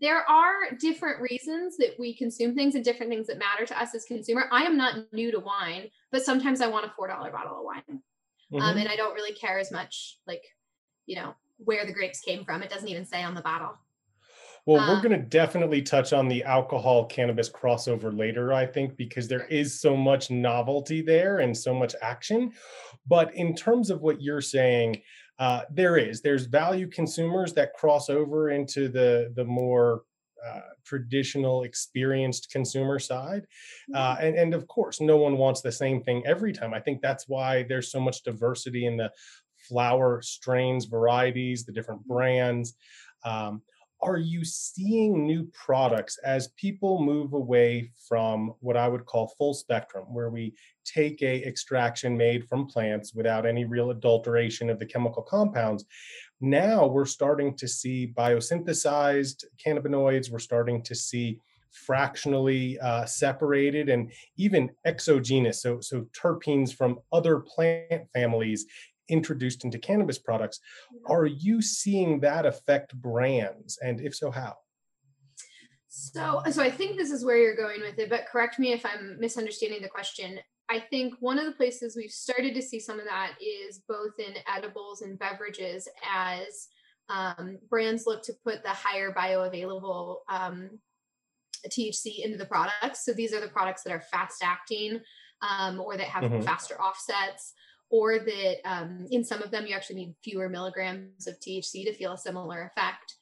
there 0.00 0.28
are 0.28 0.72
different 0.80 1.20
reasons 1.20 1.76
that 1.76 1.94
we 1.98 2.14
consume 2.14 2.54
things 2.54 2.74
and 2.74 2.84
different 2.84 3.10
things 3.10 3.26
that 3.26 3.38
matter 3.38 3.66
to 3.66 3.80
us 3.80 3.94
as 3.94 4.04
consumer. 4.04 4.44
I 4.50 4.64
am 4.64 4.76
not 4.76 5.12
new 5.12 5.30
to 5.30 5.38
wine, 5.38 5.90
but 6.10 6.22
sometimes 6.22 6.60
I 6.60 6.68
want 6.68 6.86
a 6.86 6.92
four 6.96 7.08
dollar 7.08 7.30
bottle 7.30 7.58
of 7.58 7.64
wine 7.64 7.82
um, 7.88 8.00
mm-hmm. 8.52 8.62
um, 8.62 8.76
and 8.78 8.88
I 8.88 8.96
don't 8.96 9.14
really 9.14 9.34
care 9.34 9.58
as 9.58 9.70
much, 9.70 10.18
like, 10.26 10.42
you 11.06 11.16
know, 11.16 11.34
where 11.58 11.86
the 11.86 11.92
grapes 11.92 12.20
came 12.20 12.44
from. 12.44 12.62
It 12.62 12.70
doesn't 12.70 12.88
even 12.88 13.04
say 13.04 13.22
on 13.22 13.34
the 13.34 13.42
bottle. 13.42 13.78
Well, 14.66 14.80
um, 14.80 14.88
we're 14.88 15.02
going 15.02 15.20
to 15.20 15.26
definitely 15.26 15.82
touch 15.82 16.12
on 16.12 16.28
the 16.28 16.44
alcohol 16.44 17.06
cannabis 17.06 17.50
crossover 17.50 18.16
later, 18.16 18.52
I 18.52 18.66
think, 18.66 18.96
because 18.96 19.26
there 19.26 19.46
is 19.46 19.80
so 19.80 19.96
much 19.96 20.30
novelty 20.30 21.02
there 21.02 21.40
and 21.40 21.56
so 21.56 21.74
much 21.74 21.94
action. 22.00 22.52
But 23.06 23.34
in 23.34 23.56
terms 23.56 23.90
of 23.90 24.02
what 24.02 24.22
you're 24.22 24.40
saying, 24.40 25.02
uh, 25.38 25.62
there 25.70 25.96
is 25.96 26.20
there's 26.20 26.46
value 26.46 26.86
consumers 26.86 27.52
that 27.54 27.72
cross 27.74 28.08
over 28.08 28.50
into 28.50 28.88
the 28.88 29.32
the 29.34 29.44
more 29.44 30.02
uh, 30.46 30.60
traditional 30.84 31.62
experienced 31.62 32.50
consumer 32.50 32.98
side 32.98 33.46
uh, 33.94 34.16
mm-hmm. 34.16 34.26
and, 34.26 34.36
and 34.36 34.54
of 34.54 34.66
course 34.66 35.00
no 35.00 35.16
one 35.16 35.36
wants 35.36 35.60
the 35.60 35.70
same 35.70 36.02
thing 36.02 36.22
every 36.26 36.52
time 36.52 36.74
i 36.74 36.80
think 36.80 37.00
that's 37.00 37.28
why 37.28 37.62
there's 37.64 37.92
so 37.92 38.00
much 38.00 38.22
diversity 38.24 38.86
in 38.86 38.96
the 38.96 39.10
flower 39.68 40.20
strains 40.20 40.84
varieties 40.84 41.64
the 41.64 41.72
different 41.72 42.00
mm-hmm. 42.02 42.14
brands 42.14 42.74
um, 43.24 43.62
are 44.02 44.18
you 44.18 44.44
seeing 44.44 45.26
new 45.26 45.44
products 45.52 46.18
as 46.24 46.48
people 46.48 47.02
move 47.02 47.32
away 47.32 47.90
from 48.08 48.54
what 48.60 48.76
I 48.76 48.88
would 48.88 49.06
call 49.06 49.34
full 49.38 49.54
spectrum, 49.54 50.04
where 50.12 50.30
we 50.30 50.54
take 50.84 51.22
a 51.22 51.44
extraction 51.46 52.16
made 52.16 52.48
from 52.48 52.66
plants 52.66 53.14
without 53.14 53.46
any 53.46 53.64
real 53.64 53.90
adulteration 53.90 54.68
of 54.68 54.78
the 54.78 54.86
chemical 54.86 55.22
compounds? 55.22 55.84
Now 56.40 56.86
we're 56.86 57.04
starting 57.04 57.56
to 57.56 57.68
see 57.68 58.12
biosynthesized 58.16 59.44
cannabinoids. 59.64 60.30
We're 60.30 60.40
starting 60.40 60.82
to 60.82 60.94
see 60.94 61.38
fractionally 61.70 62.78
uh, 62.80 63.04
separated 63.06 63.88
and 63.88 64.12
even 64.36 64.70
exogenous, 64.84 65.62
so 65.62 65.80
so 65.80 66.06
terpenes 66.12 66.74
from 66.74 66.98
other 67.12 67.38
plant 67.38 68.02
families 68.12 68.66
introduced 69.12 69.64
into 69.64 69.78
cannabis 69.78 70.18
products. 70.18 70.58
Are 71.06 71.26
you 71.26 71.62
seeing 71.62 72.20
that 72.20 72.46
affect 72.46 72.94
brands? 73.00 73.78
And 73.82 74.00
if 74.00 74.14
so, 74.14 74.30
how? 74.30 74.56
So, 75.88 76.42
so 76.50 76.62
I 76.62 76.70
think 76.70 76.96
this 76.96 77.10
is 77.10 77.24
where 77.24 77.36
you're 77.36 77.54
going 77.54 77.82
with 77.82 77.98
it, 77.98 78.08
but 78.08 78.26
correct 78.26 78.58
me 78.58 78.72
if 78.72 78.84
I'm 78.86 79.18
misunderstanding 79.20 79.82
the 79.82 79.88
question. 79.88 80.38
I 80.70 80.80
think 80.80 81.14
one 81.20 81.38
of 81.38 81.44
the 81.44 81.52
places 81.52 81.96
we've 81.96 82.10
started 82.10 82.54
to 82.54 82.62
see 82.62 82.80
some 82.80 82.98
of 82.98 83.04
that 83.04 83.34
is 83.40 83.82
both 83.86 84.12
in 84.18 84.34
edibles 84.52 85.02
and 85.02 85.18
beverages 85.18 85.86
as 86.10 86.68
um, 87.10 87.58
brands 87.68 88.04
look 88.06 88.22
to 88.24 88.32
put 88.42 88.62
the 88.62 88.70
higher 88.70 89.12
bioavailable 89.12 90.16
um, 90.30 90.70
THC 91.68 92.24
into 92.24 92.38
the 92.38 92.46
products. 92.46 93.04
So 93.04 93.12
these 93.12 93.34
are 93.34 93.40
the 93.40 93.48
products 93.48 93.82
that 93.82 93.92
are 93.92 94.00
fast 94.00 94.42
acting 94.42 95.00
um, 95.42 95.80
or 95.80 95.96
that 95.96 96.06
have 96.06 96.24
mm-hmm. 96.24 96.40
faster 96.40 96.80
offsets 96.80 97.52
or 97.92 98.18
that 98.18 98.56
um, 98.64 99.06
in 99.10 99.22
some 99.22 99.42
of 99.42 99.50
them 99.50 99.66
you 99.66 99.76
actually 99.76 99.96
need 99.96 100.14
fewer 100.24 100.48
milligrams 100.48 101.26
of 101.28 101.38
THC 101.38 101.84
to 101.84 101.92
feel 101.92 102.14
a 102.14 102.18
similar 102.18 102.62
effect. 102.74 103.14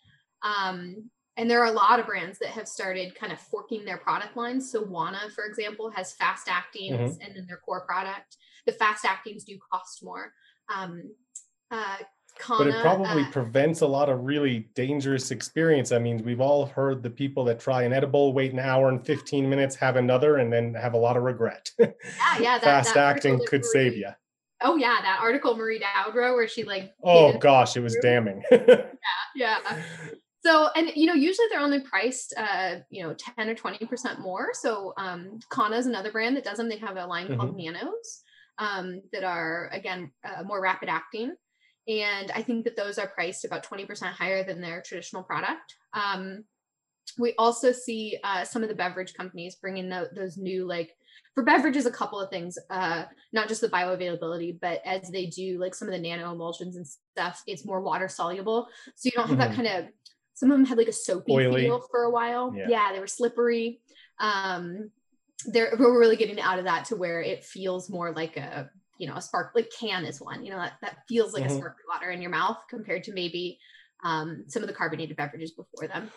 Um, 0.42 1.11
and 1.37 1.50
there 1.50 1.61
are 1.61 1.66
a 1.66 1.72
lot 1.72 1.98
of 1.98 2.06
brands 2.06 2.38
that 2.38 2.50
have 2.50 2.68
started 2.68 3.14
kind 3.16 3.33
of 3.33 3.40
forking 3.40 3.85
their 3.85 3.98
product 3.98 4.37
lines. 4.37 4.70
So 4.70 4.83
Wana, 4.85 5.30
for 5.35 5.44
example, 5.44 5.90
has 5.90 6.12
fast 6.12 6.48
actings 6.48 6.94
mm-hmm. 6.94 7.20
and 7.20 7.35
then 7.35 7.46
their 7.48 7.56
core 7.56 7.85
product. 7.85 8.37
The 8.64 8.72
fast 8.72 9.04
actings 9.04 9.42
do 9.42 9.59
cost 9.72 10.04
more. 10.04 10.33
Um, 10.74 11.02
uh, 11.72 11.96
Kanha, 12.38 12.59
but 12.59 12.66
it 12.68 12.80
probably 12.80 13.22
uh, 13.24 13.30
prevents 13.33 13.80
a 13.80 13.87
lot 13.88 14.09
of 14.09 14.20
really 14.20 14.70
dangerous 14.76 15.33
experience. 15.33 15.90
I 15.90 15.98
mean, 15.98 16.22
we've 16.24 16.40
all 16.40 16.66
heard 16.66 17.02
the 17.02 17.11
people 17.11 17.44
that 17.46 17.59
try 17.59 17.83
an 17.83 17.92
edible, 17.92 18.33
wait 18.33 18.52
an 18.52 18.61
hour 18.61 18.88
and 18.88 19.04
15 19.04 19.50
minutes, 19.50 19.74
have 19.76 19.96
another, 19.96 20.37
and 20.37 20.52
then 20.52 20.74
have 20.74 20.94
a 20.94 20.96
lot 20.96 21.16
of 21.16 21.24
regret. 21.24 21.70
Yeah, 21.78 21.88
yeah. 22.38 22.59
That, 22.59 22.62
Fast 22.62 22.94
that 22.94 23.16
acting 23.16 23.40
could 23.48 23.64
save 23.64 23.96
you. 23.96 24.11
Oh 24.62 24.77
yeah, 24.77 24.99
that 25.01 25.20
article 25.20 25.57
Maureen 25.57 25.81
Dowd 25.81 26.14
wrote 26.14 26.35
where 26.35 26.49
she 26.49 26.64
like. 26.64 26.92
Oh 27.03 27.37
gosh, 27.38 27.77
it 27.77 27.81
was 27.81 27.96
damning. 28.03 28.42
yeah, 28.51 28.85
yeah. 29.35 29.59
So, 30.44 30.68
and 30.75 30.90
you 30.94 31.07
know, 31.07 31.14
usually 31.14 31.49
they're 31.51 31.61
only 31.61 31.81
priced, 31.81 32.33
uh, 32.37 32.77
you 32.88 33.03
know, 33.03 33.14
10 33.14 33.49
or 33.49 33.55
20% 33.55 34.20
more. 34.20 34.49
So, 34.55 34.94
um, 34.96 35.38
Kanha 35.53 35.77
is 35.77 35.87
another 35.87 36.11
brand 36.11 36.37
that 36.37 36.44
does 36.44 36.57
them. 36.57 36.68
They 36.68 36.79
have 36.79 36.96
a 36.96 37.07
line 37.07 37.29
mm-hmm. 37.29 37.37
called 37.38 37.57
Nanos 37.57 38.23
um, 38.59 39.03
that 39.12 39.23
are, 39.23 39.68
again, 39.73 40.11
uh, 40.25 40.42
more 40.42 40.62
rapid 40.62 40.88
acting. 40.88 41.35
And 41.88 42.31
I 42.31 42.42
think 42.42 42.64
that 42.64 42.77
those 42.77 42.99
are 42.99 43.09
priced 43.09 43.44
about 43.44 43.66
20% 43.66 44.03
higher 44.05 44.42
than 44.44 44.61
their 44.61 44.81
traditional 44.81 45.23
product. 45.23 45.75
Um, 45.92 46.44
we 47.18 47.35
also 47.38 47.73
see 47.73 48.18
uh, 48.25 48.44
some 48.44 48.62
of 48.62 48.68
the 48.68 48.75
beverage 48.75 49.12
companies 49.14 49.57
bringing 49.57 49.90
the, 49.90 50.09
those 50.14 50.38
new, 50.38 50.66
like, 50.66 50.92
for 51.35 51.44
beverages, 51.44 51.87
a 51.87 51.90
couple 51.90 52.20
of 52.20 52.30
things, 52.30 52.59
uh, 52.70 53.04
not 53.33 53.48
just 53.48 53.61
the 53.61 53.68
bioavailability, 53.68 54.59
but 54.61 54.80
as 54.85 55.11
they 55.11 55.26
do 55.26 55.59
like 55.59 55.74
some 55.74 55.88
of 55.88 55.92
the 55.92 56.00
nano 56.00 56.33
emulsions 56.33 56.76
and 56.76 56.87
stuff, 56.87 57.42
it's 57.46 57.64
more 57.64 57.80
water 57.80 58.09
soluble. 58.09 58.68
So 58.96 59.06
you 59.06 59.12
don't 59.12 59.28
have 59.28 59.38
mm-hmm. 59.38 59.48
that 59.48 59.56
kind 59.56 59.87
of 59.87 59.92
some 60.35 60.50
of 60.50 60.56
them 60.56 60.64
had 60.64 60.78
like 60.78 60.88
a 60.88 60.92
soapy 60.92 61.33
Oily. 61.33 61.62
feel 61.62 61.85
for 61.90 62.04
a 62.04 62.11
while. 62.11 62.52
Yeah. 62.54 62.66
yeah, 62.68 62.92
they 62.92 63.00
were 63.00 63.06
slippery. 63.06 63.80
Um, 64.18 64.90
they're 65.46 65.74
we're 65.78 65.98
really 65.98 66.16
getting 66.16 66.40
out 66.40 66.59
of 66.59 66.64
that 66.64 66.87
to 66.87 66.96
where 66.96 67.20
it 67.22 67.44
feels 67.44 67.88
more 67.88 68.12
like 68.12 68.37
a 68.37 68.70
you 68.98 69.06
know 69.06 69.14
a 69.14 69.22
spark 69.22 69.52
like 69.54 69.70
can 69.78 70.04
is 70.04 70.20
one 70.20 70.44
you 70.44 70.50
know 70.50 70.59
that, 70.59 70.74
that 70.83 70.98
feels 71.09 71.33
like 71.33 71.44
mm-hmm. 71.44 71.52
a 71.52 71.56
sparkling 71.56 71.87
water 71.88 72.11
in 72.11 72.20
your 72.20 72.30
mouth 72.30 72.59
compared 72.68 73.02
to 73.04 73.12
maybe 73.14 73.59
um, 74.04 74.44
some 74.48 74.62
of 74.62 74.68
the 74.68 74.74
carbonated 74.74 75.16
beverages 75.16 75.52
before 75.52 75.88
them. 75.88 76.11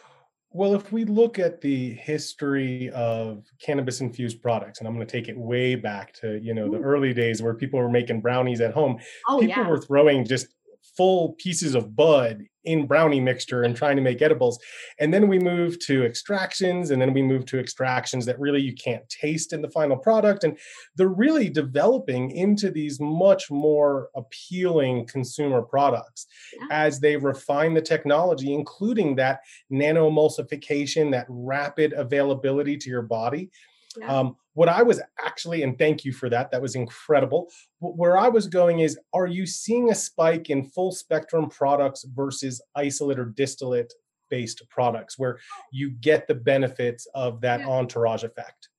Well, 0.56 0.76
if 0.76 0.92
we 0.92 1.04
look 1.04 1.40
at 1.40 1.62
the 1.62 1.94
history 1.96 2.92
of 2.92 3.44
cannabis 3.60 4.02
infused 4.02 4.42
products, 4.42 4.80
and 4.80 4.88
I'm 4.88 4.94
going 4.94 5.06
to 5.06 5.12
take 5.12 5.28
it 5.28 5.38
way 5.38 5.74
back 5.76 6.14
to 6.22 6.40
you 6.42 6.54
know 6.54 6.70
the 6.70 6.80
early 6.80 7.14
days 7.14 7.42
where 7.42 7.56
people 7.56 7.80
were 7.80 7.90
making 7.90 8.22
brownies 8.22 8.62
at 8.62 8.74
home, 8.74 9.00
oh, 9.28 9.40
people 9.40 9.64
yeah. 9.64 9.68
were 9.68 9.80
throwing 9.80 10.26
just 10.26 10.48
full 10.96 11.34
pieces 11.34 11.76
of 11.76 11.96
bud 11.96 12.44
in 12.66 12.88
brownie 12.88 13.20
mixture 13.20 13.64
and 13.64 13.76
trying 13.76 13.96
to 13.96 14.02
make 14.02 14.22
edibles. 14.22 14.58
And 15.00 15.14
then 15.14 15.28
we 15.28 15.38
move 15.40 15.80
to 15.80 16.06
extractions, 16.06 16.92
and 16.92 17.02
then 17.02 17.14
we 17.14 17.22
move 17.22 17.46
to 17.48 17.60
extractions 17.60 18.26
that 18.26 18.40
really 18.40 18.62
you 18.62 18.74
can't 18.74 19.08
taste 19.10 19.54
in 19.54 19.62
the 19.62 19.70
final 19.70 19.98
product. 19.98 20.44
And 20.44 20.58
they're 20.96 21.08
really 21.08 21.50
developing 21.50 22.32
into 22.32 22.70
these 22.70 23.00
much 23.02 23.52
more 23.52 24.10
appealing 24.16 25.08
consumer 25.08 25.62
products 25.62 26.28
yeah. 26.54 26.68
as 26.72 27.00
they 27.00 27.18
refine 27.18 27.74
the 27.74 27.82
technology, 27.82 28.54
including 28.54 29.16
that 29.16 29.42
nano 29.70 30.10
emulsification, 30.10 31.12
that 31.12 31.26
rapid 31.28 31.94
availability 31.94 32.78
to 32.78 32.90
your 32.90 33.02
body. 33.02 33.50
Yeah. 33.98 34.20
Um, 34.20 34.38
what 34.54 34.70
I 34.70 34.84
was 34.84 35.02
actually, 35.24 35.64
and 35.64 35.78
thank 35.78 36.06
you 36.06 36.14
for 36.14 36.30
that, 36.30 36.52
that 36.52 36.62
was 36.62 36.76
incredible. 36.76 37.50
Where 37.80 38.18
I 38.18 38.30
was 38.30 38.48
going 38.48 38.80
is, 38.80 39.00
are 39.14 39.28
you 39.28 39.46
seeing 39.46 39.90
a 39.90 39.96
spike 39.96 40.50
in 40.50 40.64
full 40.64 40.92
spectrum 40.92 41.50
products 41.50 42.04
versus 42.04 42.62
isolate 42.76 43.20
or 43.20 43.26
distillate 43.26 43.94
based 44.30 44.62
products 44.70 45.18
where 45.18 45.40
you 45.72 45.92
get 45.92 46.28
the 46.28 46.36
benefits 46.36 47.08
of 47.14 47.42
that 47.42 47.62
yeah. 47.62 47.68
entourage 47.68 48.24
effect? 48.24 48.70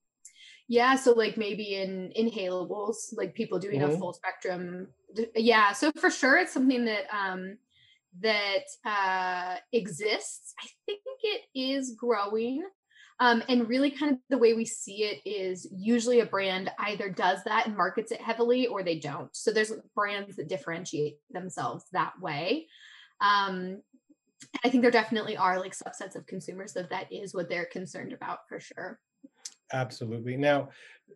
Yeah, 0.68 0.96
so 0.96 1.12
like 1.12 1.36
maybe 1.36 1.74
in 1.74 2.12
inhalables, 2.18 3.12
like 3.12 3.34
people 3.34 3.58
doing 3.58 3.80
mm-hmm. 3.80 3.94
a 3.94 3.98
full 3.98 4.14
spectrum. 4.14 4.88
Yeah, 5.34 5.72
so 5.72 5.92
for 5.92 6.10
sure, 6.10 6.38
it's 6.38 6.52
something 6.52 6.86
that 6.86 7.04
um, 7.14 7.58
that 8.20 8.64
uh, 8.84 9.56
exists. 9.72 10.54
I 10.60 10.68
think 10.86 11.00
it 11.22 11.42
is 11.54 11.94
growing. 11.98 12.64
Um, 13.20 13.42
and 13.48 13.68
really, 13.68 13.90
kind 13.90 14.12
of 14.12 14.18
the 14.28 14.38
way 14.38 14.54
we 14.54 14.64
see 14.64 15.04
it 15.04 15.20
is 15.24 15.68
usually 15.72 16.20
a 16.20 16.26
brand 16.26 16.70
either 16.80 17.08
does 17.08 17.44
that 17.44 17.66
and 17.66 17.76
markets 17.76 18.10
it 18.10 18.20
heavily 18.20 18.66
or 18.66 18.82
they 18.82 18.98
don't. 18.98 19.34
So 19.34 19.52
there's 19.52 19.72
brands 19.94 20.36
that 20.36 20.48
differentiate 20.48 21.18
themselves 21.30 21.84
that 21.92 22.14
way. 22.20 22.66
Um, 23.20 23.82
I 24.64 24.68
think 24.68 24.82
there 24.82 24.90
definitely 24.90 25.36
are 25.36 25.60
like 25.60 25.76
subsets 25.76 26.16
of 26.16 26.26
consumers 26.26 26.72
that 26.72 26.90
that 26.90 27.12
is 27.12 27.34
what 27.34 27.48
they're 27.48 27.66
concerned 27.66 28.12
about 28.12 28.48
for 28.48 28.58
sure. 28.58 28.98
Absolutely. 29.72 30.36
Now, 30.36 30.70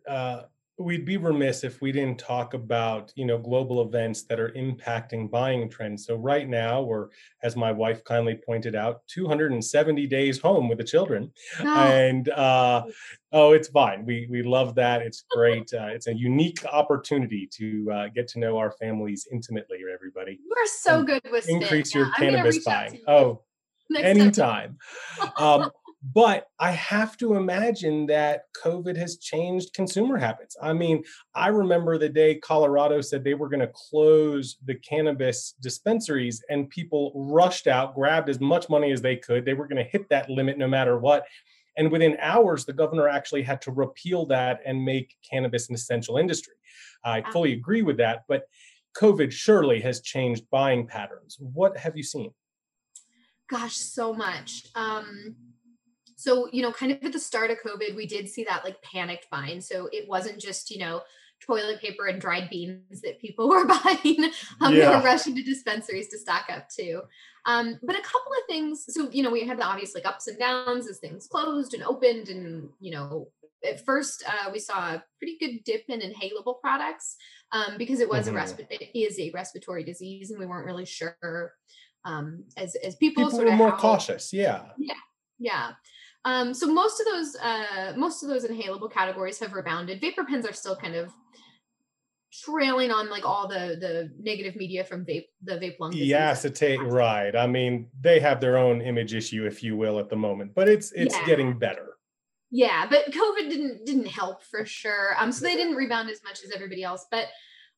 uh, 0.07 0.43
we'd 0.79 1.03
be 1.03 1.17
remiss 1.17 1.65
if 1.65 1.81
we 1.81 1.91
didn't 1.91 2.17
talk 2.17 2.53
about 2.53 3.11
you 3.15 3.25
know 3.25 3.37
global 3.37 3.81
events 3.81 4.23
that 4.23 4.39
are 4.39 4.49
impacting 4.51 5.29
buying 5.29 5.69
trends. 5.69 6.05
So 6.05 6.15
right 6.15 6.47
now 6.47 6.81
we're 6.81 7.07
as 7.43 7.55
my 7.55 7.71
wife 7.71 8.03
kindly 8.03 8.39
pointed 8.45 8.75
out 8.75 9.01
270 9.07 10.07
days 10.07 10.39
home 10.39 10.69
with 10.69 10.77
the 10.77 10.83
children. 10.83 11.31
No. 11.61 11.75
and 11.75 12.29
uh, 12.29 12.83
oh 13.33 13.51
it's 13.51 13.67
fine. 13.67 14.05
We 14.05 14.27
we 14.29 14.41
love 14.41 14.75
that. 14.75 15.01
It's 15.01 15.23
great. 15.29 15.71
Uh, 15.79 15.87
it's 15.87 16.07
a 16.07 16.15
unique 16.15 16.65
opportunity 16.65 17.47
to 17.53 17.89
uh, 17.91 18.07
get 18.13 18.27
to 18.27 18.39
know 18.39 18.57
our 18.57 18.71
families 18.71 19.27
intimately 19.31 19.77
everybody. 19.93 20.39
You 20.43 20.51
are 20.51 20.67
so 20.67 21.03
good 21.03 21.21
with 21.31 21.47
increase 21.47 21.93
your 21.93 22.11
cannabis 22.11 22.63
buying. 22.63 22.99
oh 23.07 23.41
anytime. 23.97 24.77
Um, 25.37 25.71
but 26.01 26.47
I 26.59 26.71
have 26.71 27.17
to 27.17 27.35
imagine 27.35 28.05
that 28.07 28.43
COVID 28.63 28.95
has 28.95 29.17
changed 29.17 29.73
consumer 29.73 30.17
habits. 30.17 30.55
I 30.61 30.71
mean, 30.71 31.03
I 31.35 31.49
remember 31.49 31.97
the 31.97 32.07
day 32.07 32.35
Colorado 32.35 33.01
said 33.01 33.23
they 33.23 33.33
were 33.33 33.49
going 33.49 33.59
to 33.59 33.71
close 33.73 34.57
the 34.65 34.75
cannabis 34.75 35.55
dispensaries, 35.61 36.41
and 36.49 36.69
people 36.69 37.11
rushed 37.15 37.67
out, 37.67 37.95
grabbed 37.95 38.29
as 38.29 38.39
much 38.39 38.69
money 38.69 38.91
as 38.91 39.01
they 39.01 39.17
could. 39.17 39.43
They 39.43 39.53
were 39.53 39.67
going 39.67 39.83
to 39.83 39.91
hit 39.91 40.07
that 40.09 40.29
limit 40.29 40.57
no 40.57 40.67
matter 40.67 40.97
what. 40.97 41.25
And 41.77 41.91
within 41.91 42.17
hours, 42.19 42.65
the 42.65 42.73
governor 42.73 43.07
actually 43.07 43.43
had 43.43 43.61
to 43.63 43.71
repeal 43.71 44.25
that 44.27 44.61
and 44.65 44.83
make 44.83 45.15
cannabis 45.29 45.69
an 45.69 45.75
essential 45.75 46.17
industry. 46.17 46.53
I 47.03 47.23
fully 47.31 47.53
agree 47.53 47.81
with 47.81 47.97
that, 47.97 48.23
but 48.27 48.43
COVID 48.97 49.31
surely 49.31 49.79
has 49.81 50.01
changed 50.01 50.43
buying 50.49 50.87
patterns. 50.87 51.37
What 51.39 51.77
have 51.77 51.95
you 51.95 52.03
seen? 52.03 52.31
Gosh, 53.49 53.77
so 53.77 54.13
much. 54.13 54.67
Um, 54.75 55.35
so, 56.19 56.49
you 56.51 56.61
know, 56.61 56.73
kind 56.73 56.91
of 56.91 57.01
at 57.01 57.13
the 57.13 57.19
start 57.19 57.49
of 57.49 57.59
COVID, 57.65 57.95
we 57.95 58.05
did 58.05 58.27
see 58.27 58.43
that 58.43 58.65
like 58.65 58.81
panicked 58.81 59.29
buying. 59.31 59.61
So 59.61 59.87
it 59.93 60.05
wasn't 60.09 60.37
just, 60.37 60.69
you 60.69 60.77
know, 60.77 61.01
toilet 61.39 61.79
paper 61.79 62.07
and 62.07 62.19
dried 62.19 62.49
beans 62.49 62.99
that 63.03 63.21
people 63.21 63.47
were 63.49 63.65
buying. 63.65 64.25
Um, 64.59 64.75
yeah. 64.75 64.89
They 64.89 64.95
were 64.97 65.01
rushing 65.01 65.33
to 65.35 65.41
dispensaries 65.41 66.09
to 66.09 66.17
stock 66.17 66.47
up 66.49 66.67
too. 66.67 67.03
Um, 67.45 67.79
but 67.81 67.95
a 67.95 68.01
couple 68.01 68.33
of 68.33 68.47
things. 68.49 68.83
So, 68.89 69.09
you 69.11 69.23
know, 69.23 69.31
we 69.31 69.47
had 69.47 69.59
the 69.59 69.63
obvious 69.63 69.95
like 69.95 70.05
ups 70.05 70.27
and 70.27 70.37
downs 70.37 70.89
as 70.89 70.97
things 70.97 71.25
closed 71.25 71.73
and 71.73 71.83
opened. 71.83 72.27
And, 72.27 72.67
you 72.81 72.91
know, 72.91 73.29
at 73.65 73.85
first 73.85 74.21
uh, 74.27 74.49
we 74.51 74.59
saw 74.59 74.95
a 74.95 75.03
pretty 75.19 75.37
good 75.39 75.63
dip 75.63 75.85
in 75.87 76.01
inhalable 76.01 76.59
products 76.59 77.15
um, 77.53 77.77
because 77.77 78.01
it 78.01 78.09
was 78.09 78.27
mm-hmm. 78.27 78.35
a 78.35 78.73
it 78.73 78.89
is 78.93 79.17
a 79.21 79.31
respiratory 79.31 79.85
disease 79.85 80.31
and 80.31 80.39
we 80.39 80.45
weren't 80.45 80.65
really 80.65 80.85
sure 80.85 81.53
um, 82.03 82.43
as, 82.57 82.75
as 82.75 82.97
people, 82.97 83.23
people 83.23 83.31
sort 83.31 83.45
were 83.45 83.53
of 83.53 83.57
more 83.57 83.71
how, 83.71 83.77
cautious. 83.77 84.33
Yeah. 84.33 84.63
Yeah. 84.77 84.95
Yeah. 85.39 85.71
Um, 86.25 86.53
so 86.53 86.67
most 86.67 86.99
of 86.99 87.05
those 87.05 87.35
uh, 87.37 87.93
most 87.95 88.23
of 88.23 88.29
those 88.29 88.45
inhalable 88.45 88.91
categories 88.91 89.39
have 89.39 89.53
rebounded. 89.53 90.01
Vapor 90.01 90.25
pens 90.25 90.45
are 90.45 90.53
still 90.53 90.75
kind 90.75 90.95
of 90.95 91.13
trailing 92.31 92.91
on 92.91 93.09
like 93.09 93.25
all 93.25 93.47
the 93.47 93.77
the 93.79 94.11
negative 94.19 94.55
media 94.55 94.83
from 94.83 95.03
vape 95.03 95.25
the 95.43 95.53
vape 95.53 95.79
lung 95.79 95.91
disease. 95.91 96.09
yeah 96.09 96.29
acetate 96.29 96.79
right 96.83 97.35
i 97.35 97.47
mean 97.47 97.87
they 98.01 98.19
have 98.19 98.39
their 98.39 98.55
own 98.55 98.81
image 98.81 99.15
issue 99.15 99.47
if 99.47 99.63
you 99.63 99.75
will 99.75 99.97
at 99.97 100.09
the 100.09 100.15
moment 100.15 100.53
but 100.53 100.69
it's 100.69 100.91
it's 100.91 101.15
yeah. 101.15 101.25
getting 101.25 101.57
better 101.57 101.97
yeah 102.51 102.85
but 102.87 103.05
covid 103.07 103.49
didn't 103.49 103.83
didn't 103.83 104.05
help 104.05 104.43
for 104.43 104.63
sure 104.63 105.15
um 105.17 105.31
so 105.31 105.43
they 105.43 105.55
didn't 105.55 105.75
rebound 105.75 106.07
as 106.07 106.21
much 106.23 106.43
as 106.43 106.51
everybody 106.53 106.83
else 106.83 107.07
but 107.09 107.25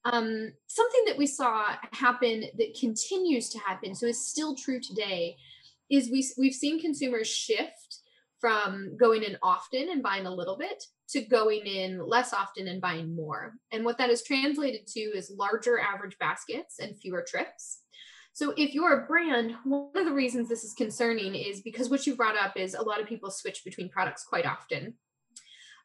um 0.03 0.51
something 0.67 1.03
that 1.05 1.17
we 1.17 1.25
saw 1.25 1.73
happen 1.93 2.43
that 2.57 2.77
continues 2.77 3.49
to 3.49 3.59
happen 3.59 3.95
so 3.95 4.05
is 4.05 4.27
still 4.27 4.53
true 4.53 4.81
today 4.81 5.37
is 5.89 6.09
we 6.11 6.27
we've 6.37 6.53
seen 6.53 6.79
consumers 6.79 7.27
shift 7.27 8.00
from 8.41 8.97
going 8.97 9.21
in 9.23 9.37
often 9.43 9.89
and 9.89 10.03
buying 10.03 10.25
a 10.25 10.33
little 10.33 10.57
bit 10.57 10.83
to 11.09 11.21
going 11.21 11.65
in 11.65 12.05
less 12.05 12.33
often 12.33 12.67
and 12.67 12.81
buying 12.81 13.15
more. 13.15 13.53
And 13.71 13.85
what 13.85 13.97
that 13.99 14.09
is 14.09 14.23
translated 14.23 14.87
to 14.87 14.99
is 14.99 15.31
larger 15.37 15.79
average 15.79 16.17
baskets 16.17 16.79
and 16.79 16.97
fewer 16.97 17.23
trips. 17.25 17.81
So 18.33 18.53
if 18.57 18.73
you're 18.73 19.03
a 19.03 19.07
brand, 19.07 19.53
one 19.63 19.91
of 19.95 20.05
the 20.05 20.13
reasons 20.13 20.49
this 20.49 20.63
is 20.63 20.73
concerning 20.73 21.35
is 21.35 21.61
because 21.61 21.89
what 21.89 22.07
you 22.07 22.15
brought 22.15 22.37
up 22.37 22.57
is 22.57 22.73
a 22.73 22.81
lot 22.81 22.99
of 22.99 23.07
people 23.07 23.29
switch 23.29 23.63
between 23.63 23.89
products 23.89 24.23
quite 24.23 24.45
often. 24.45 24.95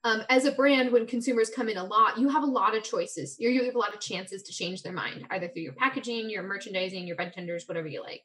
Um, 0.05 0.23
as 0.31 0.45
a 0.45 0.53
brand, 0.53 0.93
when 0.93 1.07
consumers 1.07 1.51
come 1.51 1.69
in 1.69 1.79
a 1.79 1.85
lot, 1.85 2.17
you 2.17 2.29
have 2.29 2.45
a 2.45 2.47
lot 2.47 2.77
of 2.77 2.85
choices. 2.85 3.37
You 3.41 3.65
have 3.65 3.75
a 3.75 3.79
lot 3.79 3.93
of 3.93 4.01
chances 4.01 4.45
to 4.45 4.53
change 4.53 4.83
their 4.83 4.93
mind, 4.93 5.27
either 5.31 5.49
through 5.49 5.63
your 5.63 5.73
packaging, 5.73 6.31
your 6.31 6.45
merchandising, 6.45 7.09
your 7.09 7.17
bud 7.17 7.33
tenders, 7.35 7.65
whatever 7.67 7.89
you 7.89 8.01
like. 8.01 8.23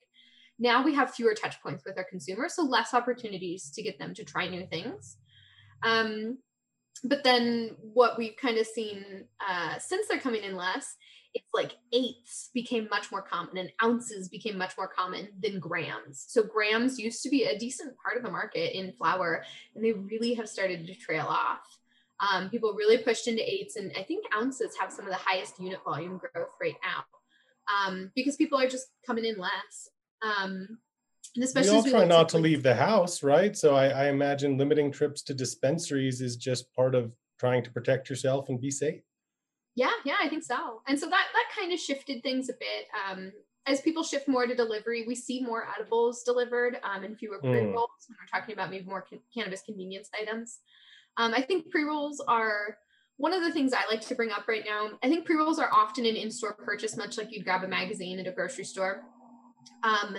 Now 0.62 0.84
we 0.84 0.94
have 0.94 1.12
fewer 1.12 1.34
touch 1.34 1.60
points 1.64 1.84
with 1.84 1.98
our 1.98 2.04
consumers, 2.04 2.54
so 2.54 2.62
less 2.62 2.94
opportunities 2.94 3.72
to 3.72 3.82
get 3.82 3.98
them 3.98 4.14
to 4.14 4.24
try 4.24 4.48
new 4.48 4.68
things. 4.68 5.18
Um, 5.82 6.38
but 7.04 7.24
then 7.24 7.72
what 7.82 8.16
we've 8.16 8.38
kind 8.40 8.60
of 8.60 8.68
seen 8.68 9.26
uh, 9.46 9.80
since 9.80 10.08
they're 10.08 10.20
coming 10.20 10.44
in 10.44 10.56
less, 10.56 10.96
it's 11.34 11.50
like 11.52 11.78
eighths 11.94 12.52
became 12.54 12.88
much 12.92 13.12
more 13.12 13.24
common 13.24 13.58
and 13.58 13.72
ounces 13.84 14.30
became 14.30 14.56
much 14.56 14.78
more 14.78 14.88
common 14.88 15.30
than 15.42 15.60
grams. 15.60 16.26
So 16.28 16.44
grams 16.44 17.00
used 17.00 17.24
to 17.24 17.30
be 17.30 17.46
a 17.46 17.58
decent 17.58 17.96
part 17.98 18.18
of 18.18 18.24
the 18.24 18.30
market 18.30 18.78
in 18.78 18.94
flower, 18.94 19.44
and 19.74 19.84
they 19.84 19.94
really 19.94 20.36
have 20.36 20.48
started 20.48 20.86
to 20.86 20.94
trail 20.94 21.26
off. 21.28 21.80
Um, 22.20 22.52
people 22.52 22.76
really 22.76 23.00
pushed 23.00 23.28
into 23.28 23.42
eighths, 23.52 23.78
and 23.78 23.92
I 23.98 24.04
think 24.04 24.26
ounces 24.36 24.78
have 24.80 24.92
some 24.92 25.06
of 25.06 25.12
the 25.12 25.18
highest 25.18 25.60
unit 25.60 25.80
volume 25.84 26.20
growth 26.20 26.52
right 26.62 26.76
now 26.84 27.04
um, 27.74 28.12
because 28.16 28.36
people 28.36 28.60
are 28.60 28.70
just 28.70 28.88
coming 29.08 29.26
in 29.26 29.40
less. 29.40 29.90
Um, 30.22 30.80
And 31.36 31.44
especially 31.44 31.72
we 31.72 31.78
all 31.78 31.84
try 31.84 32.06
not 32.06 32.30
to 32.30 32.38
leave 32.38 32.64
the 32.64 32.76
house, 32.76 33.24
right? 33.24 33.56
So 33.56 33.76
I, 33.76 33.88
I 33.88 34.10
imagine 34.10 34.58
limiting 34.58 34.92
trips 34.92 35.22
to 35.24 35.34
dispensaries 35.34 36.22
is 36.22 36.36
just 36.36 36.74
part 36.74 36.94
of 36.94 37.12
trying 37.40 37.64
to 37.64 37.72
protect 37.72 38.10
yourself 38.10 38.50
and 38.50 38.60
be 38.60 38.70
safe. 38.70 39.02
Yeah, 39.76 39.92
yeah, 40.06 40.18
I 40.22 40.28
think 40.28 40.44
so. 40.44 40.82
And 40.88 41.00
so 41.00 41.06
that 41.08 41.28
that 41.34 41.46
kind 41.58 41.72
of 41.72 41.80
shifted 41.80 42.22
things 42.24 42.50
a 42.50 42.54
bit. 42.54 42.88
Um, 43.08 43.32
as 43.66 43.80
people 43.82 44.04
shift 44.04 44.28
more 44.28 44.46
to 44.46 44.56
delivery, 44.56 45.06
we 45.08 45.16
see 45.16 45.42
more 45.42 45.68
edibles 45.74 46.24
delivered 46.24 46.78
um, 46.84 47.04
and 47.04 47.18
fewer 47.18 47.40
pre 47.40 47.62
rolls 47.62 47.90
mm. 47.90 48.10
when 48.10 48.18
we're 48.20 48.40
talking 48.40 48.54
about 48.54 48.70
maybe 48.70 48.86
more 48.86 49.02
can- 49.02 49.22
cannabis 49.34 49.62
convenience 49.62 50.10
items. 50.20 50.60
Um, 51.18 51.34
I 51.34 51.42
think 51.42 51.70
pre 51.70 51.84
rolls 51.84 52.22
are 52.28 52.78
one 53.18 53.34
of 53.34 53.44
the 53.44 53.52
things 53.52 53.72
I 53.72 53.86
like 53.90 54.02
to 54.08 54.16
bring 54.16 54.32
up 54.32 54.48
right 54.48 54.64
now. 54.66 54.90
I 55.04 55.10
think 55.10 55.26
pre 55.26 55.38
rolls 55.38 55.60
are 55.60 55.72
often 55.72 56.06
an 56.06 56.16
in 56.16 56.32
store 56.32 56.54
purchase, 56.54 56.98
much 56.98 57.18
like 57.18 57.32
you'd 57.32 57.46
grab 57.46 57.64
a 57.64 57.68
magazine 57.68 58.20
at 58.20 58.28
a 58.28 58.32
grocery 58.32 58.66
store. 58.66 59.04
Um, 59.84 60.18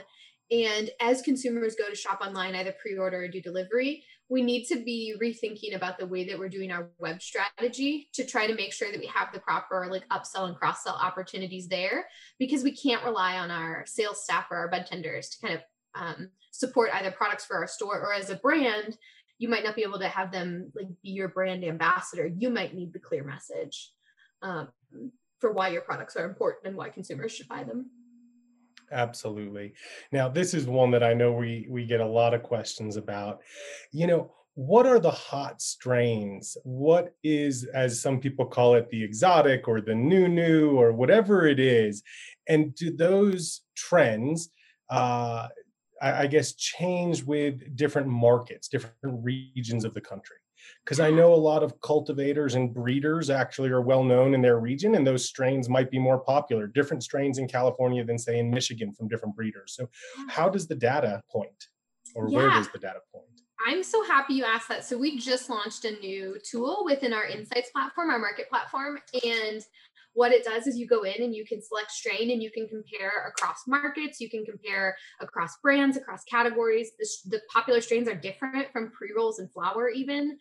and 0.51 0.91
as 1.01 1.23
consumers 1.23 1.77
go 1.77 1.89
to 1.89 1.97
shop 1.97 2.21
online, 2.21 2.55
either 2.55 2.75
pre 2.81 2.97
order 2.97 3.23
or 3.23 3.29
do 3.29 3.41
delivery, 3.41 4.05
we 4.29 4.43
need 4.43 4.65
to 4.67 4.77
be 4.83 5.15
rethinking 5.23 5.75
about 5.75 5.99
the 5.99 6.07
way 6.07 6.25
that 6.25 6.39
we're 6.39 6.49
doing 6.49 6.71
our 6.71 6.91
web 6.99 7.23
strategy 7.23 8.09
to 8.15 8.25
try 8.25 8.47
to 8.47 8.55
make 8.55 8.73
sure 8.73 8.91
that 8.91 9.01
we 9.01 9.07
have 9.07 9.29
the 9.33 9.41
proper 9.41 9.89
like 9.91 10.09
upsell 10.09 10.49
and 10.49 10.57
cross 10.57 10.85
sell 10.85 10.95
opportunities 10.95 11.69
there 11.69 12.07
because 12.39 12.63
we 12.63 12.75
can't 12.75 13.05
rely 13.05 13.39
on 13.39 13.51
our 13.51 13.85
sales 13.87 14.23
staff 14.23 14.47
or 14.51 14.57
our 14.57 14.69
bud 14.69 14.87
tenders 14.87 15.29
to 15.31 15.47
kind 15.47 15.55
of 15.55 15.63
um, 15.95 16.31
support 16.51 16.91
either 16.95 17.11
products 17.11 17.45
for 17.45 17.57
our 17.57 17.67
store 17.67 18.01
or 18.01 18.13
as 18.13 18.31
a 18.31 18.37
brand 18.37 18.97
you 19.43 19.49
might 19.49 19.65
not 19.65 19.75
be 19.75 19.83
able 19.83 19.99
to 19.99 20.09
have 20.09 20.31
them 20.31 20.71
like 20.75 20.87
be 21.03 21.11
your 21.11 21.27
brand 21.27 21.65
ambassador. 21.65 22.27
You 22.27 22.49
might 22.49 22.75
need 22.75 22.93
the 22.93 23.01
clear 23.01 23.25
message 23.25 23.91
um, 24.41 24.69
for 25.41 25.53
why 25.53 25.69
your 25.69 25.83
products 25.83 26.15
are 26.15 26.25
important 26.25 26.67
and 26.67 26.77
why 26.77 26.91
consumers 26.91 27.33
should 27.33 27.49
buy 27.49 27.65
them 27.65 27.91
absolutely. 28.93 29.75
Now 30.13 30.29
this 30.29 30.55
is 30.55 30.67
one 30.67 30.91
that 30.93 31.03
i 31.03 31.15
know 31.15 31.33
we 31.33 31.67
we 31.69 31.85
get 31.85 32.01
a 32.01 32.07
lot 32.07 32.35
of 32.35 32.43
questions 32.43 32.97
about. 32.97 33.41
You 33.91 34.07
know 34.07 34.33
what 34.55 34.87
are 34.87 34.99
the 34.99 35.11
hot 35.11 35.63
strains? 35.63 36.59
What 36.63 37.15
is 37.25 37.65
as 37.65 38.03
some 38.03 38.21
people 38.21 38.45
call 38.45 38.75
it 38.75 38.91
the 38.91 39.03
exotic 39.03 39.67
or 39.67 39.81
the 39.81 39.95
new 39.95 40.29
new 40.29 40.79
or 40.79 40.93
whatever 40.93 41.47
it 41.47 41.59
is? 41.59 42.03
And 42.49 42.75
do 42.75 42.95
those 42.95 43.63
trends 43.77 44.51
uh, 44.91 45.49
I, 46.03 46.23
I 46.23 46.27
guess 46.27 46.53
change 46.55 47.23
with 47.23 47.75
different 47.77 48.09
markets 48.09 48.69
different 48.69 49.25
regions 49.25 49.85
of 49.85 49.95
the 49.95 50.01
country 50.01 50.37
because 50.85 51.01
I 51.01 51.11
know 51.11 51.35
a 51.35 51.37
lot 51.37 51.63
of 51.63 51.81
cultivators 51.81 52.55
and 52.55 52.73
breeders 52.73 53.31
actually 53.31 53.71
are 53.71 53.83
well 53.83 54.05
known 54.05 54.35
in 54.35 54.43
their 54.43 54.59
region, 54.59 54.95
and 54.95 55.07
those 55.07 55.25
strains 55.25 55.69
might 55.69 55.91
be 55.91 55.99
more 55.99 56.19
popular. 56.19 56.67
Different 56.67 57.03
strains 57.03 57.39
in 57.39 57.49
California 57.49 58.05
than 58.05 58.19
say 58.19 58.39
in 58.39 58.51
Michigan 58.51 58.93
from 58.93 59.09
different 59.09 59.37
breeders. 59.37 59.75
So, 59.77 59.89
how 60.29 60.49
does 60.49 60.67
the 60.67 60.75
data 60.75 61.23
point, 61.31 61.69
or 62.15 62.29
yeah. 62.29 62.37
where 62.37 62.51
does 62.51 62.69
the 62.69 62.79
data 62.79 63.01
point? 63.13 63.27
I'm 63.67 63.83
so 63.83 64.05
happy 64.05 64.35
you 64.35 64.45
asked 64.45 64.69
that. 64.69 64.85
So 64.85 64.99
we 64.99 65.19
just 65.19 65.49
launched 65.49 65.85
a 65.85 65.93
new 66.01 66.37
tool 66.43 66.83
within 66.85 67.13
our 67.13 67.27
insights 67.27 67.71
platform, 67.71 68.11
our 68.11 68.19
market 68.19 68.49
platform, 68.49 68.99
and 69.25 69.63
what 70.15 70.33
it 70.33 70.45
does 70.45 70.67
is 70.67 70.77
you 70.77 70.87
go 70.87 71.03
in 71.03 71.23
and 71.23 71.35
you 71.35 71.45
can 71.45 71.63
select 71.63 71.91
strain 71.91 72.31
and 72.31 72.43
you 72.43 72.51
can 72.51 72.69
compare 72.69 73.29
across 73.29 73.59
markets 73.67 74.21
you 74.21 74.29
can 74.29 74.45
compare 74.45 74.97
across 75.21 75.57
brands 75.63 75.97
across 75.97 76.23
categories 76.25 76.91
the, 76.99 77.09
the 77.31 77.41
popular 77.53 77.81
strains 77.81 78.09
are 78.09 78.15
different 78.15 78.71
from 78.73 78.91
pre-rolls 78.91 79.39
and 79.39 79.51
flower 79.53 79.89
even 79.89 80.39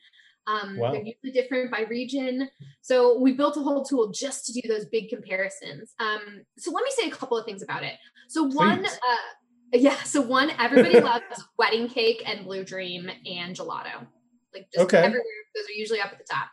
um, 0.47 0.78
wow. 0.78 0.91
They're 0.91 1.03
usually 1.03 1.32
different 1.32 1.72
by 1.72 1.82
region. 1.89 2.49
So 2.82 3.19
we 3.19 3.34
built 3.34 3.57
a 3.57 3.61
whole 3.61 3.84
tool 3.84 4.11
just 4.11 4.45
to 4.45 4.53
do 4.53 4.67
those 4.67 4.86
big 4.86 5.09
comparisons. 5.09 5.93
Um, 5.99 6.43
so 6.57 6.72
let 6.72 6.84
me 6.84 6.91
say 6.97 7.07
a 7.07 7.11
couple 7.11 7.38
of 7.38 7.45
things 7.45 7.61
about 7.61 7.84
it. 7.84 7.93
So 8.28 8.43
one, 8.43 8.86
uh, 8.86 9.17
yeah, 9.74 10.01
so 10.03 10.22
one, 10.22 10.51
everybody 10.59 10.99
loves 11.01 11.43
wedding 11.57 11.88
cake 11.88 12.24
and 12.26 12.45
blue 12.45 12.63
dream 12.63 13.09
and 13.26 13.55
gelato. 13.55 14.07
Like 14.53 14.67
just 14.74 14.86
okay. 14.86 14.97
everywhere, 14.97 15.24
those 15.55 15.65
are 15.65 15.78
usually 15.78 16.01
up 16.01 16.11
at 16.11 16.17
the 16.17 16.26
top. 16.30 16.49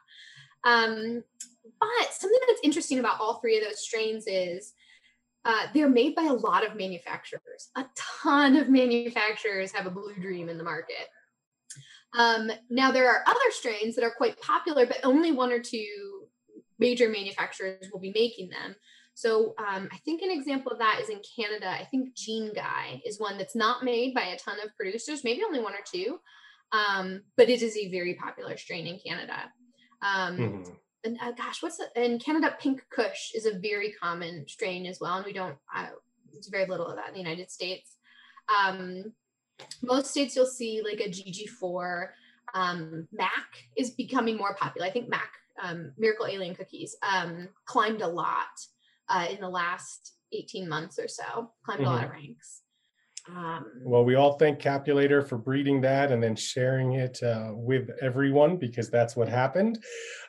Um, 0.65 1.25
but 1.81 2.13
something 2.13 2.41
that's 2.49 2.61
interesting 2.63 2.99
about 2.99 3.21
all 3.21 3.41
three 3.41 3.59
of 3.59 3.65
those 3.65 3.81
strains 3.81 4.25
is 4.27 4.73
uh, 5.45 5.67
they're 5.73 5.89
made 5.89 6.15
by 6.15 6.25
a 6.25 6.33
lot 6.33 6.67
of 6.67 6.77
manufacturers. 6.77 7.69
A 7.77 7.87
ton 7.97 8.57
of 8.57 8.69
manufacturers 8.69 9.73
have 9.73 9.87
a 9.87 9.91
blue 9.91 10.15
dream 10.15 10.49
in 10.49 10.59
the 10.59 10.65
market. 10.65 11.09
Um, 12.17 12.51
now, 12.71 12.91
there 12.91 13.09
are 13.09 13.23
other 13.27 13.51
strains 13.51 13.95
that 13.95 14.05
are 14.05 14.15
quite 14.17 14.41
popular, 14.41 14.87
but 14.87 15.01
only 15.05 15.33
one 15.33 15.53
or 15.53 15.61
two 15.61 16.27
major 16.79 17.09
manufacturers 17.09 17.89
will 17.93 18.01
be 18.01 18.13
making 18.15 18.51
them. 18.51 18.75
So 19.15 19.55
um, 19.59 19.89
I 19.93 19.97
think 20.05 20.23
an 20.23 20.31
example 20.31 20.71
of 20.71 20.79
that 20.79 21.01
is 21.03 21.09
in 21.09 21.21
Canada. 21.37 21.69
I 21.69 21.85
think 21.87 22.15
Jean 22.15 22.53
Guy 22.55 23.03
is 23.05 23.19
one 23.19 23.37
that's 23.37 23.57
not 23.57 23.83
made 23.83 24.15
by 24.15 24.23
a 24.23 24.39
ton 24.39 24.59
of 24.65 24.77
producers, 24.77 25.25
maybe 25.25 25.43
only 25.45 25.61
one 25.61 25.75
or 25.75 25.85
two, 25.85 26.21
um, 26.73 27.23
but 27.37 27.49
it 27.49 27.63
is 27.63 27.77
a 27.77 27.91
very 27.91 28.15
popular 28.15 28.57
strain 28.57 28.87
in 28.87 29.01
Canada. 29.05 29.51
Um, 30.03 30.37
mm-hmm 30.37 30.75
and 31.05 31.19
uh, 31.23 31.33
gosh, 31.33 31.63
what's 31.63 31.79
the, 31.79 31.87
in 32.03 32.19
Canada, 32.19 32.57
pink 32.61 32.85
Kush 32.91 33.35
is 33.35 33.47
a 33.47 33.59
very 33.59 33.93
common 33.93 34.47
strain 34.49 34.87
as 34.87 35.01
well. 35.01 35.17
And 35.17 35.27
we 35.27 35.33
don't, 35.33 35.57
uh, 35.75 35.89
it's 36.35 36.49
very 36.49 36.67
little 36.67 36.87
of 36.87 36.97
that 36.97 37.09
in 37.09 37.15
the 37.15 37.21
United 37.21 37.51
States. 37.51 37.97
Um, 38.49 39.13
most 39.83 40.11
states 40.11 40.35
you'll 40.37 40.47
see 40.47 40.83
like 40.83 41.01
a 41.01 41.11
GG4. 41.11 42.09
Um, 42.55 43.09
Mac 43.13 43.69
is 43.77 43.91
becoming 43.91 44.37
more 44.37 44.55
popular. 44.55 44.87
I 44.87 44.91
think 44.91 45.09
Mac, 45.09 45.31
um, 45.63 45.93
Miracle 45.99 46.27
Alien 46.27 46.55
Cookies, 46.55 46.97
um, 47.03 47.49
climbed 47.65 48.03
a 48.03 48.09
lot 48.09 48.47
uh, 49.09 49.27
in 49.31 49.41
the 49.41 49.49
last 49.49 50.15
18 50.33 50.69
months 50.69 50.99
or 50.99 51.09
so, 51.09 51.51
climbed 51.65 51.81
mm-hmm. 51.81 51.91
a 51.91 51.95
lot 51.95 52.05
of 52.05 52.11
mm-hmm. 52.11 52.21
ranks. 52.21 52.63
Um, 53.37 53.67
well, 53.83 54.05
we 54.05 54.15
all 54.15 54.35
thank 54.35 54.59
Capulator 54.59 55.23
for 55.23 55.37
breeding 55.37 55.81
that 55.83 56.13
and 56.13 56.23
then 56.23 56.35
sharing 56.35 56.95
it 56.95 57.23
uh, 57.23 57.51
with 57.53 57.91
everyone 58.01 58.57
because 58.57 58.91
that's 58.91 59.17
what 59.17 59.29
happened. 59.29 59.83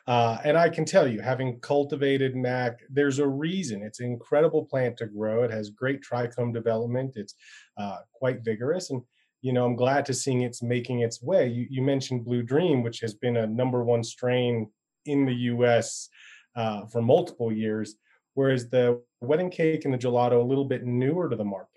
Uh, 0.06 0.38
and 0.44 0.56
I 0.56 0.68
can 0.68 0.84
tell 0.84 1.08
you, 1.08 1.20
having 1.20 1.60
cultivated 1.60 2.36
Mac, 2.36 2.80
there's 2.90 3.18
a 3.18 3.26
reason. 3.26 3.82
It's 3.82 4.00
an 4.00 4.06
incredible 4.06 4.64
plant 4.66 4.96
to 4.98 5.06
grow. 5.06 5.44
It 5.44 5.50
has 5.50 5.70
great 5.70 6.02
trichome 6.02 6.52
development. 6.52 7.12
It's 7.16 7.34
uh, 7.78 7.98
quite 8.12 8.44
vigorous, 8.44 8.90
and 8.90 9.02
you 9.40 9.52
know 9.52 9.64
I'm 9.64 9.76
glad 9.76 10.04
to 10.06 10.14
seeing 10.14 10.42
it's 10.42 10.62
making 10.62 11.00
its 11.00 11.22
way. 11.22 11.48
You, 11.48 11.66
you, 11.70 11.82
mentioned 11.82 12.24
Blue 12.24 12.42
Dream, 12.42 12.82
which 12.82 13.00
has 13.00 13.14
been 13.14 13.36
a 13.36 13.46
number 13.46 13.82
one 13.84 14.04
strain 14.04 14.70
in 15.06 15.24
the 15.24 15.34
U.S. 15.34 16.08
Uh, 16.54 16.86
for 16.86 17.00
multiple 17.00 17.52
years, 17.52 17.94
whereas 18.34 18.68
the 18.68 19.00
wedding 19.20 19.50
cake 19.50 19.84
and 19.84 19.94
the 19.94 19.98
gelato 19.98 20.40
a 20.40 20.46
little 20.46 20.64
bit 20.64 20.84
newer 20.84 21.28
to 21.28 21.36
the 21.36 21.44
market. 21.44 21.69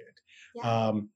Yeah. 0.55 0.87
Um, 0.87 1.09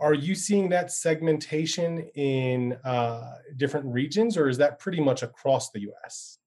are 0.00 0.14
you 0.14 0.34
seeing 0.34 0.68
that 0.70 0.90
segmentation 0.90 2.08
in 2.14 2.76
uh, 2.84 3.36
different 3.56 3.86
regions, 3.86 4.36
or 4.36 4.48
is 4.48 4.58
that 4.58 4.78
pretty 4.78 5.00
much 5.00 5.22
across 5.22 5.70
the 5.70 5.80
US? 5.90 6.38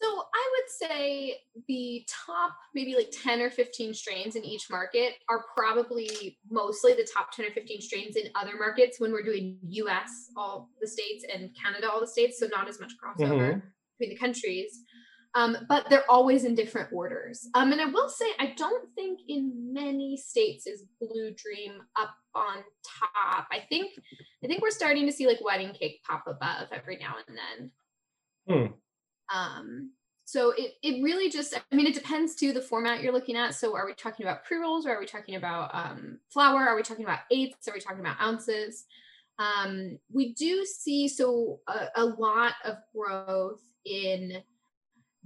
So 0.00 0.06
I 0.06 0.50
would 0.52 0.90
say 0.90 1.40
the 1.66 2.06
top 2.26 2.52
maybe 2.74 2.94
like 2.94 3.10
10 3.10 3.40
or 3.40 3.50
15 3.50 3.92
strains 3.94 4.36
in 4.36 4.44
each 4.44 4.70
market 4.70 5.14
are 5.28 5.44
probably 5.56 6.38
mostly 6.50 6.94
the 6.94 7.06
top 7.12 7.32
10 7.32 7.46
or 7.46 7.50
15 7.50 7.80
strains 7.80 8.16
in 8.16 8.28
other 8.36 8.52
markets 8.56 9.00
when 9.00 9.10
we're 9.10 9.24
doing 9.24 9.58
US, 9.62 10.30
all 10.36 10.70
the 10.80 10.86
states, 10.86 11.24
and 11.32 11.50
Canada, 11.60 11.90
all 11.90 12.00
the 12.00 12.06
states. 12.06 12.38
So 12.38 12.46
not 12.46 12.68
as 12.68 12.78
much 12.78 12.92
crossover 13.02 13.28
mm-hmm. 13.28 13.58
between 13.98 14.10
the 14.10 14.18
countries. 14.18 14.84
Um, 15.34 15.58
but 15.68 15.88
they're 15.90 16.10
always 16.10 16.44
in 16.44 16.54
different 16.54 16.92
orders. 16.92 17.48
Um, 17.54 17.72
and 17.72 17.80
I 17.80 17.84
will 17.86 18.08
say, 18.08 18.26
I 18.38 18.54
don't 18.56 18.88
think 18.94 19.20
in 19.28 19.72
many 19.72 20.16
states 20.16 20.66
is 20.66 20.84
Blue 21.00 21.32
Dream 21.32 21.82
up 21.96 22.14
on 22.34 22.56
top. 22.84 23.46
I 23.52 23.60
think, 23.68 23.92
I 24.42 24.46
think 24.46 24.62
we're 24.62 24.70
starting 24.70 25.06
to 25.06 25.12
see 25.12 25.26
like 25.26 25.44
Wedding 25.44 25.72
Cake 25.72 26.00
pop 26.02 26.24
above 26.26 26.68
every 26.72 26.96
now 26.96 27.14
and 27.26 27.38
then. 27.38 27.70
Hmm. 28.48 29.36
Um, 29.36 29.90
so 30.24 30.52
it 30.58 30.74
it 30.82 31.02
really 31.02 31.30
just, 31.30 31.54
I 31.54 31.74
mean, 31.74 31.86
it 31.86 31.94
depends 31.94 32.34
to 32.36 32.52
the 32.52 32.60
format 32.60 33.02
you're 33.02 33.14
looking 33.14 33.36
at. 33.36 33.54
So 33.54 33.74
are 33.74 33.86
we 33.86 33.94
talking 33.94 34.26
about 34.26 34.44
pre 34.44 34.58
rolls, 34.58 34.86
or 34.86 34.94
are 34.94 35.00
we 35.00 35.06
talking 35.06 35.36
about 35.36 35.74
um, 35.74 36.18
flower? 36.30 36.60
Are 36.60 36.76
we 36.76 36.82
talking 36.82 37.04
about 37.04 37.20
eighths? 37.30 37.66
Are 37.68 37.72
we 37.72 37.80
talking 37.80 38.00
about 38.00 38.20
ounces? 38.20 38.84
Um, 39.38 39.98
we 40.12 40.34
do 40.34 40.66
see 40.66 41.08
so 41.08 41.60
a, 41.66 41.86
a 41.96 42.04
lot 42.04 42.54
of 42.64 42.76
growth 42.94 43.62
in 43.84 44.42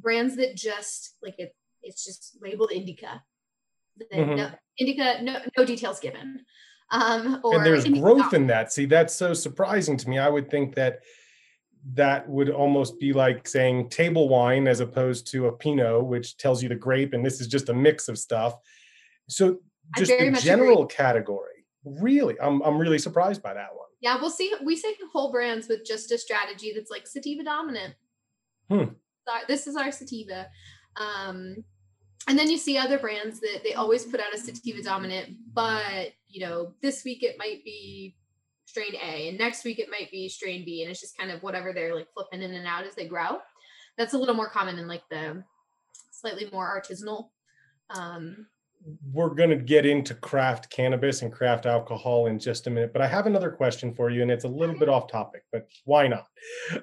brands 0.02 0.36
that 0.36 0.56
just 0.56 1.16
like 1.22 1.38
it 1.38 1.54
it's 1.82 2.04
just 2.04 2.36
labeled 2.40 2.72
indica. 2.72 3.22
Mm-hmm. 4.12 4.36
no, 4.36 4.50
indica 4.78 5.22
no 5.22 5.38
no 5.56 5.64
details 5.64 6.00
given. 6.00 6.40
Um 6.90 7.40
or 7.44 7.56
and 7.56 7.66
there's 7.66 7.86
growth 7.86 8.34
in 8.34 8.46
that. 8.48 8.72
See 8.72 8.86
that's 8.86 9.14
so 9.14 9.34
surprising 9.34 9.96
to 9.98 10.08
me. 10.08 10.18
I 10.18 10.28
would 10.28 10.50
think 10.50 10.74
that 10.74 11.00
that 11.94 12.28
would 12.28 12.48
almost 12.48 13.00
be 13.00 13.12
like 13.12 13.48
saying 13.48 13.88
table 13.88 14.28
wine 14.28 14.68
as 14.68 14.80
opposed 14.80 15.26
to 15.32 15.46
a 15.46 15.52
pinot 15.52 16.04
which 16.04 16.36
tells 16.36 16.62
you 16.62 16.68
the 16.68 16.76
grape 16.76 17.12
and 17.12 17.26
this 17.26 17.40
is 17.40 17.48
just 17.48 17.68
a 17.68 17.74
mix 17.74 18.08
of 18.08 18.18
stuff. 18.18 18.54
So 19.28 19.58
just 19.96 20.10
the 20.10 20.30
general 20.40 20.84
agree. 20.84 20.94
category 20.94 21.66
really 21.84 22.38
I'm, 22.40 22.62
I'm 22.62 22.78
really 22.78 22.98
surprised 22.98 23.42
by 23.42 23.54
that 23.54 23.74
one. 23.74 23.88
Yeah 24.00 24.18
we'll 24.20 24.30
see 24.30 24.54
we 24.64 24.76
see 24.76 24.94
whole 25.12 25.32
brands 25.32 25.68
with 25.68 25.84
just 25.84 26.12
a 26.12 26.18
strategy 26.18 26.72
that's 26.74 26.90
like 26.90 27.06
sativa 27.06 27.42
dominant. 27.42 27.94
Hmm 28.70 28.84
this 29.48 29.66
is 29.66 29.76
our 29.76 29.92
sativa. 29.92 30.46
Um, 30.96 31.64
and 32.28 32.38
then 32.38 32.50
you 32.50 32.58
see 32.58 32.78
other 32.78 32.98
brands 32.98 33.40
that 33.40 33.60
they 33.64 33.74
always 33.74 34.04
put 34.04 34.20
out 34.20 34.34
a 34.34 34.38
sativa 34.38 34.82
dominant, 34.82 35.36
but 35.52 36.12
you 36.28 36.40
know, 36.40 36.74
this 36.80 37.04
week 37.04 37.22
it 37.22 37.36
might 37.38 37.64
be 37.64 38.16
strain 38.66 38.94
A 39.02 39.28
and 39.28 39.38
next 39.38 39.64
week 39.64 39.78
it 39.78 39.90
might 39.90 40.10
be 40.10 40.28
strain 40.28 40.64
B. 40.64 40.82
And 40.82 40.90
it's 40.90 41.00
just 41.00 41.16
kind 41.18 41.30
of 41.30 41.42
whatever 41.42 41.72
they're 41.72 41.94
like 41.94 42.08
flipping 42.14 42.42
in 42.42 42.54
and 42.54 42.66
out 42.66 42.86
as 42.86 42.94
they 42.94 43.06
grow. 43.06 43.38
That's 43.98 44.14
a 44.14 44.18
little 44.18 44.34
more 44.34 44.48
common 44.48 44.78
in 44.78 44.86
like 44.86 45.02
the 45.10 45.42
slightly 46.12 46.48
more 46.52 46.80
artisanal. 46.80 47.30
Um, 47.90 48.46
we're 49.12 49.30
going 49.30 49.50
to 49.50 49.56
get 49.56 49.86
into 49.86 50.14
craft 50.14 50.70
cannabis 50.70 51.22
and 51.22 51.32
craft 51.32 51.66
alcohol 51.66 52.26
in 52.26 52.38
just 52.38 52.66
a 52.66 52.70
minute, 52.70 52.92
but 52.92 53.02
I 53.02 53.06
have 53.06 53.26
another 53.26 53.50
question 53.50 53.94
for 53.94 54.10
you, 54.10 54.22
and 54.22 54.30
it's 54.30 54.44
a 54.44 54.48
little 54.48 54.76
bit 54.76 54.88
off 54.88 55.06
topic, 55.06 55.44
but 55.52 55.68
why 55.84 56.08
not? 56.08 56.26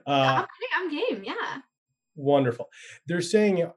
Uh, 0.06 0.46
I'm 0.78 0.92
game, 0.92 1.24
yeah. 1.26 1.58
Wonderful. 2.20 2.70
They're 3.08 3.22
saying 3.22 3.72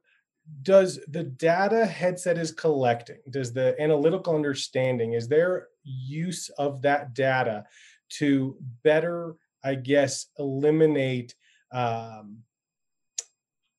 does 0.63 0.99
the 1.09 1.23
data 1.23 1.87
headset 1.87 2.37
is 2.37 2.51
collecting 2.51 3.19
does 3.31 3.53
the 3.53 3.81
analytical 3.81 4.35
understanding 4.35 5.13
is 5.13 5.29
there 5.29 5.69
use 5.85 6.49
of 6.59 6.83
that 6.83 7.15
data 7.15 7.65
to 8.09 8.57
better 8.83 9.37
i 9.63 9.73
guess 9.73 10.27
eliminate 10.41 11.35
um, 11.71 12.39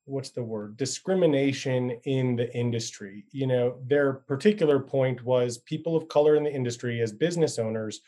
what's 0.05 0.30
the 0.30 0.41
word 0.41 0.78
discrimination 0.78 1.91
in 2.05 2.38
the 2.38 2.51
industry 2.55 3.26
you 3.32 3.45
know 3.45 3.76
their 3.86 4.14
particular 4.14 4.80
point 4.80 5.22
was 5.26 5.57
people 5.59 5.97
of 5.97 6.07
color 6.07 6.36
in 6.36 6.43
the 6.43 6.53
industry 6.53 7.01
as 7.01 7.11
business 7.11 7.59
owners 7.59 8.01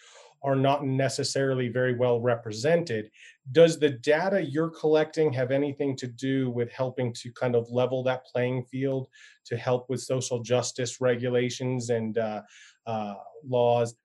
are 0.45 0.55
not 0.55 0.85
necessarily 0.85 1.67
very 1.69 1.95
well 1.95 2.21
represented. 2.21 3.09
Does 3.51 3.79
the 3.79 3.89
data 3.89 4.39
you're 4.41 4.69
collecting 4.69 5.33
have 5.33 5.49
anything 5.51 5.95
to 5.97 6.07
do 6.07 6.51
with 6.51 6.71
helping 6.71 7.11
to 7.13 7.31
kind 7.31 7.55
of 7.55 7.69
level 7.71 8.03
that 8.03 8.25
playing 8.25 8.63
field 8.65 9.07
to 9.47 9.57
help 9.57 9.89
with 9.89 10.01
social 10.01 10.39
justice 10.41 11.01
regulations 11.01 11.89
and 11.89 12.17
uh, 12.19 12.43
uh, 12.85 13.15
laws? 13.43 13.95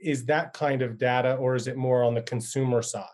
Is 0.00 0.24
that 0.26 0.54
kind 0.54 0.80
of 0.82 0.98
data, 0.98 1.34
or 1.34 1.54
is 1.54 1.66
it 1.66 1.76
more 1.76 2.02
on 2.02 2.14
the 2.14 2.22
consumer 2.22 2.82
side? 2.82 3.08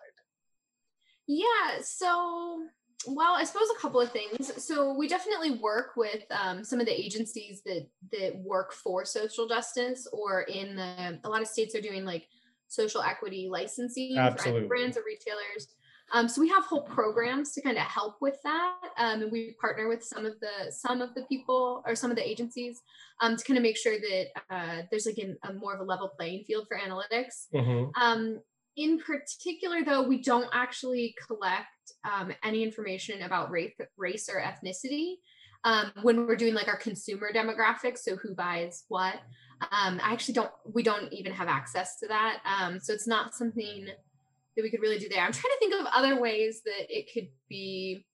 Yeah, 1.26 1.80
so 1.82 2.64
well, 3.06 3.34
I 3.34 3.44
suppose 3.44 3.68
a 3.76 3.80
couple 3.80 4.00
of 4.00 4.12
things. 4.12 4.52
So 4.62 4.92
we 4.92 5.08
definitely 5.08 5.52
work 5.52 5.92
with 5.96 6.22
um, 6.30 6.64
some 6.64 6.80
of 6.80 6.86
the 6.86 6.98
agencies 6.98 7.62
that 7.64 7.86
that 8.12 8.36
work 8.36 8.72
for 8.72 9.04
social 9.04 9.48
justice, 9.48 10.06
or 10.12 10.42
in 10.42 10.76
the 10.76 11.18
a 11.24 11.28
lot 11.28 11.40
of 11.40 11.48
states 11.48 11.74
are 11.74 11.80
doing 11.80 12.04
like 12.04 12.28
social 12.68 13.02
equity 13.02 13.48
licensing 13.50 14.16
Absolutely. 14.18 14.62
for 14.62 14.68
brands 14.68 14.96
or 14.96 15.02
retailers. 15.06 15.68
Um, 16.12 16.28
so 16.28 16.40
we 16.40 16.48
have 16.48 16.64
whole 16.64 16.82
programs 16.82 17.52
to 17.52 17.62
kind 17.62 17.76
of 17.76 17.84
help 17.84 18.16
with 18.20 18.36
that, 18.42 18.74
um, 18.98 19.22
and 19.22 19.32
we 19.32 19.54
partner 19.60 19.88
with 19.88 20.02
some 20.02 20.26
of 20.26 20.34
the 20.40 20.70
some 20.70 21.00
of 21.00 21.14
the 21.14 21.22
people 21.22 21.82
or 21.86 21.94
some 21.94 22.10
of 22.10 22.16
the 22.16 22.28
agencies 22.28 22.82
um, 23.20 23.36
to 23.36 23.44
kind 23.44 23.56
of 23.56 23.62
make 23.62 23.76
sure 23.76 23.96
that 23.98 24.26
uh, 24.50 24.82
there's 24.90 25.06
like 25.06 25.18
an, 25.18 25.36
a 25.44 25.52
more 25.52 25.74
of 25.74 25.80
a 25.80 25.84
level 25.84 26.08
playing 26.08 26.44
field 26.44 26.66
for 26.68 26.76
analytics. 26.76 27.46
Mm-hmm. 27.54 28.02
Um, 28.02 28.40
in 28.76 28.98
particular, 28.98 29.84
though, 29.84 30.02
we 30.02 30.22
don't 30.22 30.48
actually 30.52 31.14
collect 31.26 31.66
um, 32.04 32.32
any 32.44 32.62
information 32.62 33.22
about 33.22 33.50
race, 33.50 33.72
race 33.96 34.28
or 34.28 34.40
ethnicity 34.40 35.14
um, 35.64 35.92
when 36.02 36.26
we're 36.26 36.36
doing 36.36 36.54
like 36.54 36.68
our 36.68 36.76
consumer 36.76 37.30
demographics. 37.34 37.98
So 37.98 38.16
who 38.16 38.34
buys 38.34 38.84
what? 38.88 39.16
Um, 39.60 40.00
I 40.02 40.12
actually 40.12 40.34
don't. 40.34 40.50
We 40.72 40.82
don't 40.82 41.12
even 41.12 41.32
have 41.32 41.48
access 41.48 41.98
to 42.00 42.08
that. 42.08 42.40
Um, 42.46 42.80
so 42.80 42.92
it's 42.92 43.06
not 43.06 43.34
something 43.34 43.86
that 44.56 44.62
we 44.62 44.70
could 44.70 44.80
really 44.80 44.98
do 44.98 45.08
there. 45.08 45.20
I'm 45.20 45.32
trying 45.32 45.52
to 45.52 45.58
think 45.58 45.74
of 45.74 45.86
other 45.94 46.20
ways 46.20 46.62
that 46.64 46.86
it 46.88 47.12
could 47.12 47.28
be 47.48 48.06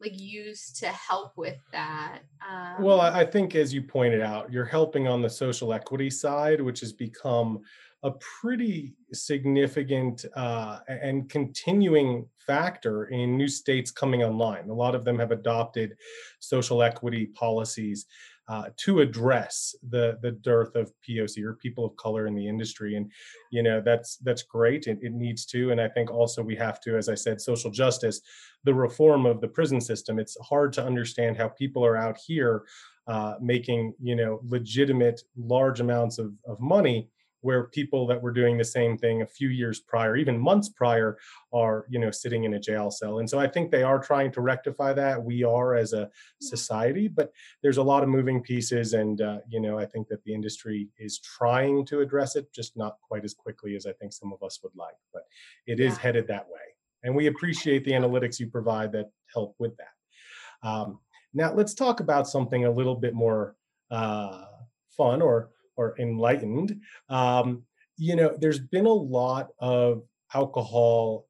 like 0.00 0.18
used 0.18 0.76
to 0.80 0.88
help 0.88 1.36
with 1.36 1.58
that 1.72 2.20
um, 2.48 2.82
well 2.82 3.00
i 3.00 3.24
think 3.24 3.54
as 3.54 3.72
you 3.72 3.82
pointed 3.82 4.20
out 4.20 4.50
you're 4.50 4.64
helping 4.64 5.06
on 5.06 5.20
the 5.20 5.28
social 5.28 5.72
equity 5.72 6.08
side 6.08 6.60
which 6.60 6.80
has 6.80 6.92
become 6.92 7.60
a 8.02 8.12
pretty 8.40 8.94
significant 9.12 10.24
uh, 10.34 10.78
and 10.88 11.28
continuing 11.28 12.26
factor 12.38 13.04
in 13.06 13.36
new 13.36 13.48
states 13.48 13.90
coming 13.90 14.22
online. 14.22 14.70
A 14.70 14.74
lot 14.74 14.94
of 14.94 15.04
them 15.04 15.18
have 15.18 15.32
adopted 15.32 15.96
social 16.38 16.82
equity 16.82 17.26
policies 17.26 18.06
uh, 18.48 18.64
to 18.76 18.98
address 18.98 19.76
the 19.90 20.18
the 20.22 20.32
dearth 20.32 20.74
of 20.74 20.92
POC 21.08 21.44
or 21.44 21.54
people 21.54 21.84
of 21.84 21.96
color 21.96 22.26
in 22.26 22.34
the 22.34 22.48
industry, 22.48 22.96
and 22.96 23.08
you 23.52 23.62
know 23.62 23.80
that's 23.80 24.16
that's 24.16 24.42
great. 24.42 24.88
It, 24.88 24.98
it 25.02 25.12
needs 25.12 25.46
to, 25.46 25.70
and 25.70 25.80
I 25.80 25.86
think 25.86 26.10
also 26.10 26.42
we 26.42 26.56
have 26.56 26.80
to, 26.80 26.96
as 26.96 27.08
I 27.08 27.14
said, 27.14 27.40
social 27.40 27.70
justice, 27.70 28.20
the 28.64 28.74
reform 28.74 29.24
of 29.24 29.40
the 29.40 29.46
prison 29.46 29.80
system. 29.80 30.18
It's 30.18 30.36
hard 30.42 30.72
to 30.72 30.84
understand 30.84 31.36
how 31.36 31.48
people 31.48 31.86
are 31.86 31.96
out 31.96 32.18
here 32.18 32.64
uh, 33.06 33.34
making 33.40 33.94
you 34.02 34.16
know 34.16 34.40
legitimate 34.42 35.22
large 35.36 35.78
amounts 35.78 36.18
of 36.18 36.32
of 36.44 36.58
money 36.58 37.08
where 37.42 37.64
people 37.64 38.06
that 38.06 38.20
were 38.20 38.32
doing 38.32 38.56
the 38.58 38.64
same 38.64 38.96
thing 38.98 39.22
a 39.22 39.26
few 39.26 39.48
years 39.48 39.80
prior 39.80 40.16
even 40.16 40.38
months 40.38 40.68
prior 40.68 41.18
are 41.52 41.86
you 41.88 41.98
know 41.98 42.10
sitting 42.10 42.44
in 42.44 42.54
a 42.54 42.60
jail 42.60 42.90
cell. 42.90 43.18
And 43.18 43.28
so 43.28 43.38
i 43.38 43.46
think 43.46 43.70
they 43.70 43.82
are 43.82 43.98
trying 43.98 44.32
to 44.32 44.40
rectify 44.40 44.92
that. 44.94 45.22
We 45.22 45.44
are 45.44 45.74
as 45.74 45.92
a 45.92 46.10
society 46.40 47.08
but 47.08 47.32
there's 47.62 47.78
a 47.78 47.82
lot 47.82 48.02
of 48.02 48.08
moving 48.08 48.42
pieces 48.42 48.94
and 48.94 49.20
uh, 49.20 49.38
you 49.48 49.60
know 49.60 49.78
i 49.78 49.86
think 49.86 50.08
that 50.08 50.22
the 50.24 50.34
industry 50.34 50.88
is 50.98 51.18
trying 51.18 51.84
to 51.86 52.00
address 52.00 52.36
it 52.36 52.52
just 52.52 52.76
not 52.76 52.96
quite 53.02 53.24
as 53.24 53.34
quickly 53.34 53.76
as 53.76 53.86
i 53.86 53.92
think 53.92 54.12
some 54.12 54.32
of 54.32 54.42
us 54.42 54.60
would 54.62 54.74
like 54.76 54.96
but 55.12 55.22
it 55.66 55.80
is 55.80 55.94
yeah. 55.94 56.00
headed 56.00 56.26
that 56.28 56.48
way. 56.48 56.58
And 57.02 57.14
we 57.14 57.26
appreciate 57.26 57.84
the 57.84 57.92
analytics 57.92 58.38
you 58.38 58.48
provide 58.48 58.92
that 58.92 59.10
help 59.32 59.54
with 59.58 59.72
that. 59.76 60.68
Um, 60.68 60.98
now 61.32 61.54
let's 61.54 61.74
talk 61.74 62.00
about 62.00 62.28
something 62.28 62.64
a 62.64 62.70
little 62.70 62.96
bit 62.96 63.14
more 63.14 63.56
uh, 63.90 64.44
fun 64.90 65.22
or 65.22 65.50
or 65.80 65.94
enlightened, 65.98 66.78
um, 67.08 67.62
you 67.96 68.14
know, 68.16 68.36
there's 68.38 68.58
been 68.58 68.86
a 68.86 69.02
lot 69.18 69.48
of 69.58 70.02
alcohol, 70.34 71.26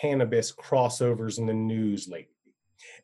cannabis 0.00 0.52
crossovers 0.52 1.38
in 1.38 1.46
the 1.46 1.54
news 1.54 2.08
lately. 2.08 2.34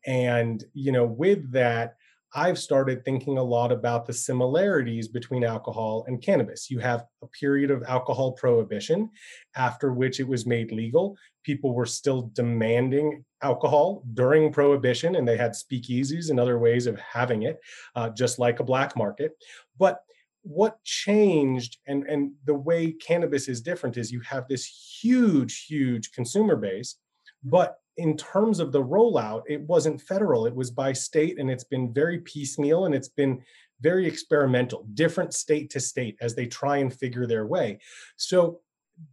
And, 0.07 0.63
you 0.73 0.93
know, 0.93 1.05
with 1.05 1.51
that, 1.53 1.97
I've 2.37 2.59
started 2.59 3.05
thinking 3.05 3.39
a 3.39 3.43
lot 3.43 3.71
about 3.71 4.07
the 4.07 4.13
similarities 4.13 5.07
between 5.07 5.45
alcohol 5.45 6.05
and 6.09 6.21
cannabis. 6.21 6.69
You 6.69 6.81
have 6.81 7.05
a 7.23 7.29
period 7.29 7.71
of 7.71 7.85
alcohol 7.85 8.33
prohibition, 8.33 9.11
after 9.55 9.93
which 9.93 10.19
it 10.19 10.27
was 10.27 10.45
made 10.45 10.73
legal. 10.73 11.17
People 11.45 11.75
were 11.75 11.87
still 11.87 12.23
demanding 12.33 13.25
alcohol 13.41 14.03
during 14.15 14.53
prohibition, 14.53 15.15
and 15.15 15.29
they 15.29 15.37
had 15.37 15.53
speakeasies 15.53 16.31
and 16.31 16.41
other 16.41 16.59
ways 16.59 16.87
of 16.89 16.99
having 16.99 17.43
it, 17.45 17.61
uh, 17.95 18.09
just 18.11 18.41
like 18.41 18.59
a 18.59 18.65
black 18.65 18.97
market. 18.97 19.31
But 19.79 20.01
what 20.45 20.83
changed 20.85 21.79
and 21.87 22.05
and 22.05 22.33
the 22.45 22.55
way 22.55 22.93
cannabis 22.93 23.49
is 23.49 23.61
different 23.61 23.97
is 23.97 24.13
you 24.13 24.21
have 24.21 24.47
this 24.47 24.65
huge 25.03 25.65
huge 25.67 26.13
consumer 26.13 26.55
base 26.55 26.97
but 27.43 27.79
in 27.97 28.17
terms 28.17 28.61
of 28.61 28.73
the 28.73 28.83
rollout 28.83 29.43
it 29.47 29.61
wasn't 29.63 30.01
federal. 30.01 30.47
It 30.47 30.55
was 30.55 30.71
by 30.71 30.93
state 30.93 31.39
and 31.39 31.51
it's 31.51 31.65
been 31.65 31.93
very 31.93 32.19
piecemeal 32.19 32.87
and 32.87 32.95
it's 32.95 33.09
been 33.09 33.43
very 33.81 34.07
experimental 34.07 34.87
different 34.95 35.35
state 35.35 35.71
to 35.71 35.81
state 35.81 36.17
as 36.21 36.35
they 36.35 36.47
try 36.47 36.79
and 36.79 36.93
figure 36.93 37.27
their 37.27 37.47
way. 37.47 37.79
So 38.17 38.61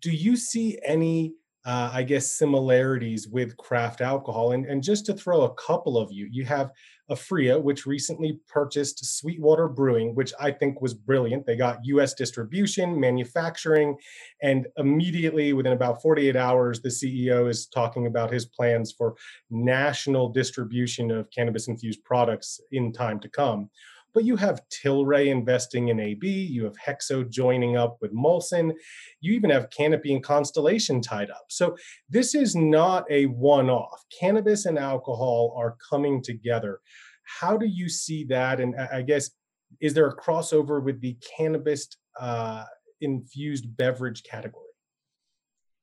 do 0.01 0.11
you 0.11 0.35
see 0.35 0.79
any 0.83 1.33
uh, 1.65 1.91
I 1.93 2.03
guess, 2.03 2.31
similarities 2.31 3.27
with 3.27 3.55
craft 3.57 4.01
alcohol. 4.01 4.53
And, 4.53 4.65
and 4.65 4.81
just 4.81 5.05
to 5.05 5.13
throw 5.13 5.43
a 5.43 5.53
couple 5.53 5.97
of 5.97 6.11
you, 6.11 6.27
you 6.31 6.43
have 6.45 6.71
Aphria, 7.11 7.61
which 7.61 7.85
recently 7.85 8.39
purchased 8.47 9.05
Sweetwater 9.05 9.67
Brewing, 9.67 10.15
which 10.15 10.33
I 10.39 10.51
think 10.51 10.81
was 10.81 10.93
brilliant. 10.93 11.45
They 11.45 11.57
got 11.57 11.85
US 11.85 12.13
distribution, 12.13 12.99
manufacturing, 12.99 13.97
and 14.41 14.67
immediately 14.77 15.53
within 15.53 15.73
about 15.73 16.01
48 16.01 16.35
hours, 16.35 16.81
the 16.81 16.89
CEO 16.89 17.49
is 17.49 17.67
talking 17.67 18.07
about 18.07 18.31
his 18.31 18.45
plans 18.45 18.93
for 18.97 19.15
national 19.49 20.29
distribution 20.29 21.11
of 21.11 21.29
cannabis 21.31 21.67
infused 21.67 22.03
products 22.03 22.59
in 22.71 22.93
time 22.93 23.19
to 23.19 23.29
come. 23.29 23.69
But 24.13 24.25
you 24.25 24.35
have 24.35 24.61
Tilray 24.69 25.27
investing 25.27 25.87
in 25.87 25.99
AB, 25.99 26.27
you 26.27 26.65
have 26.65 26.75
Hexo 26.77 27.29
joining 27.29 27.77
up 27.77 27.97
with 28.01 28.13
Molson, 28.13 28.73
you 29.21 29.33
even 29.33 29.49
have 29.49 29.69
Canopy 29.69 30.13
and 30.13 30.23
Constellation 30.23 31.01
tied 31.01 31.29
up. 31.29 31.45
So 31.49 31.77
this 32.09 32.35
is 32.35 32.55
not 32.55 33.05
a 33.09 33.25
one 33.27 33.69
off. 33.69 34.03
Cannabis 34.19 34.65
and 34.65 34.77
alcohol 34.77 35.53
are 35.57 35.77
coming 35.89 36.21
together. 36.21 36.79
How 37.23 37.57
do 37.57 37.65
you 37.65 37.87
see 37.87 38.25
that? 38.25 38.59
And 38.59 38.75
I 38.75 39.01
guess, 39.01 39.31
is 39.79 39.93
there 39.93 40.07
a 40.07 40.17
crossover 40.17 40.83
with 40.83 40.99
the 40.99 41.17
cannabis 41.37 41.87
uh, 42.19 42.65
infused 42.99 43.77
beverage 43.77 44.23
category? 44.23 44.65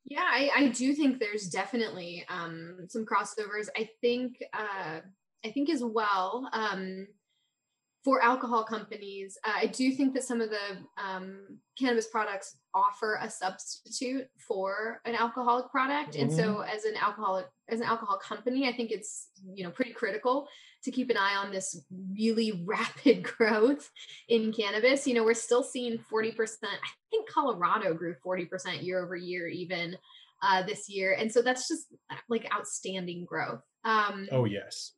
Yeah, 0.04 0.24
I, 0.24 0.50
I, 0.56 0.68
do 0.68 0.94
think 0.94 1.20
there's 1.20 1.48
definitely 1.50 2.24
um, 2.30 2.86
some 2.88 3.04
crossovers. 3.04 3.68
I 3.76 3.90
think 4.00 4.38
uh, 4.54 5.00
I 5.44 5.50
think 5.50 5.68
as 5.68 5.84
well. 5.84 6.48
Um, 6.52 7.06
for 8.04 8.22
alcohol 8.22 8.64
companies, 8.64 9.36
uh, 9.44 9.52
I 9.56 9.66
do 9.66 9.90
think 9.92 10.14
that 10.14 10.22
some 10.22 10.40
of 10.40 10.50
the 10.50 11.02
um, 11.02 11.58
cannabis 11.78 12.06
products 12.06 12.56
offer 12.74 13.18
a 13.20 13.28
substitute 13.28 14.26
for 14.46 15.00
an 15.04 15.14
alcoholic 15.14 15.70
product, 15.70 16.12
mm-hmm. 16.12 16.22
and 16.22 16.32
so 16.32 16.42
mm-hmm. 16.42 16.76
as 16.76 16.84
an 16.84 16.94
alcoholic 16.96 17.46
as 17.68 17.80
an 17.80 17.86
alcohol 17.86 18.18
company, 18.18 18.68
I 18.68 18.72
think 18.72 18.92
it's 18.92 19.28
you 19.52 19.64
know 19.64 19.70
pretty 19.70 19.92
critical 19.92 20.46
to 20.84 20.90
keep 20.92 21.10
an 21.10 21.16
eye 21.16 21.34
on 21.36 21.50
this 21.50 21.82
really 22.16 22.62
rapid 22.66 23.24
growth 23.24 23.90
in 24.28 24.52
cannabis. 24.52 25.06
You 25.06 25.14
know, 25.14 25.24
we're 25.24 25.34
still 25.34 25.64
seeing 25.64 25.98
forty 25.98 26.30
percent. 26.30 26.72
I 26.72 26.88
think 27.10 27.28
Colorado 27.28 27.94
grew 27.94 28.14
forty 28.22 28.44
percent 28.44 28.82
year 28.82 29.02
over 29.02 29.16
year, 29.16 29.48
even 29.48 29.98
uh, 30.42 30.62
this 30.62 30.88
year, 30.88 31.16
and 31.18 31.30
so 31.30 31.42
that's 31.42 31.66
just 31.66 31.86
like 32.28 32.46
outstanding 32.54 33.24
growth. 33.24 33.62
Um, 33.84 34.28
oh 34.30 34.44
yes 34.44 34.92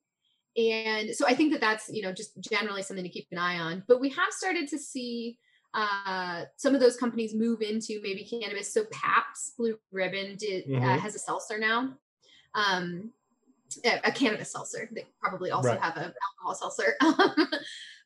and 0.57 1.14
so 1.14 1.26
i 1.26 1.34
think 1.34 1.53
that 1.53 1.61
that's 1.61 1.88
you 1.92 2.03
know 2.03 2.12
just 2.12 2.38
generally 2.40 2.82
something 2.82 3.05
to 3.05 3.11
keep 3.11 3.26
an 3.30 3.38
eye 3.38 3.59
on 3.59 3.82
but 3.86 4.01
we 4.01 4.09
have 4.09 4.30
started 4.30 4.68
to 4.68 4.78
see 4.78 5.38
uh, 5.72 6.46
some 6.57 6.74
of 6.74 6.80
those 6.80 6.96
companies 6.96 7.32
move 7.32 7.62
into 7.62 8.01
maybe 8.03 8.24
cannabis 8.24 8.74
so 8.74 8.84
Pabst 8.90 9.57
blue 9.57 9.78
ribbon 9.92 10.36
did 10.36 10.64
uh, 10.64 10.68
mm-hmm. 10.68 10.84
uh, 10.84 10.98
has 10.98 11.14
a 11.14 11.18
seltzer 11.18 11.59
now 11.59 11.94
um 12.57 13.12
a, 13.84 14.01
a 14.03 14.11
cannabis 14.11 14.51
seltzer 14.51 14.88
they 14.92 15.07
probably 15.22 15.53
also 15.53 15.68
right. 15.68 15.80
have 15.80 15.96
an 15.96 16.12
alcohol 16.42 16.55
seltzer 16.57 16.96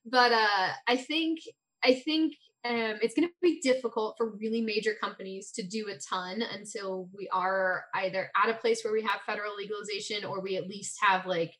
but 0.05 0.32
uh 0.32 0.68
i 0.86 0.97
think 0.97 1.40
i 1.82 1.95
think 1.95 2.34
um, 2.66 2.97
it's 3.03 3.14
going 3.14 3.28
to 3.28 3.34
be 3.42 3.61
difficult 3.61 4.14
for 4.16 4.30
really 4.30 4.62
major 4.62 4.95
companies 4.99 5.51
to 5.53 5.62
do 5.62 5.88
a 5.88 5.99
ton 5.99 6.42
until 6.42 7.11
we 7.14 7.28
are 7.30 7.84
either 7.95 8.30
at 8.42 8.49
a 8.49 8.55
place 8.55 8.82
where 8.82 8.92
we 8.92 9.03
have 9.03 9.20
federal 9.26 9.55
legalization 9.55 10.24
or 10.24 10.40
we 10.40 10.57
at 10.57 10.66
least 10.66 10.97
have 11.03 11.26
like 11.26 11.55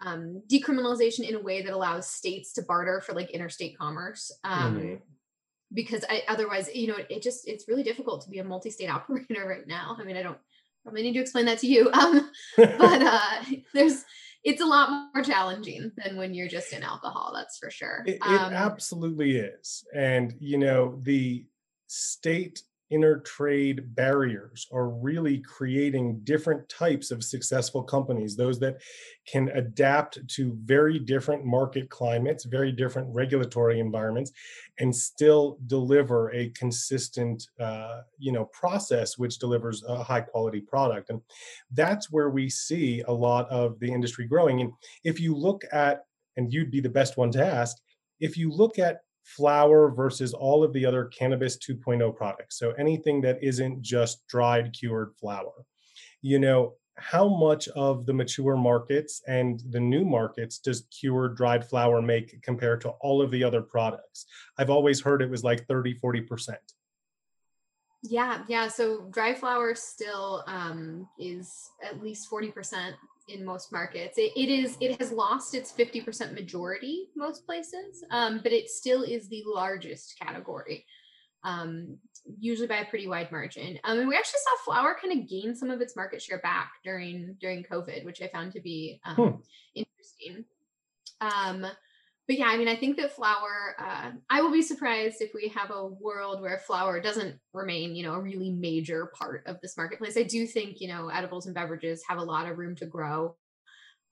um, 0.00 0.42
decriminalization 0.50 1.28
in 1.28 1.34
a 1.34 1.40
way 1.40 1.62
that 1.62 1.72
allows 1.72 2.08
states 2.08 2.52
to 2.54 2.62
barter 2.62 3.00
for 3.00 3.14
like 3.14 3.30
interstate 3.30 3.78
commerce. 3.78 4.30
Um, 4.44 4.76
mm-hmm. 4.76 4.94
Because 5.72 6.04
I, 6.08 6.22
otherwise, 6.28 6.70
you 6.72 6.86
know, 6.88 6.96
it 7.10 7.22
just 7.22 7.48
it's 7.48 7.66
really 7.66 7.82
difficult 7.82 8.22
to 8.22 8.30
be 8.30 8.38
a 8.38 8.44
multi-state 8.44 8.90
operator 8.90 9.46
right 9.46 9.66
now. 9.66 9.96
I 9.98 10.04
mean, 10.04 10.16
I 10.16 10.22
don't 10.22 10.38
probably 10.84 11.02
need 11.02 11.14
to 11.14 11.20
explain 11.20 11.46
that 11.46 11.58
to 11.58 11.66
you, 11.66 11.90
um, 11.92 12.30
but 12.56 13.02
uh, 13.02 13.42
there's 13.74 14.04
it's 14.44 14.62
a 14.62 14.66
lot 14.66 15.10
more 15.12 15.24
challenging 15.24 15.90
than 15.96 16.16
when 16.16 16.32
you're 16.32 16.46
just 16.46 16.72
in 16.72 16.84
alcohol. 16.84 17.32
That's 17.34 17.58
for 17.58 17.70
sure. 17.70 18.04
It, 18.06 18.16
it 18.16 18.22
um, 18.22 18.52
absolutely 18.52 19.38
is, 19.38 19.84
and 19.92 20.34
you 20.38 20.58
know 20.58 21.00
the 21.02 21.44
state 21.88 22.62
intertrade 22.92 23.94
barriers 23.94 24.66
are 24.72 24.88
really 24.88 25.38
creating 25.40 26.20
different 26.24 26.68
types 26.68 27.10
of 27.10 27.24
successful 27.24 27.82
companies 27.82 28.36
those 28.36 28.60
that 28.60 28.80
can 29.26 29.48
adapt 29.54 30.18
to 30.28 30.56
very 30.64 30.98
different 30.98 31.44
market 31.44 31.90
climates 31.90 32.44
very 32.44 32.70
different 32.70 33.12
regulatory 33.12 33.80
environments 33.80 34.32
and 34.78 34.94
still 34.94 35.58
deliver 35.66 36.32
a 36.32 36.50
consistent 36.50 37.48
uh, 37.58 38.02
you 38.18 38.32
know 38.32 38.44
process 38.46 39.18
which 39.18 39.38
delivers 39.38 39.82
a 39.84 40.02
high 40.02 40.20
quality 40.20 40.60
product. 40.60 41.10
And 41.10 41.20
that's 41.72 42.10
where 42.10 42.30
we 42.30 42.48
see 42.48 43.02
a 43.02 43.12
lot 43.12 43.48
of 43.48 43.78
the 43.80 43.92
industry 43.92 44.26
growing. 44.26 44.60
And 44.60 44.72
if 45.04 45.20
you 45.20 45.34
look 45.34 45.62
at 45.72 46.04
and 46.36 46.52
you'd 46.52 46.70
be 46.70 46.80
the 46.80 46.88
best 46.88 47.16
one 47.16 47.30
to 47.32 47.44
ask 47.44 47.76
if 48.20 48.36
you 48.36 48.50
look 48.50 48.78
at 48.78 49.00
flower 49.26 49.90
versus 49.90 50.32
all 50.32 50.62
of 50.62 50.72
the 50.72 50.86
other 50.86 51.06
cannabis 51.06 51.58
2.0 51.58 52.14
products. 52.14 52.58
So 52.58 52.70
anything 52.72 53.20
that 53.22 53.42
isn't 53.42 53.82
just 53.82 54.24
dried 54.28 54.72
cured 54.72 55.14
flower. 55.18 55.52
You 56.22 56.38
know, 56.38 56.74
how 56.94 57.28
much 57.28 57.68
of 57.68 58.06
the 58.06 58.14
mature 58.14 58.56
markets 58.56 59.22
and 59.26 59.60
the 59.70 59.80
new 59.80 60.04
markets 60.04 60.58
does 60.58 60.86
cured 60.92 61.36
dried 61.36 61.68
flower 61.68 62.00
make 62.00 62.40
compared 62.42 62.80
to 62.82 62.90
all 63.00 63.20
of 63.20 63.32
the 63.32 63.42
other 63.42 63.62
products? 63.62 64.26
I've 64.58 64.70
always 64.70 65.00
heard 65.00 65.20
it 65.20 65.28
was 65.28 65.42
like 65.42 65.66
30, 65.66 65.98
40%. 65.98 66.54
Yeah, 68.04 68.44
yeah. 68.48 68.68
So 68.68 69.08
dry 69.10 69.34
flower 69.34 69.74
still 69.74 70.44
um, 70.46 71.08
is 71.18 71.68
at 71.84 72.00
least 72.00 72.30
40% 72.30 72.92
in 73.28 73.44
most 73.44 73.72
markets. 73.72 74.18
It, 74.18 74.32
it 74.36 74.48
is 74.48 74.76
it 74.80 75.00
has 75.00 75.12
lost 75.12 75.54
its 75.54 75.72
50% 75.72 76.34
majority 76.34 77.08
most 77.16 77.46
places, 77.46 78.04
um, 78.10 78.40
but 78.42 78.52
it 78.52 78.68
still 78.68 79.02
is 79.02 79.28
the 79.28 79.42
largest 79.46 80.18
category. 80.20 80.84
Um, 81.44 81.98
usually 82.40 82.66
by 82.66 82.78
a 82.78 82.86
pretty 82.86 83.06
wide 83.06 83.30
margin. 83.30 83.78
Um, 83.84 84.00
and 84.00 84.08
we 84.08 84.16
actually 84.16 84.40
saw 84.40 84.72
flower 84.72 84.96
kind 85.00 85.20
of 85.20 85.28
gain 85.28 85.54
some 85.54 85.70
of 85.70 85.80
its 85.80 85.94
market 85.94 86.20
share 86.20 86.40
back 86.40 86.72
during 86.82 87.36
during 87.40 87.62
COVID, 87.62 88.04
which 88.04 88.20
I 88.20 88.28
found 88.28 88.52
to 88.52 88.60
be 88.60 89.00
um, 89.04 89.14
hmm. 89.14 89.36
interesting. 89.74 90.44
But 92.28 92.38
yeah, 92.38 92.46
I 92.46 92.56
mean, 92.56 92.66
I 92.66 92.74
think 92.74 92.96
that 92.96 93.14
flower, 93.14 93.76
uh, 93.78 94.10
I 94.28 94.42
will 94.42 94.50
be 94.50 94.62
surprised 94.62 95.20
if 95.20 95.32
we 95.32 95.48
have 95.48 95.70
a 95.70 95.86
world 95.86 96.42
where 96.42 96.58
flower 96.58 97.00
doesn't 97.00 97.38
remain, 97.52 97.94
you 97.94 98.02
know, 98.02 98.14
a 98.14 98.20
really 98.20 98.50
major 98.50 99.12
part 99.14 99.44
of 99.46 99.60
this 99.60 99.76
marketplace. 99.76 100.16
I 100.16 100.24
do 100.24 100.44
think, 100.44 100.80
you 100.80 100.88
know, 100.88 101.08
edibles 101.08 101.46
and 101.46 101.54
beverages 101.54 102.02
have 102.08 102.18
a 102.18 102.24
lot 102.24 102.48
of 102.50 102.58
room 102.58 102.74
to 102.76 102.86
grow. 102.86 103.36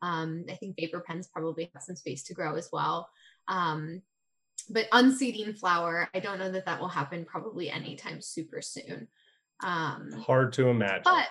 Um, 0.01 0.45
I 0.49 0.55
think 0.55 0.77
vapor 0.77 1.01
pens 1.01 1.27
probably 1.27 1.71
have 1.75 1.83
some 1.83 1.97
space 1.97 2.23
to 2.25 2.35
grow 2.35 2.55
as 2.55 2.69
well. 2.73 3.09
Um, 3.49 4.03
but 4.71 4.89
unseeding 4.93 5.59
flower, 5.59 6.09
I 6.15 6.21
don't 6.21 6.39
know 6.39 6.53
that 6.53 6.67
that 6.67 6.81
will 6.81 6.89
happen 6.89 7.25
probably 7.25 7.71
anytime 7.71 8.21
super 8.21 8.63
soon. 8.63 9.09
Um, 9.63 10.13
Hard 10.25 10.53
to 10.55 10.69
imagine. 10.69 11.03
But 11.05 11.27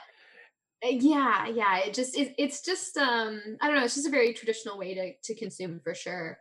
uh, 0.85 0.89
yeah, 0.89 1.47
yeah, 1.47 1.79
it 1.79 1.93
just 1.93 2.17
it, 2.17 2.35
it's 2.37 2.61
just 2.61 2.97
um, 2.97 3.41
I 3.61 3.67
don't 3.67 3.77
know. 3.77 3.85
It's 3.85 3.95
just 3.95 4.07
a 4.07 4.11
very 4.11 4.33
traditional 4.33 4.77
way 4.77 4.93
to 4.93 5.13
to 5.23 5.39
consume 5.39 5.79
for 5.83 5.95
sure. 5.95 6.37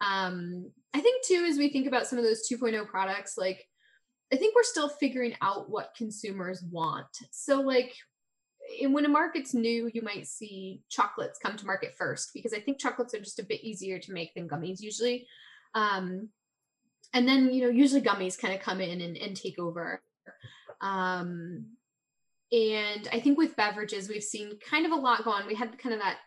Um, 0.00 0.70
I 0.92 1.00
think 1.00 1.24
too, 1.24 1.46
as 1.48 1.58
we 1.58 1.68
think 1.68 1.86
about 1.86 2.06
some 2.06 2.18
of 2.18 2.24
those 2.24 2.48
2.0 2.50 2.86
products, 2.88 3.36
like 3.36 3.66
I 4.32 4.36
think 4.36 4.54
we're 4.54 4.62
still 4.62 4.88
figuring 4.88 5.34
out 5.42 5.70
what 5.70 5.94
consumers 5.96 6.62
want. 6.70 7.06
So, 7.30 7.60
like, 7.60 7.94
and 8.82 8.94
when 8.94 9.04
a 9.04 9.08
market's 9.08 9.54
new, 9.54 9.90
you 9.92 10.02
might 10.02 10.26
see 10.26 10.82
chocolates 10.90 11.38
come 11.38 11.56
to 11.56 11.66
market 11.66 11.94
first 11.96 12.30
because 12.32 12.54
I 12.54 12.60
think 12.60 12.78
chocolates 12.78 13.14
are 13.14 13.20
just 13.20 13.38
a 13.38 13.44
bit 13.44 13.62
easier 13.62 13.98
to 13.98 14.12
make 14.12 14.34
than 14.34 14.48
gummies 14.48 14.80
usually. 14.80 15.26
Um, 15.74 16.30
and 17.12 17.28
then, 17.28 17.52
you 17.52 17.62
know, 17.62 17.68
usually 17.68 18.02
gummies 18.02 18.38
kind 18.38 18.54
of 18.54 18.60
come 18.60 18.80
in 18.80 19.00
and, 19.00 19.16
and 19.16 19.36
take 19.36 19.58
over. 19.58 20.02
Um, 20.80 21.66
and 22.52 23.08
I 23.12 23.20
think 23.20 23.38
with 23.38 23.56
beverages, 23.56 24.08
we've 24.08 24.22
seen 24.22 24.58
kind 24.68 24.86
of 24.86 24.92
a 24.92 24.96
lot 24.96 25.24
go 25.24 25.30
on. 25.30 25.46
We 25.46 25.54
had 25.54 25.78
kind 25.78 25.94
of 25.94 26.00
that 26.00 26.18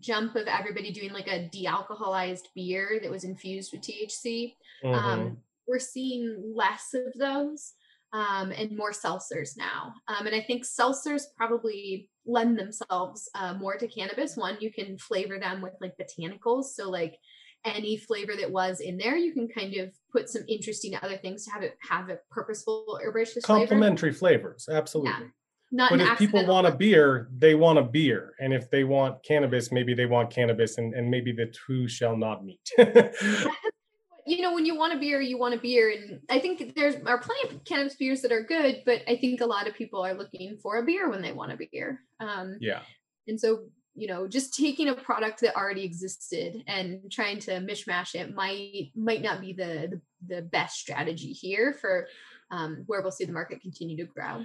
jump 0.00 0.36
of 0.36 0.46
everybody 0.46 0.92
doing 0.92 1.12
like 1.12 1.28
a 1.28 1.48
de-alcoholized 1.48 2.48
beer 2.54 2.98
that 3.02 3.10
was 3.10 3.24
infused 3.24 3.72
with 3.72 3.82
THC. 3.82 4.54
Um, 4.84 4.92
mm-hmm. 4.92 4.94
Um, 4.94 5.36
we're 5.68 5.78
seeing 5.78 6.52
less 6.54 6.94
of 6.94 7.12
those 7.18 7.74
um, 8.12 8.52
and 8.52 8.76
more 8.76 8.90
seltzers 8.90 9.56
now. 9.56 9.94
Um, 10.08 10.26
and 10.26 10.34
I 10.34 10.40
think 10.40 10.64
seltzers 10.64 11.22
probably 11.36 12.10
lend 12.26 12.58
themselves 12.58 13.30
uh, 13.34 13.54
more 13.54 13.76
to 13.76 13.86
cannabis. 13.86 14.36
One, 14.36 14.56
you 14.60 14.72
can 14.72 14.98
flavor 14.98 15.38
them 15.38 15.62
with 15.62 15.74
like 15.80 15.94
botanicals. 15.96 16.64
So 16.74 16.90
like 16.90 17.16
any 17.64 17.96
flavor 17.96 18.32
that 18.36 18.50
was 18.50 18.80
in 18.80 18.96
there, 18.98 19.16
you 19.16 19.32
can 19.32 19.48
kind 19.48 19.74
of 19.76 19.90
put 20.10 20.28
some 20.28 20.42
interesting 20.48 20.96
other 21.02 21.18
things 21.18 21.44
to 21.44 21.52
have 21.52 21.62
it 21.62 21.76
have 21.88 22.08
a 22.08 22.18
purposeful 22.30 22.98
herbaceous 23.04 23.44
complementary 23.44 24.12
flavor. 24.12 24.54
flavors. 24.56 24.68
Absolutely. 24.70 25.12
Yeah. 25.12 25.26
Not 25.72 25.90
but 25.90 26.00
if 26.00 26.18
people 26.18 26.44
want 26.46 26.66
a 26.66 26.72
beer, 26.72 27.28
they 27.36 27.54
want 27.54 27.78
a 27.78 27.82
beer. 27.82 28.34
And 28.40 28.52
if 28.52 28.70
they 28.70 28.82
want 28.82 29.22
cannabis, 29.22 29.70
maybe 29.70 29.94
they 29.94 30.06
want 30.06 30.30
cannabis 30.30 30.78
and, 30.78 30.94
and 30.94 31.08
maybe 31.08 31.32
the 31.32 31.46
two 31.66 31.86
shall 31.86 32.16
not 32.16 32.44
meet. 32.44 32.68
you 34.26 34.42
know, 34.42 34.52
when 34.52 34.66
you 34.66 34.74
want 34.74 34.94
a 34.94 34.98
beer, 34.98 35.20
you 35.20 35.38
want 35.38 35.54
a 35.54 35.58
beer. 35.58 35.90
And 35.90 36.20
I 36.28 36.40
think 36.40 36.74
there's 36.74 36.96
are 37.06 37.20
plenty 37.20 37.48
of 37.48 37.64
cannabis 37.64 37.94
beers 37.94 38.20
that 38.22 38.32
are 38.32 38.42
good, 38.42 38.82
but 38.84 39.02
I 39.08 39.16
think 39.16 39.40
a 39.40 39.46
lot 39.46 39.68
of 39.68 39.74
people 39.74 40.04
are 40.04 40.14
looking 40.14 40.58
for 40.60 40.78
a 40.78 40.84
beer 40.84 41.08
when 41.08 41.22
they 41.22 41.32
want 41.32 41.52
a 41.52 41.58
beer. 41.70 42.00
Um, 42.18 42.56
yeah. 42.60 42.80
And 43.28 43.38
so, 43.38 43.64
you 43.94 44.08
know, 44.08 44.26
just 44.26 44.54
taking 44.54 44.88
a 44.88 44.94
product 44.94 45.40
that 45.42 45.56
already 45.56 45.84
existed 45.84 46.64
and 46.66 47.10
trying 47.12 47.38
to 47.40 47.52
mishmash 47.60 48.16
it 48.16 48.34
might 48.34 48.90
might 48.96 49.22
not 49.22 49.40
be 49.40 49.52
the 49.52 50.00
the, 50.26 50.34
the 50.34 50.42
best 50.42 50.78
strategy 50.78 51.32
here 51.32 51.76
for 51.80 52.08
um, 52.50 52.82
where 52.86 53.02
we'll 53.02 53.12
see 53.12 53.24
the 53.24 53.32
market 53.32 53.60
continue 53.60 53.96
to 53.96 54.04
grow 54.04 54.44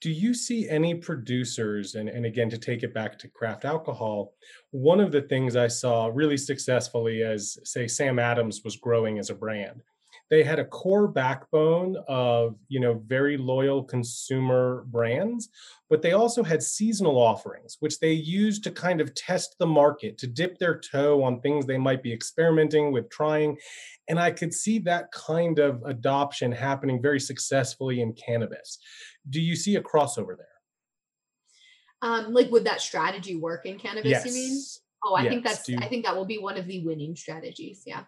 do 0.00 0.10
you 0.10 0.32
see 0.32 0.68
any 0.68 0.94
producers 0.94 1.94
and, 1.96 2.08
and 2.08 2.24
again 2.24 2.48
to 2.50 2.58
take 2.58 2.82
it 2.82 2.94
back 2.94 3.18
to 3.18 3.28
craft 3.28 3.64
alcohol 3.64 4.32
one 4.70 5.00
of 5.00 5.12
the 5.12 5.22
things 5.22 5.56
i 5.56 5.66
saw 5.66 6.10
really 6.12 6.36
successfully 6.36 7.22
as 7.22 7.58
say 7.64 7.86
sam 7.86 8.18
adams 8.18 8.62
was 8.64 8.76
growing 8.76 9.18
as 9.18 9.30
a 9.30 9.34
brand 9.34 9.82
they 10.30 10.42
had 10.42 10.58
a 10.58 10.64
core 10.64 11.08
backbone 11.08 11.96
of 12.06 12.56
you 12.68 12.80
know 12.80 13.02
very 13.06 13.36
loyal 13.36 13.82
consumer 13.82 14.84
brands 14.88 15.48
but 15.90 16.02
they 16.02 16.12
also 16.12 16.42
had 16.42 16.62
seasonal 16.62 17.16
offerings 17.16 17.76
which 17.80 17.98
they 17.98 18.12
used 18.12 18.62
to 18.64 18.70
kind 18.70 19.00
of 19.00 19.14
test 19.14 19.56
the 19.58 19.66
market 19.66 20.18
to 20.18 20.26
dip 20.26 20.58
their 20.58 20.78
toe 20.78 21.22
on 21.22 21.40
things 21.40 21.66
they 21.66 21.78
might 21.78 22.02
be 22.02 22.12
experimenting 22.12 22.92
with 22.92 23.08
trying. 23.10 23.56
And 24.08 24.18
i 24.18 24.30
could 24.30 24.54
see 24.54 24.78
that 24.80 25.10
kind 25.12 25.58
of 25.58 25.82
adoption 25.84 26.52
happening 26.52 27.00
very 27.00 27.20
successfully 27.20 28.00
in 28.00 28.12
cannabis. 28.12 28.78
Do 29.28 29.40
you 29.40 29.56
see 29.56 29.76
a 29.76 29.82
crossover 29.82 30.36
there? 30.36 30.46
Um 32.02 32.32
like 32.32 32.50
would 32.50 32.64
that 32.64 32.80
strategy 32.80 33.36
work 33.36 33.66
in 33.66 33.78
cannabis 33.78 34.10
yes. 34.10 34.26
you 34.26 34.32
mean? 34.32 34.62
Oh 35.04 35.14
i 35.14 35.22
yes. 35.22 35.30
think 35.30 35.44
that's 35.44 35.68
you... 35.68 35.78
i 35.80 35.88
think 35.88 36.04
that 36.04 36.16
will 36.16 36.26
be 36.26 36.38
one 36.38 36.56
of 36.56 36.66
the 36.66 36.84
winning 36.84 37.16
strategies 37.16 37.82
yeah 37.86 38.04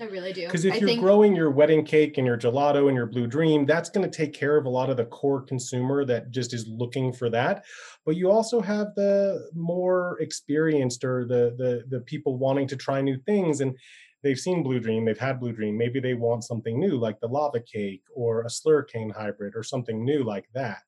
I 0.00 0.04
really 0.04 0.32
do. 0.32 0.46
Because 0.46 0.64
if 0.64 0.74
I 0.74 0.76
you're 0.78 0.88
think, 0.88 1.00
growing 1.00 1.36
your 1.36 1.50
wedding 1.50 1.84
cake 1.84 2.16
and 2.16 2.26
your 2.26 2.38
gelato 2.38 2.88
and 2.88 2.96
your 2.96 3.06
blue 3.06 3.26
dream, 3.26 3.66
that's 3.66 3.90
going 3.90 4.08
to 4.08 4.16
take 4.16 4.32
care 4.32 4.56
of 4.56 4.64
a 4.64 4.70
lot 4.70 4.88
of 4.88 4.96
the 4.96 5.04
core 5.04 5.42
consumer 5.42 6.04
that 6.06 6.30
just 6.30 6.54
is 6.54 6.66
looking 6.66 7.12
for 7.12 7.28
that. 7.28 7.64
But 8.06 8.16
you 8.16 8.30
also 8.30 8.62
have 8.62 8.94
the 8.94 9.50
more 9.54 10.18
experienced 10.20 11.04
or 11.04 11.26
the 11.26 11.54
the 11.58 11.84
the 11.88 12.00
people 12.00 12.38
wanting 12.38 12.66
to 12.68 12.76
try 12.76 13.02
new 13.02 13.18
things 13.26 13.60
and 13.60 13.76
they've 14.22 14.38
seen 14.38 14.62
blue 14.62 14.80
dream, 14.80 15.04
they've 15.04 15.18
had 15.18 15.40
blue 15.40 15.52
dream, 15.52 15.76
maybe 15.76 16.00
they 16.00 16.14
want 16.14 16.44
something 16.44 16.80
new 16.80 16.96
like 16.96 17.20
the 17.20 17.28
lava 17.28 17.60
cake 17.60 18.02
or 18.14 18.42
a 18.42 18.46
slurricane 18.46 19.12
hybrid 19.12 19.54
or 19.54 19.62
something 19.62 20.04
new 20.04 20.24
like 20.24 20.48
that. 20.54 20.82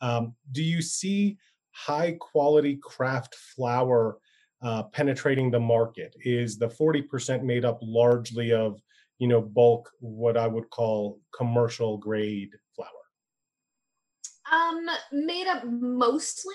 Um, 0.00 0.34
do 0.52 0.62
you 0.62 0.82
see 0.82 1.38
high 1.72 2.16
quality 2.20 2.78
craft 2.82 3.34
flower 3.34 4.18
uh, 4.62 4.84
penetrating 4.84 5.50
the 5.50 5.60
market? 5.60 6.14
Is 6.24 6.58
the 6.58 6.68
40% 6.68 7.42
made 7.42 7.64
up 7.64 7.78
largely 7.82 8.52
of, 8.52 8.80
you 9.18 9.28
know, 9.28 9.40
bulk, 9.40 9.90
what 10.00 10.36
I 10.36 10.46
would 10.46 10.68
call 10.70 11.20
commercial 11.34 11.96
grade 11.98 12.50
flower? 12.74 12.90
Um, 14.50 14.86
made 15.12 15.48
up 15.48 15.64
mostly, 15.64 16.54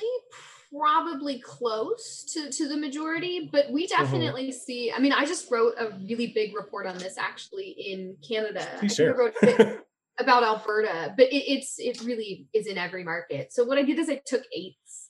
probably 0.71 1.39
close 1.39 2.23
to, 2.33 2.49
to 2.49 2.67
the 2.69 2.77
majority, 2.77 3.49
but 3.51 3.69
we 3.71 3.87
Mm-hmm. 3.87 4.03
definitely 4.03 4.51
see. 4.53 4.91
I 4.91 4.99
mean, 4.99 5.11
I 5.11 5.25
just 5.25 5.51
wrote 5.51 5.73
a 5.77 5.89
really 6.07 6.27
big 6.27 6.55
report 6.55 6.87
on 6.87 6.97
this 6.97 7.17
actually 7.17 7.69
in 7.71 8.15
Canada. 8.25 8.65
I 8.75 8.77
Please 8.79 8.95
think 8.95 9.09
I 9.09 9.11
share. 9.11 9.15
wrote 9.17 9.33
about 10.19 10.43
Alberta, 10.43 11.13
but 11.17 11.27
it, 11.27 11.43
it's 11.51 11.75
it 11.79 12.01
really 12.03 12.47
is 12.53 12.67
in 12.67 12.77
every 12.77 13.03
market. 13.03 13.51
So 13.51 13.65
what 13.65 13.77
I 13.77 13.83
did 13.83 13.99
is 13.99 14.09
I 14.09 14.21
took 14.25 14.43
eighths 14.55 15.09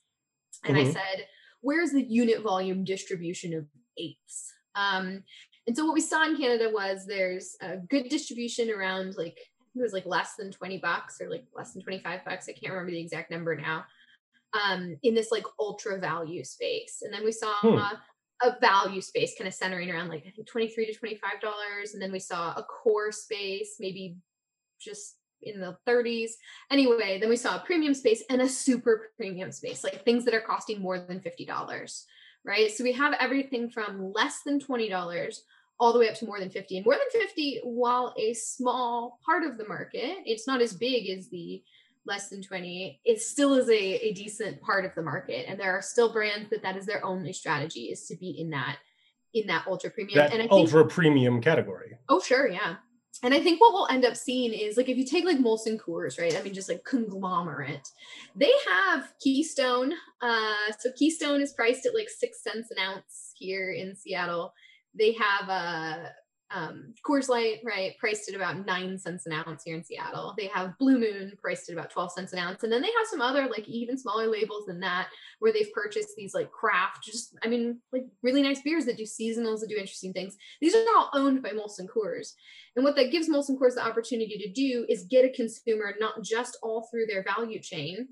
and 0.65 0.75
I 0.77 0.83
Mhm. 0.83 0.93
said, 0.93 1.27
where's 1.61 1.91
the 1.91 2.03
unit 2.03 2.41
volume 2.41 2.83
distribution 2.83 3.53
of 3.53 3.65
eighths? 3.97 4.53
Um, 4.75 5.23
and 5.67 5.75
so 5.75 5.85
what 5.85 5.93
we 5.93 6.01
saw 6.01 6.23
in 6.25 6.37
Canada 6.37 6.69
was 6.73 7.05
there's 7.05 7.55
a 7.61 7.77
good 7.77 8.09
distribution 8.09 8.69
around 8.69 9.15
like 9.17 9.37
I 9.37 9.63
think 9.73 9.81
it 9.81 9.83
was 9.83 9.93
like 9.93 10.05
less 10.05 10.35
than 10.35 10.51
20 10.51 10.79
bucks 10.79 11.21
or 11.21 11.29
like 11.29 11.45
less 11.55 11.73
than 11.73 11.81
25 11.81 12.25
bucks. 12.25 12.49
I 12.49 12.53
can't 12.53 12.73
remember 12.73 12.91
the 12.91 12.99
exact 12.99 13.31
number 13.31 13.55
now. 13.55 13.85
Um, 14.53 14.97
in 15.03 15.15
this 15.15 15.31
like 15.31 15.45
ultra 15.59 15.97
value 15.97 16.43
space. 16.43 17.03
And 17.03 17.13
then 17.13 17.23
we 17.23 17.31
saw 17.31 17.53
Hmm. 17.61 17.77
a 18.43 18.59
value 18.59 18.99
space 18.99 19.33
kind 19.37 19.47
of 19.47 19.53
centering 19.53 19.89
around 19.91 20.09
like 20.09 20.25
I 20.27 20.31
think 20.31 20.47
23 20.47 20.87
to 20.87 20.93
25 20.93 21.39
dollars. 21.41 21.93
And 21.93 22.01
then 22.01 22.11
we 22.11 22.19
saw 22.19 22.53
a 22.55 22.63
core 22.63 23.11
space, 23.13 23.75
maybe 23.79 24.17
just 24.79 25.17
in 25.43 25.59
the 25.59 25.77
30s. 25.87 26.31
Anyway, 26.69 27.19
then 27.19 27.29
we 27.29 27.35
saw 27.35 27.55
a 27.55 27.65
premium 27.65 27.93
space 27.93 28.23
and 28.29 28.41
a 28.41 28.49
super 28.49 29.11
premium 29.17 29.51
space, 29.51 29.83
like 29.83 30.03
things 30.03 30.25
that 30.25 30.33
are 30.33 30.41
costing 30.41 30.81
more 30.81 30.99
than 30.99 31.19
$50, 31.19 32.03
right? 32.45 32.71
So 32.71 32.83
we 32.83 32.93
have 32.93 33.13
everything 33.19 33.69
from 33.69 34.11
less 34.13 34.41
than 34.45 34.59
$20 34.59 35.39
all 35.79 35.93
the 35.93 35.99
way 35.99 36.09
up 36.09 36.15
to 36.15 36.25
more 36.25 36.39
than 36.39 36.49
50. 36.49 36.77
And 36.77 36.85
more 36.85 36.95
than 36.95 37.21
50, 37.21 37.61
while 37.63 38.13
a 38.17 38.33
small 38.33 39.19
part 39.25 39.43
of 39.43 39.57
the 39.57 39.67
market, 39.67 40.17
it's 40.25 40.47
not 40.47 40.61
as 40.61 40.73
big 40.73 41.09
as 41.09 41.29
the 41.29 41.63
less 42.05 42.29
than 42.29 42.41
20 42.41 42.99
it 43.05 43.21
still 43.21 43.53
is 43.53 43.69
a, 43.69 43.73
a 43.73 44.11
decent 44.13 44.59
part 44.61 44.85
of 44.85 44.95
the 44.95 45.03
market 45.03 45.45
and 45.47 45.59
there 45.59 45.71
are 45.71 45.83
still 45.83 46.11
brands 46.11 46.49
that 46.49 46.63
that 46.63 46.75
is 46.75 46.87
their 46.87 47.05
only 47.05 47.31
strategy 47.31 47.91
is 47.91 48.07
to 48.07 48.15
be 48.15 48.31
in 48.31 48.49
that 48.49 48.77
in 49.33 49.47
that 49.47 49.65
ultra 49.67 49.89
premium 49.89 50.17
That 50.17 50.33
and 50.33 50.41
i 50.41 50.45
think 50.45 50.51
ultra 50.51 50.85
premium 50.85 51.41
category. 51.41 51.97
Oh, 52.09 52.19
sure, 52.19 52.47
yeah. 52.47 52.75
And 53.23 53.33
I 53.33 53.39
think 53.39 53.61
what 53.61 53.73
we'll 53.73 53.87
end 53.87 54.05
up 54.05 54.15
seeing 54.15 54.51
is 54.51 54.77
like 54.77 54.89
if 54.89 54.97
you 54.97 55.05
take 55.05 55.25
like 55.25 55.37
Molson 55.37 55.79
Coors, 55.79 56.19
right? 56.19 56.35
I 56.35 56.41
mean, 56.41 56.53
just 56.53 56.69
like 56.69 56.83
conglomerate, 56.83 57.89
they 58.35 58.51
have 58.67 59.13
Keystone. 59.19 59.93
Uh, 60.21 60.71
so 60.79 60.91
Keystone 60.95 61.41
is 61.41 61.53
priced 61.53 61.85
at 61.85 61.93
like 61.93 62.09
six 62.09 62.41
cents 62.43 62.71
an 62.71 62.77
ounce 62.79 63.33
here 63.35 63.71
in 63.71 63.95
Seattle. 63.95 64.53
They 64.95 65.13
have 65.13 65.49
uh, 65.49 66.09
um, 66.53 66.93
Coors 67.07 67.29
Light, 67.29 67.59
right, 67.63 67.97
priced 67.97 68.29
at 68.29 68.35
about 68.35 68.65
nine 68.65 68.97
cents 68.97 69.25
an 69.25 69.31
ounce 69.31 69.63
here 69.63 69.75
in 69.75 69.83
Seattle. 69.83 70.33
They 70.37 70.47
have 70.47 70.77
Blue 70.77 70.99
Moon 70.99 71.33
priced 71.41 71.69
at 71.69 71.73
about 71.73 71.91
12 71.91 72.11
cents 72.11 72.33
an 72.33 72.39
ounce. 72.39 72.63
And 72.63 72.71
then 72.71 72.81
they 72.81 72.89
have 72.89 73.07
some 73.09 73.21
other 73.21 73.47
like 73.47 73.67
even 73.67 73.97
smaller 73.97 74.27
labels 74.27 74.65
than 74.65 74.79
that 74.81 75.09
where 75.39 75.53
they've 75.53 75.71
purchased 75.73 76.09
these 76.17 76.33
like 76.33 76.51
craft, 76.51 77.03
just, 77.03 77.37
I 77.43 77.47
mean, 77.47 77.79
like 77.93 78.05
really 78.21 78.43
nice 78.43 78.61
beers 78.61 78.85
that 78.85 78.97
do 78.97 79.03
seasonals, 79.03 79.61
that 79.61 79.69
do 79.69 79.77
interesting 79.77 80.13
things. 80.13 80.35
These 80.59 80.75
are 80.75 80.85
all 80.95 81.09
owned 81.13 81.41
by 81.41 81.49
Molson 81.49 81.87
Coors. 81.87 82.33
And 82.75 82.83
what 82.83 82.95
that 82.95 83.11
gives 83.11 83.29
Molson 83.29 83.57
Coors 83.57 83.75
the 83.75 83.85
opportunity 83.85 84.37
to 84.37 84.51
do 84.51 84.85
is 84.89 85.05
get 85.09 85.25
a 85.25 85.29
consumer 85.29 85.95
not 85.99 86.21
just 86.23 86.57
all 86.61 86.87
through 86.91 87.05
their 87.05 87.23
value 87.23 87.59
chain. 87.59 88.09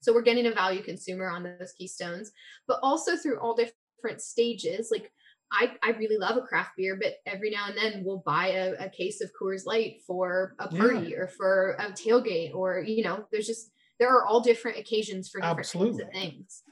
So 0.00 0.12
we're 0.12 0.22
getting 0.22 0.46
a 0.46 0.52
value 0.52 0.82
consumer 0.82 1.28
on 1.28 1.42
those 1.44 1.72
keystones, 1.78 2.32
but 2.66 2.80
also 2.82 3.16
through 3.16 3.38
all 3.38 3.54
different 3.54 4.20
stages. 4.20 4.88
Like 4.90 5.12
I, 5.52 5.72
I 5.82 5.90
really 5.90 6.18
love 6.18 6.36
a 6.36 6.42
craft 6.42 6.72
beer, 6.76 6.98
but 7.00 7.14
every 7.26 7.50
now 7.50 7.66
and 7.68 7.76
then 7.76 8.02
we'll 8.04 8.22
buy 8.24 8.48
a, 8.48 8.86
a 8.86 8.88
case 8.88 9.20
of 9.20 9.30
Coors 9.40 9.66
Light 9.66 9.96
for 10.06 10.54
a 10.58 10.68
party 10.68 11.14
or 11.14 11.28
for 11.28 11.76
a 11.78 11.92
tailgate, 11.92 12.54
or 12.54 12.80
you 12.80 13.04
know, 13.04 13.26
there's 13.30 13.46
just 13.46 13.70
there 13.98 14.10
are 14.10 14.26
all 14.26 14.40
different 14.40 14.78
occasions 14.78 15.28
for 15.28 15.40
different 15.40 15.56
kinds 15.58 15.74
Absolutely. 15.74 16.02
of 16.04 16.10
things. 16.12 16.62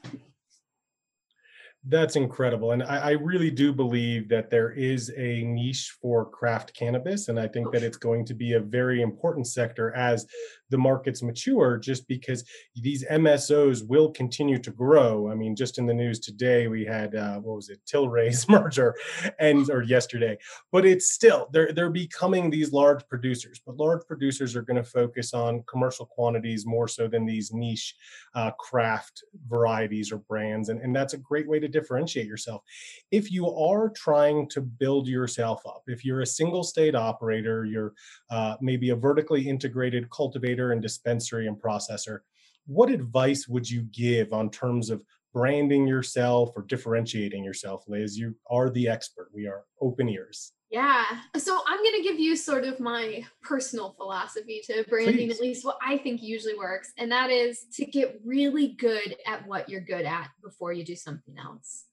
That's 1.87 2.15
incredible. 2.15 2.73
And 2.73 2.83
I, 2.83 2.97
I 2.97 3.11
really 3.11 3.49
do 3.49 3.73
believe 3.73 4.29
that 4.29 4.51
there 4.51 4.71
is 4.71 5.11
a 5.17 5.41
niche 5.43 5.95
for 5.99 6.29
craft 6.29 6.75
cannabis. 6.75 7.27
And 7.27 7.39
I 7.39 7.47
think 7.47 7.71
that 7.71 7.81
it's 7.81 7.97
going 7.97 8.23
to 8.25 8.35
be 8.35 8.53
a 8.53 8.59
very 8.59 9.01
important 9.01 9.47
sector 9.47 9.91
as 9.95 10.27
the 10.71 10.77
markets 10.77 11.21
mature, 11.21 11.77
just 11.77 12.07
because 12.07 12.43
these 12.75 13.05
MSOs 13.05 13.87
will 13.87 14.09
continue 14.11 14.57
to 14.57 14.71
grow. 14.71 15.29
I 15.29 15.35
mean, 15.35 15.55
just 15.55 15.77
in 15.77 15.85
the 15.85 15.93
news 15.93 16.19
today, 16.19 16.67
we 16.67 16.85
had, 16.85 17.13
uh, 17.15 17.39
what 17.39 17.57
was 17.57 17.69
it, 17.69 17.79
Tilray's 17.85 18.49
merger 18.49 18.95
and, 19.39 19.69
or 19.69 19.83
yesterday, 19.83 20.37
but 20.71 20.85
it's 20.85 21.11
still, 21.11 21.49
they're, 21.51 21.71
they're 21.73 21.89
becoming 21.89 22.49
these 22.49 22.71
large 22.71 23.07
producers, 23.07 23.61
but 23.65 23.77
large 23.77 24.05
producers 24.07 24.55
are 24.55 24.63
going 24.63 24.81
to 24.81 24.89
focus 24.89 25.33
on 25.33 25.63
commercial 25.67 26.05
quantities 26.05 26.65
more 26.65 26.87
so 26.87 27.07
than 27.07 27.25
these 27.25 27.51
niche 27.53 27.95
uh, 28.33 28.51
craft 28.51 29.23
varieties 29.47 30.11
or 30.11 30.17
brands. 30.17 30.69
And, 30.69 30.81
and 30.81 30.95
that's 30.95 31.13
a 31.13 31.17
great 31.17 31.47
way 31.47 31.59
to 31.59 31.67
differentiate 31.67 32.27
yourself. 32.27 32.63
If 33.11 33.31
you 33.31 33.49
are 33.49 33.89
trying 33.89 34.47
to 34.49 34.61
build 34.61 35.07
yourself 35.07 35.61
up, 35.67 35.83
if 35.87 36.05
you're 36.05 36.21
a 36.21 36.25
single 36.25 36.63
state 36.63 36.95
operator, 36.95 37.65
you're 37.65 37.93
uh, 38.29 38.55
maybe 38.61 38.89
a 38.89 38.95
vertically 38.95 39.47
integrated 39.47 40.09
cultivator 40.09 40.60
and 40.69 40.81
dispensary 40.81 41.47
and 41.47 41.57
processor, 41.57 42.19
what 42.67 42.91
advice 42.91 43.47
would 43.47 43.69
you 43.69 43.81
give 43.91 44.33
on 44.33 44.49
terms 44.49 44.89
of 44.89 45.03
branding 45.33 45.87
yourself 45.87 46.51
or 46.55 46.63
differentiating 46.63 47.43
yourself, 47.43 47.83
Liz? 47.87 48.17
You 48.17 48.35
are 48.49 48.69
the 48.69 48.87
expert. 48.87 49.29
We 49.33 49.47
are 49.47 49.63
open 49.81 50.09
ears. 50.09 50.53
Yeah. 50.69 51.03
So 51.37 51.59
I'm 51.67 51.83
going 51.83 51.97
to 51.97 52.03
give 52.03 52.17
you 52.17 52.37
sort 52.37 52.63
of 52.63 52.79
my 52.79 53.25
personal 53.43 53.91
philosophy 53.97 54.61
to 54.67 54.85
branding, 54.87 55.27
Please. 55.27 55.35
at 55.35 55.41
least 55.41 55.65
what 55.65 55.77
I 55.85 55.97
think 55.97 56.21
usually 56.23 56.55
works. 56.55 56.93
And 56.97 57.11
that 57.11 57.29
is 57.29 57.65
to 57.73 57.85
get 57.85 58.21
really 58.23 58.69
good 58.69 59.17
at 59.27 59.45
what 59.45 59.67
you're 59.67 59.81
good 59.81 60.05
at 60.05 60.29
before 60.41 60.71
you 60.71 60.85
do 60.85 60.95
something 60.95 61.35
else. 61.37 61.85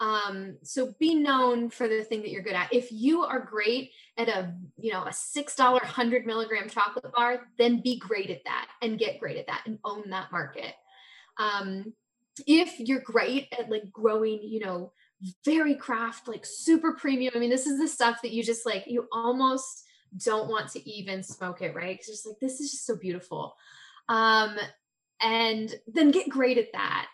Um, 0.00 0.56
so 0.62 0.94
be 0.98 1.14
known 1.14 1.70
for 1.70 1.86
the 1.86 2.02
thing 2.02 2.22
that 2.22 2.30
you're 2.30 2.42
good 2.42 2.54
at. 2.54 2.72
If 2.72 2.90
you 2.90 3.22
are 3.22 3.38
great 3.38 3.92
at 4.16 4.28
a, 4.28 4.52
you 4.76 4.92
know, 4.92 5.02
a 5.04 5.10
$6 5.10 5.58
100 5.58 6.26
milligram 6.26 6.68
chocolate 6.68 7.12
bar, 7.12 7.46
then 7.58 7.80
be 7.80 7.98
great 7.98 8.30
at 8.30 8.44
that 8.44 8.68
and 8.82 8.98
get 8.98 9.20
great 9.20 9.36
at 9.36 9.46
that 9.46 9.62
and 9.66 9.78
own 9.84 10.10
that 10.10 10.32
market. 10.32 10.74
Um, 11.38 11.92
if 12.46 12.80
you're 12.80 13.00
great 13.00 13.48
at 13.56 13.70
like 13.70 13.92
growing, 13.92 14.40
you 14.42 14.60
know, 14.60 14.92
very 15.44 15.74
craft, 15.76 16.26
like 16.26 16.44
super 16.44 16.94
premium. 16.94 17.34
I 17.36 17.38
mean, 17.38 17.50
this 17.50 17.66
is 17.66 17.78
the 17.78 17.88
stuff 17.88 18.22
that 18.22 18.32
you 18.32 18.42
just 18.42 18.66
like, 18.66 18.86
you 18.86 19.06
almost 19.12 19.84
don't 20.24 20.48
want 20.48 20.70
to 20.70 20.90
even 20.90 21.22
smoke 21.22 21.62
it, 21.62 21.74
right? 21.74 21.96
Because 21.96 22.08
just 22.08 22.26
like, 22.26 22.40
this 22.40 22.60
is 22.60 22.70
just 22.70 22.86
so 22.86 22.96
beautiful. 22.96 23.54
Um, 24.08 24.56
and 25.20 25.72
then 25.86 26.10
get 26.10 26.28
great 26.28 26.58
at 26.58 26.72
that. 26.72 27.06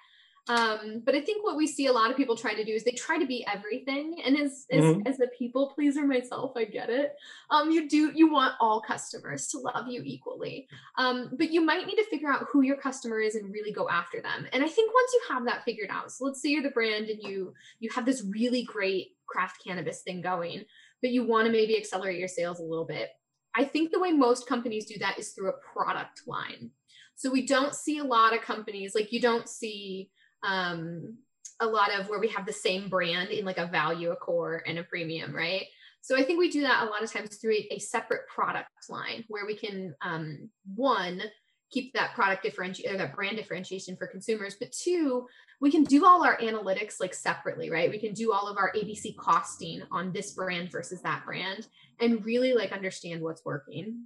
Um, 0.49 1.03
but 1.05 1.15
I 1.15 1.21
think 1.21 1.45
what 1.45 1.57
we 1.57 1.67
see 1.67 1.87
a 1.87 1.93
lot 1.93 2.11
of 2.11 2.17
people 2.17 2.37
try 2.37 2.55
to 2.55 2.65
do 2.65 2.73
is 2.73 2.85
they 2.85 2.93
try 2.93 3.19
to 3.19 3.27
be 3.27 3.47
everything. 3.53 4.21
And 4.25 4.37
as 4.37 4.67
as, 4.71 4.83
Mhm. 4.85 5.07
as 5.07 5.21
a 5.21 5.27
people 5.39 5.73
pleaser 5.75 6.07
myself, 6.07 6.53
I 6.57 6.65
get 6.65 6.91
it. 6.91 7.15
Um, 7.51 7.71
you 7.71 7.89
do 7.89 8.13
you 8.15 8.31
want 8.33 8.55
all 8.61 8.81
customers 8.81 9.49
to 9.49 9.59
love 9.59 9.89
you 9.89 10.03
equally. 10.05 10.69
Um, 10.97 11.31
but 11.37 11.51
you 11.51 11.61
might 11.61 11.87
need 11.87 11.97
to 11.97 12.05
figure 12.05 12.33
out 12.33 12.47
who 12.51 12.63
your 12.63 12.77
customer 12.77 13.21
is 13.21 13.35
and 13.35 13.53
really 13.53 13.73
go 13.73 13.89
after 13.89 14.21
them. 14.23 14.47
And 14.53 14.65
I 14.65 14.69
think 14.69 14.93
once 14.93 15.13
you 15.13 15.21
have 15.35 15.45
that 15.45 15.65
figured 15.65 15.91
out, 15.91 16.11
so 16.13 16.25
let's 16.25 16.41
say 16.41 16.49
you're 16.51 16.63
the 16.63 16.71
brand 16.71 17.09
and 17.09 17.23
you 17.23 17.53
you 17.79 17.91
have 17.95 18.07
this 18.07 18.25
really 18.25 18.63
great 18.63 19.17
craft 19.27 19.63
cannabis 19.63 20.03
thing 20.03 20.23
going, 20.23 20.65
but 21.03 21.11
you 21.11 21.27
want 21.27 21.47
to 21.47 21.53
maybe 21.53 21.77
accelerate 21.77 22.19
your 22.19 22.29
sales 22.29 22.61
a 22.61 22.65
little 22.65 22.87
bit. 22.87 23.11
I 23.55 23.65
think 23.65 23.91
the 23.91 23.99
way 24.01 24.13
most 24.13 24.47
companies 24.47 24.87
do 24.87 24.99
that 25.01 25.19
is 25.19 25.33
through 25.33 25.51
a 25.51 25.59
product 25.73 26.23
line. 26.27 26.71
So 27.17 27.31
we 27.31 27.45
don't 27.45 27.75
see 27.75 27.99
a 27.99 28.05
lot 28.05 28.35
of 28.35 28.43
companies 28.43 28.95
like 28.95 29.13
you 29.13 29.21
don't 29.21 29.49
see 29.49 30.11
um, 30.43 31.19
a 31.61 31.67
lot 31.67 31.93
of 31.93 32.09
where 32.09 32.21
we 32.21 32.29
have 32.29 32.47
the 32.47 32.53
same 32.53 32.89
brand 32.89 33.31
in 33.31 33.45
like 33.45 33.59
a 33.59 33.67
value, 33.67 34.11
a 34.11 34.17
core, 34.17 34.63
and 34.67 34.79
a 34.79 34.85
premium, 34.85 35.35
right? 35.35 35.67
So 36.01 36.17
I 36.17 36.23
think 36.23 36.39
we 36.39 36.51
do 36.51 36.63
that 36.63 36.87
a 36.87 36.91
lot 36.91 37.03
of 37.03 37.13
times 37.13 37.37
through 37.37 37.57
a, 37.71 37.79
separate 37.79 38.27
product 38.29 38.71
line 38.89 39.25
where 39.29 39.47
we 39.47 39.57
can 39.57 39.95
um, 40.03 40.49
one 40.75 41.23
keep 41.71 41.93
that 41.93 42.15
product 42.15 42.43
differentiation 42.43 42.97
that 42.97 43.15
brand 43.15 43.37
differentiation 43.37 43.95
for 43.95 44.07
consumers 44.07 44.57
but 44.59 44.73
two 44.73 45.27
we 45.61 45.71
can 45.71 45.85
do 45.85 46.07
all 46.07 46.25
our 46.25 46.39
analytics 46.39 46.95
like 46.99 47.13
separately 47.13 47.69
right? 47.69 47.91
We 47.91 47.99
can 47.99 48.15
do 48.15 48.33
all 48.33 48.49
of 48.49 48.57
our 48.57 48.73
abc 48.73 49.17
costing 49.17 49.83
on 49.91 50.13
this 50.13 50.33
brand 50.33 50.73
versus 50.73 51.03
that 51.03 51.25
brand 51.27 51.67
and 52.01 52.25
really 52.25 52.55
like 52.55 52.73
understand 52.73 53.21
what's 53.21 53.45
working. 53.45 54.05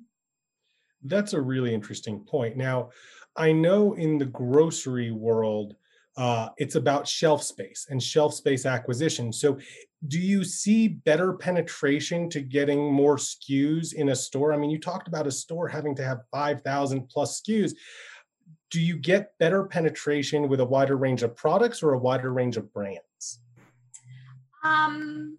That's 1.05 1.35
a 1.35 1.41
really 1.41 1.73
interesting 1.73 2.21
point. 2.21 2.57
Now 2.57 2.91
i 3.37 3.53
know 3.53 3.95
in 3.95 4.19
the 4.19 4.27
grocery 4.27 5.13
world 5.13 5.77
uh, 6.17 6.49
it's 6.59 6.75
about 6.75 7.09
shelf 7.09 7.43
space 7.43 7.87
and 7.91 8.03
shelf 8.03 8.35
space 8.35 8.67
acquisition. 8.67 9.33
So, 9.33 9.59
do 10.09 10.19
you 10.19 10.43
see 10.43 10.89
better 10.89 11.35
penetration 11.35 12.29
to 12.31 12.41
getting 12.41 12.93
more 12.93 13.17
SKUs 13.17 13.95
in 13.95 14.09
a 14.09 14.17
store? 14.17 14.53
I 14.53 14.57
mean, 14.57 14.71
you 14.71 14.81
talked 14.81 15.07
about 15.07 15.29
a 15.29 15.31
store 15.31 15.69
having 15.69 15.95
to 15.97 16.05
have 16.05 16.23
5,000 16.33 17.09
plus 17.09 17.41
SKUs. 17.41 17.73
Do 18.71 18.81
you 18.81 18.97
get 18.97 19.39
better 19.39 19.65
penetration 19.65 20.49
with 20.49 20.61
a 20.61 20.65
wider 20.65 20.97
range 20.97 21.23
of 21.23 21.37
products 21.37 21.85
or 21.85 21.93
a 21.93 21.99
wider 21.99 22.33
range 22.33 22.57
of 22.57 22.73
brands? 22.73 23.41
Um, 24.65 25.39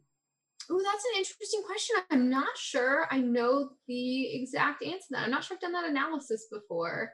Oh, 0.70 0.82
that's 0.84 1.06
an 1.06 1.18
interesting 1.18 1.62
question. 1.66 1.96
I'm 2.10 2.30
not 2.30 2.58
sure 2.58 3.08
I 3.12 3.20
know 3.20 3.72
the 3.88 4.34
exact 4.36 4.84
answer 4.84 5.00
to 5.00 5.08
that. 5.12 5.24
I'm 5.26 5.32
not 5.32 5.44
sure 5.44 5.56
I've 5.56 5.62
done 5.62 5.74
that 5.74 5.90
analysis 5.90 6.48
before. 6.52 7.12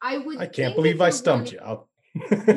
I 0.00 0.18
would. 0.18 0.38
I 0.38 0.46
can't 0.46 0.76
believe 0.76 1.00
I 1.00 1.10
stumped 1.10 1.52
running, 1.52 1.60
you. 1.60 1.68
I'll 1.68 1.88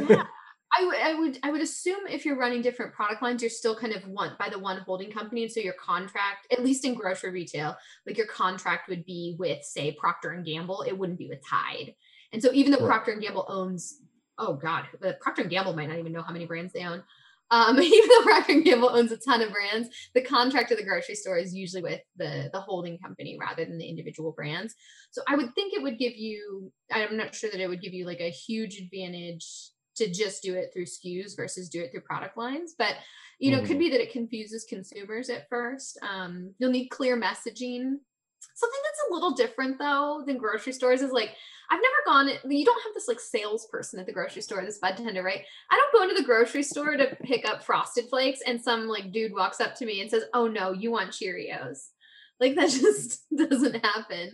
yeah. 0.10 0.24
I 0.78 0.86
would, 0.86 0.96
I 0.96 1.14
would, 1.16 1.40
I 1.44 1.52
would 1.52 1.62
assume 1.62 2.08
if 2.10 2.26
you're 2.26 2.38
running 2.38 2.62
different 2.62 2.94
product 2.94 3.22
lines, 3.22 3.42
you're 3.42 3.50
still 3.50 3.76
kind 3.76 3.94
of 3.94 4.08
one 4.08 4.32
by 4.40 4.48
the 4.50 4.58
one 4.58 4.80
holding 4.80 5.12
company, 5.12 5.44
and 5.44 5.52
so 5.52 5.60
your 5.60 5.74
contract, 5.74 6.48
at 6.52 6.64
least 6.64 6.86
in 6.86 6.94
grocery 6.94 7.32
retail, 7.32 7.76
like 8.06 8.18
your 8.18 8.28
contract 8.28 8.88
would 8.88 9.06
be 9.06 9.36
with, 9.38 9.64
say, 9.64 9.92
Procter 9.92 10.32
and 10.32 10.46
Gamble. 10.46 10.84
It 10.84 10.98
wouldn't 10.98 11.20
be 11.20 11.28
with 11.28 11.46
Tide. 11.46 11.94
And 12.32 12.42
so, 12.42 12.52
even 12.54 12.72
though 12.72 12.80
right. 12.80 12.88
Procter 12.88 13.12
and 13.12 13.22
Gamble 13.22 13.46
owns, 13.50 14.00
oh 14.38 14.54
God, 14.54 14.86
uh, 15.06 15.12
Procter 15.20 15.42
and 15.42 15.52
Gamble 15.52 15.76
might 15.76 15.90
not 15.90 16.00
even 16.00 16.14
know 16.14 16.22
how 16.22 16.32
many 16.32 16.46
brands 16.46 16.72
they 16.72 16.84
own. 16.84 17.04
Um, 17.52 17.80
even 17.82 18.10
though 18.10 18.24
Procter 18.24 18.54
and 18.54 18.64
Gamble 18.64 18.90
owns 18.90 19.12
a 19.12 19.18
ton 19.18 19.42
of 19.42 19.52
brands, 19.52 19.90
the 20.16 20.22
contract 20.22 20.72
of 20.72 20.78
the 20.78 20.86
grocery 20.86 21.16
store 21.16 21.38
is 21.38 21.54
usually 21.54 21.84
with 21.84 22.02
the 22.18 22.50
the 22.54 22.62
holding 22.62 22.98
company 22.98 23.38
rather 23.40 23.66
than 23.66 23.78
the 23.78 23.88
individual 23.88 24.32
brands. 24.32 24.74
So 25.12 25.22
I 25.28 25.36
would 25.36 25.54
think 25.54 25.74
it 25.74 25.84
would 25.84 26.00
give 26.00 26.16
you. 26.16 26.72
I'm 26.92 27.18
not 27.18 27.36
sure 27.36 27.52
that 27.52 27.60
it 27.60 27.68
would 27.68 27.82
give 27.82 27.94
you 27.94 28.06
like 28.06 28.22
a 28.22 28.32
huge 28.32 28.78
advantage 28.80 29.46
to 29.98 30.10
just 30.10 30.42
do 30.42 30.56
it 30.56 30.72
through 30.74 30.86
SKUs 30.86 31.36
versus 31.36 31.70
do 31.70 31.82
it 31.82 31.92
through 31.92 32.02
product 32.02 32.38
lines. 32.38 32.74
But 32.78 32.96
you 33.40 33.52
know, 33.52 33.58
mm-hmm. 33.58 33.66
it 33.66 33.68
could 33.68 33.78
mm-hmm. 33.78 33.80
be 33.80 33.90
that 33.92 34.02
it 34.02 34.12
confuses 34.12 34.66
consumers 34.68 35.30
at 35.30 35.50
first. 35.50 36.00
Um, 36.02 36.54
you'll 36.60 36.72
need 36.72 36.90
clear 36.90 37.20
messaging. 37.20 37.96
Something 38.56 38.80
that's 38.84 39.10
a 39.10 39.14
little 39.14 39.32
different 39.32 39.80
though 39.80 40.24
than 40.26 40.38
grocery 40.38 40.74
stores 40.74 41.02
is 41.02 41.12
like 41.12 41.36
I've 41.72 41.80
never 41.80 41.96
gone. 42.06 42.52
You 42.52 42.66
don't 42.66 42.84
have 42.84 42.94
this 42.94 43.08
like 43.08 43.22
salesperson 43.22 44.00
at 44.00 44.06
the 44.06 44.12
grocery 44.12 44.42
store, 44.42 44.64
this 44.64 44.80
bud 44.80 44.98
tender, 44.98 45.24
right? 45.24 45.42
I 45.70 45.78
don't 45.78 45.94
go 45.94 46.04
into 46.04 46.22
the 46.22 46.28
grocery 46.28 46.64
store 46.64 46.98
to 46.98 47.16
pick 47.24 47.46
up 47.46 47.64
Frosted 47.64 48.10
Flakes, 48.10 48.42
and 48.46 48.62
some 48.62 48.88
like 48.88 49.14
dude 49.14 49.34
walks 49.34 49.62
up 49.62 49.76
to 49.76 49.86
me 49.86 50.02
and 50.02 50.12
says, 50.12 50.24
"Oh 50.34 50.48
no, 50.48 50.74
you 50.74 50.92
want 50.92 51.12
Cheerios." 51.12 51.88
Like 52.42 52.56
that 52.56 52.70
just 52.82 53.24
doesn't 53.36 53.86
happen. 53.86 54.34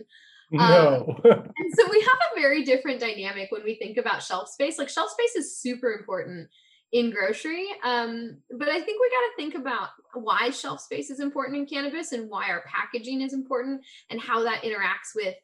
No. 0.50 1.20
Um, 1.24 1.30
and 1.56 1.72
so 1.76 1.88
we 1.88 2.00
have 2.00 2.18
a 2.32 2.40
very 2.40 2.64
different 2.64 3.00
dynamic 3.00 3.52
when 3.52 3.62
we 3.62 3.76
think 3.76 3.98
about 3.98 4.22
shelf 4.22 4.48
space. 4.48 4.76
Like 4.76 4.88
shelf 4.88 5.10
space 5.10 5.36
is 5.36 5.56
super 5.56 5.92
important 5.92 6.48
in 6.92 7.10
grocery. 7.10 7.66
Um, 7.84 8.38
but 8.56 8.68
I 8.68 8.80
think 8.80 9.00
we 9.00 9.10
got 9.10 9.26
to 9.26 9.36
think 9.36 9.54
about 9.54 9.88
why 10.14 10.50
shelf 10.50 10.80
space 10.80 11.10
is 11.10 11.20
important 11.20 11.58
in 11.58 11.66
cannabis 11.66 12.12
and 12.12 12.30
why 12.30 12.48
our 12.48 12.64
packaging 12.66 13.20
is 13.20 13.34
important 13.34 13.82
and 14.10 14.20
how 14.20 14.42
that 14.44 14.62
interacts 14.62 15.14
with 15.14 15.34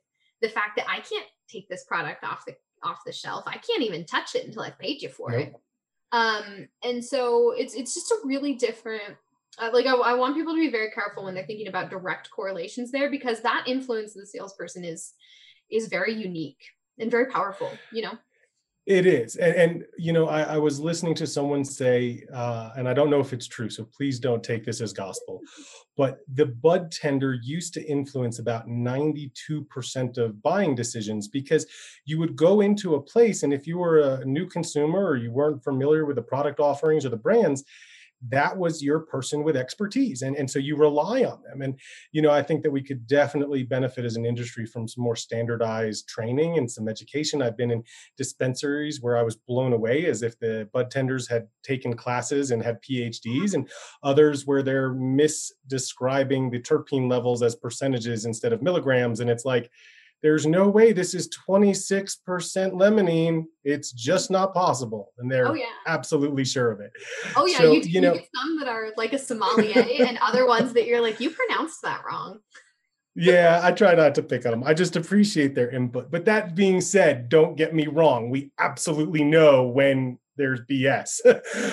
the 0.40 0.49
fact 0.49 0.76
that 0.76 0.86
I 0.88 1.01
can't 1.01 1.26
take 1.49 1.68
this 1.68 1.84
product 1.84 2.24
off 2.24 2.45
the 2.47 2.55
off 2.82 2.99
the 3.07 3.12
shelf. 3.12 3.45
I 3.47 3.59
can't 3.59 3.82
even 3.82 4.05
touch 4.05 4.34
it 4.34 4.47
until 4.47 4.62
I've 4.62 4.78
paid 4.78 5.03
you 5.03 5.09
for 5.09 5.30
nope. 5.30 5.40
it. 5.40 5.55
Um, 6.12 6.68
and 6.82 7.05
so 7.05 7.53
it's 7.53 7.74
it's 7.74 7.95
just 7.95 8.11
a 8.11 8.18
really 8.24 8.55
different 8.55 9.16
uh, 9.59 9.70
like 9.72 9.86
I, 9.86 9.95
I, 9.95 10.14
want 10.14 10.36
people 10.36 10.55
to 10.55 10.61
be 10.61 10.70
very 10.70 10.90
careful 10.90 11.24
when 11.24 11.34
they're 11.34 11.47
thinking 11.47 11.68
about 11.68 11.90
direct 11.90 12.30
correlations 12.30 12.90
there 12.90 13.11
because 13.11 13.40
that 13.40 13.64
influence 13.66 14.16
of 14.16 14.22
the 14.22 14.26
salesperson 14.26 14.84
is 14.84 15.14
is 15.70 15.88
very 15.88 16.12
unique 16.14 16.64
and 16.99 17.11
very 17.11 17.26
powerful 17.26 17.70
you 17.92 18.03
know 18.03 18.12
it 18.87 19.07
is 19.07 19.37
and, 19.37 19.55
and 19.55 19.85
you 19.97 20.12
know 20.12 20.28
I, 20.28 20.43
I, 20.43 20.59
was 20.59 20.78
listening 20.78 21.14
to 21.16 21.26
someone 21.26 21.64
say 21.64 22.24
uh, 22.32 22.72
and 22.76 22.87
i 22.87 22.93
don't 22.93 23.09
know 23.09 23.20
if 23.20 23.32
it's 23.32 23.47
true 23.47 23.70
so 23.70 23.85
please 23.85 24.18
don't 24.18 24.43
take 24.43 24.64
this 24.64 24.82
as 24.82 24.93
gospel 24.93 25.41
but 25.97 26.18
the 26.35 26.47
bud 26.47 26.93
tender 26.93 27.35
used 27.43 27.72
to 27.74 27.85
influence 27.85 28.41
about 28.41 28.68
92% 28.68 30.18
of 30.18 30.43
buying 30.43 30.74
decisions 30.74 31.28
because 31.28 31.66
you 32.05 32.18
would 32.18 32.37
go 32.37 32.61
into 32.61 32.95
a 32.95 33.01
place 33.01 33.43
and 33.43 33.55
if 33.55 33.66
you 33.66 33.78
were 33.78 34.01
a 34.01 34.24
new 34.24 34.47
consumer 34.47 35.05
or 35.05 35.16
you 35.16 35.32
weren't 35.32 35.64
familiar 35.64 36.05
with 36.05 36.16
the 36.16 36.22
product 36.22 36.61
offerings 36.61 37.07
or 37.07 37.11
the 37.11 37.16
brands 37.16 37.64
that 38.29 38.57
was 38.57 38.83
your 38.83 39.01
person 39.01 39.43
with 39.45 39.57
expertise 39.57 40.22
and, 40.22 40.37
and 40.37 40.51
so 40.51 40.59
you 40.59 40.77
rely 40.77 41.25
on 41.25 41.43
them 41.43 41.62
and 41.62 41.79
you 42.12 42.22
know 42.22 42.31
i 42.31 42.43
think 42.43 42.62
that 42.62 42.70
we 42.70 42.83
could 42.83 43.07
definitely 43.07 43.62
benefit 43.62 44.05
as 44.05 44.16
an 44.16 44.25
industry 44.25 44.66
from 44.66 44.89
some 44.89 45.05
more 45.05 45.16
standardized 45.16 46.09
training 46.09 46.59
and 46.59 46.70
some 46.70 46.89
education. 46.89 47.43
I've 47.43 47.57
been 47.57 47.70
in 47.70 47.83
dispensaries 48.16 49.01
where 49.01 49.16
i 49.16 49.22
was 49.22 49.37
blown 49.37 49.72
away 49.72 50.07
as 50.07 50.22
if 50.22 50.39
the 50.39 50.68
bud 50.72 50.91
tenders 50.91 51.29
had 51.29 51.49
taken 51.62 51.95
classes 51.95 52.51
and 52.51 52.62
had 52.62 52.81
mm-hmm. 52.83 53.09
phds 53.09 53.55
and 53.55 53.68
others 54.03 54.47
where 54.47 54.62
they're 54.62 54.95
misdescribing 54.95 56.51
the 56.51 56.61
terpene 56.61 57.11
levels 57.11 57.43
as 57.43 57.55
percentages 57.55 58.25
instead 58.25 58.53
of 58.53 58.62
milligrams 58.62 59.20
and 59.20 59.31
it's 59.31 59.45
like 59.45 59.70
there's 60.25 60.47
no 60.47 60.70
way 60.70 60.95
this 60.95 61.12
is 61.12 61.29
26% 61.47 62.16
limonene. 62.72 63.45
It's 63.62 63.93
just 63.93 64.31
not 64.31 64.55
possible. 64.55 65.12
And 65.18 65.31
they're 65.31 65.49
oh, 65.49 65.53
yeah. 65.53 65.66
absolutely 65.87 66.47
sure 66.47 66.72
of 66.72 66.81
it. 66.81 66.91
Oh, 67.37 67.45
yeah. 67.45 67.59
So, 67.59 67.72
you, 67.72 67.81
you 67.83 68.01
know, 68.01 68.14
some 68.35 68.59
that 68.59 68.66
are 68.66 68.89
like 68.97 69.12
a 69.12 69.18
sommelier 69.18 69.85
and 70.01 70.16
other 70.22 70.47
ones 70.47 70.72
that 70.72 70.87
you're 70.87 71.03
like, 71.03 71.20
you 71.20 71.29
pronounced 71.29 71.83
that 71.83 72.05
wrong. 72.11 72.39
yeah, 73.14 73.61
I 73.64 73.72
try 73.72 73.95
not 73.95 74.14
to 74.14 74.22
pick 74.22 74.47
on 74.47 74.53
them. 74.53 74.64
I 74.64 74.72
just 74.72 74.97
appreciate 74.97 75.55
their 75.55 75.68
input. 75.68 76.11
But 76.11 76.25
that 76.25 76.55
being 76.55 76.81
said, 76.81 77.29
don't 77.29 77.55
get 77.55 77.75
me 77.75 77.87
wrong. 77.87 78.31
We 78.31 78.51
absolutely 78.59 79.25
know 79.25 79.64
when 79.64 80.18
there's 80.39 80.62
BS. 80.62 81.20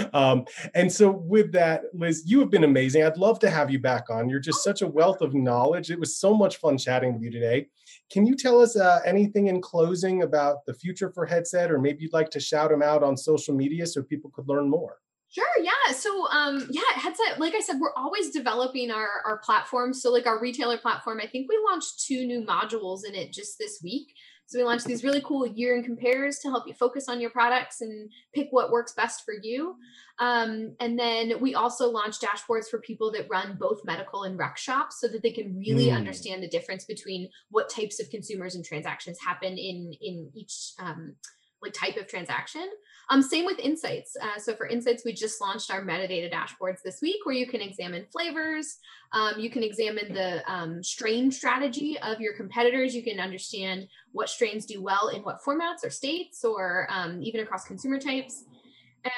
um, 0.13 0.43
and 0.75 0.91
so, 0.91 1.09
with 1.09 1.53
that, 1.53 1.83
Liz, 1.93 2.23
you 2.25 2.41
have 2.41 2.51
been 2.51 2.65
amazing. 2.65 3.03
I'd 3.03 3.15
love 3.15 3.39
to 3.39 3.49
have 3.49 3.71
you 3.71 3.79
back 3.79 4.09
on. 4.09 4.29
You're 4.29 4.39
just 4.39 4.61
such 4.61 4.81
a 4.81 4.87
wealth 4.87 5.21
of 5.21 5.33
knowledge. 5.33 5.89
It 5.89 5.99
was 5.99 6.17
so 6.17 6.33
much 6.33 6.57
fun 6.57 6.77
chatting 6.77 7.13
with 7.13 7.23
you 7.23 7.31
today. 7.31 7.67
Can 8.11 8.25
you 8.25 8.35
tell 8.35 8.59
us 8.59 8.75
uh, 8.75 8.99
anything 9.05 9.47
in 9.47 9.61
closing 9.61 10.23
about 10.23 10.65
the 10.65 10.73
future 10.73 11.11
for 11.13 11.25
Headset, 11.25 11.71
or 11.71 11.79
maybe 11.79 12.03
you'd 12.03 12.13
like 12.13 12.29
to 12.31 12.39
shout 12.39 12.69
them 12.69 12.81
out 12.81 13.03
on 13.03 13.15
social 13.15 13.55
media 13.55 13.85
so 13.85 14.03
people 14.03 14.29
could 14.31 14.49
learn 14.49 14.69
more? 14.69 14.97
Sure. 15.29 15.45
Yeah. 15.61 15.93
So, 15.93 16.27
um, 16.27 16.67
yeah, 16.71 16.81
headset. 16.95 17.39
Like 17.39 17.55
I 17.55 17.61
said, 17.61 17.77
we're 17.79 17.93
always 17.95 18.31
developing 18.31 18.91
our 18.91 19.07
our 19.25 19.37
platform. 19.37 19.93
So, 19.93 20.11
like 20.11 20.27
our 20.27 20.41
retailer 20.41 20.77
platform, 20.77 21.21
I 21.23 21.27
think 21.27 21.47
we 21.47 21.57
launched 21.69 22.03
two 22.05 22.25
new 22.25 22.45
modules 22.45 23.07
in 23.07 23.15
it 23.15 23.31
just 23.31 23.57
this 23.57 23.79
week. 23.81 24.13
So 24.51 24.59
we 24.59 24.65
launched 24.65 24.85
these 24.85 25.05
really 25.05 25.21
cool 25.21 25.47
year 25.47 25.77
in 25.77 25.83
compares 25.85 26.39
to 26.39 26.49
help 26.49 26.67
you 26.67 26.73
focus 26.73 27.07
on 27.07 27.21
your 27.21 27.29
products 27.29 27.79
and 27.79 28.11
pick 28.35 28.49
what 28.51 28.69
works 28.69 28.91
best 28.91 29.23
for 29.23 29.33
you. 29.41 29.77
Um, 30.19 30.75
and 30.81 30.99
then 30.99 31.39
we 31.39 31.55
also 31.55 31.89
launched 31.89 32.21
dashboards 32.21 32.67
for 32.69 32.79
people 32.79 33.13
that 33.13 33.29
run 33.29 33.55
both 33.57 33.85
medical 33.85 34.23
and 34.23 34.37
rec 34.37 34.57
shops 34.57 34.99
so 34.99 35.07
that 35.07 35.23
they 35.23 35.31
can 35.31 35.57
really 35.57 35.85
mm. 35.85 35.95
understand 35.95 36.43
the 36.43 36.49
difference 36.49 36.83
between 36.83 37.29
what 37.49 37.69
types 37.69 38.01
of 38.01 38.09
consumers 38.09 38.55
and 38.55 38.65
transactions 38.65 39.19
happen 39.25 39.57
in 39.57 39.93
in 40.01 40.29
each 40.35 40.73
um, 40.79 41.15
like 41.63 41.71
type 41.71 41.95
of 41.95 42.09
transaction. 42.09 42.69
Um, 43.11 43.21
same 43.21 43.45
with 43.45 43.59
insights. 43.59 44.15
Uh, 44.19 44.39
so 44.39 44.55
for 44.55 44.65
insights, 44.65 45.03
we 45.03 45.11
just 45.11 45.41
launched 45.41 45.69
our 45.69 45.83
metadata 45.83 46.31
dashboards 46.31 46.81
this 46.81 47.01
week 47.01 47.17
where 47.25 47.35
you 47.35 47.45
can 47.45 47.59
examine 47.59 48.05
flavors. 48.09 48.77
Um, 49.11 49.33
you 49.37 49.49
can 49.49 49.63
examine 49.63 50.13
the 50.13 50.49
um, 50.49 50.81
strain 50.81 51.29
strategy 51.29 51.99
of 51.99 52.21
your 52.21 52.33
competitors. 52.33 52.95
You 52.95 53.03
can 53.03 53.19
understand 53.19 53.89
what 54.13 54.29
strains 54.29 54.65
do 54.65 54.81
well 54.81 55.09
in 55.09 55.23
what 55.23 55.41
formats 55.45 55.83
or 55.83 55.89
states 55.89 56.45
or 56.45 56.87
um, 56.89 57.21
even 57.21 57.41
across 57.41 57.65
consumer 57.65 57.99
types. 57.99 58.45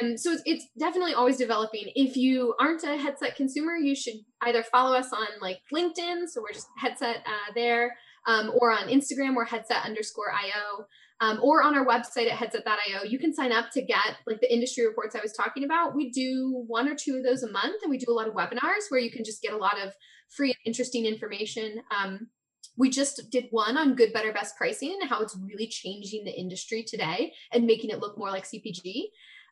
And 0.01 0.19
so 0.19 0.31
it's, 0.31 0.41
it's, 0.45 0.65
definitely 0.79 1.13
always 1.13 1.37
developing. 1.37 1.91
If 1.95 2.17
you 2.17 2.55
aren't 2.59 2.83
a 2.83 2.97
headset 2.97 3.35
consumer, 3.35 3.75
you 3.75 3.95
should 3.95 4.15
either 4.41 4.63
follow 4.63 4.97
us 4.97 5.13
on 5.13 5.27
like 5.39 5.59
LinkedIn. 5.71 6.29
So 6.29 6.41
we're 6.41 6.53
just 6.53 6.67
headset 6.77 7.17
uh, 7.17 7.51
there. 7.53 7.95
Um, 8.25 8.53
or 8.59 8.71
on 8.71 8.87
Instagram, 8.87 9.35
we're 9.35 9.45
headset 9.45 9.85
underscore 9.85 10.31
IO 10.31 10.85
um, 11.24 11.39
or 11.41 11.63
on 11.63 11.74
our 11.74 11.86
website 11.86 12.30
at 12.30 12.38
headset.io, 12.38 13.03
you 13.03 13.17
can 13.17 13.34
sign 13.34 13.53
up 13.53 13.71
to 13.71 13.82
get 13.82 14.17
like 14.28 14.41
the 14.41 14.53
industry 14.53 14.86
reports 14.86 15.15
I 15.15 15.21
was 15.21 15.32
talking 15.32 15.63
about. 15.63 15.95
We 15.95 16.11
do 16.11 16.65
one 16.67 16.89
or 16.89 16.95
two 16.95 17.15
of 17.15 17.24
those 17.24 17.43
a 17.43 17.51
month, 17.51 17.82
and 17.82 17.89
we 17.89 17.97
do 17.97 18.11
a 18.11 18.13
lot 18.13 18.28
of 18.28 18.34
webinars 18.34 18.89
where 18.89 18.99
you 18.99 19.09
can 19.09 19.24
just 19.24 19.41
get 19.41 19.53
a 19.53 19.57
lot 19.57 19.80
of 19.80 19.93
free 20.30 20.49
and 20.49 20.57
interesting 20.65 21.05
information. 21.05 21.82
Um, 21.97 22.28
we 22.76 22.89
just 22.89 23.30
did 23.32 23.45
one 23.51 23.78
on 23.78 23.95
good, 23.95 24.11
better, 24.11 24.34
best 24.34 24.57
pricing 24.57 24.97
and 24.99 25.09
how 25.09 25.21
it's 25.21 25.38
really 25.38 25.67
changing 25.67 26.26
the 26.26 26.38
industry 26.38 26.84
today 26.84 27.32
and 27.53 27.65
making 27.65 27.91
it 27.91 27.99
look 27.99 28.17
more 28.17 28.30
like 28.30 28.43
CPG. 28.43 29.03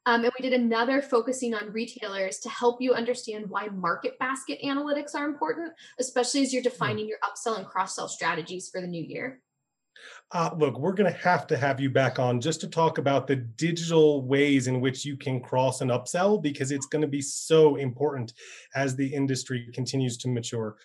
Um, 0.07 0.25
and 0.25 0.33
we 0.37 0.49
did 0.49 0.59
another 0.59 1.01
focusing 1.01 1.53
on 1.53 1.71
retailers 1.71 2.39
to 2.39 2.49
help 2.49 2.81
you 2.81 2.93
understand 2.93 3.45
why 3.47 3.67
market 3.67 4.19
basket 4.19 4.59
analytics 4.61 5.15
are 5.15 5.25
important, 5.25 5.71
especially 5.99 6.41
as 6.41 6.51
you're 6.51 6.63
hmm. 6.63 6.69
defining 6.69 7.07
your 7.07 7.19
upsell 7.23 7.57
and 7.57 7.65
cross 7.65 7.95
sell 7.95 8.09
strategies 8.09 8.69
for 8.69 8.81
the 8.81 8.87
new 8.87 9.03
year. 9.03 9.39
Uh, 10.31 10.49
look, 10.57 10.79
we're 10.79 10.93
going 10.93 11.11
to 11.11 11.19
have 11.19 11.45
to 11.47 11.57
have 11.57 11.79
you 11.79 11.89
back 11.89 12.19
on 12.19 12.39
just 12.39 12.61
to 12.61 12.67
talk 12.67 12.97
about 12.97 13.27
the 13.27 13.35
digital 13.35 14.21
ways 14.21 14.67
in 14.67 14.79
which 14.79 15.05
you 15.05 15.17
can 15.17 15.41
cross 15.41 15.81
and 15.81 15.91
upsell 15.91 16.41
because 16.41 16.71
it's 16.71 16.85
going 16.85 17.01
to 17.01 17.07
be 17.07 17.21
so 17.21 17.75
important 17.75 18.33
as 18.75 18.95
the 18.95 19.13
industry 19.13 19.67
continues 19.73 20.17
to 20.17 20.29
mature. 20.29 20.77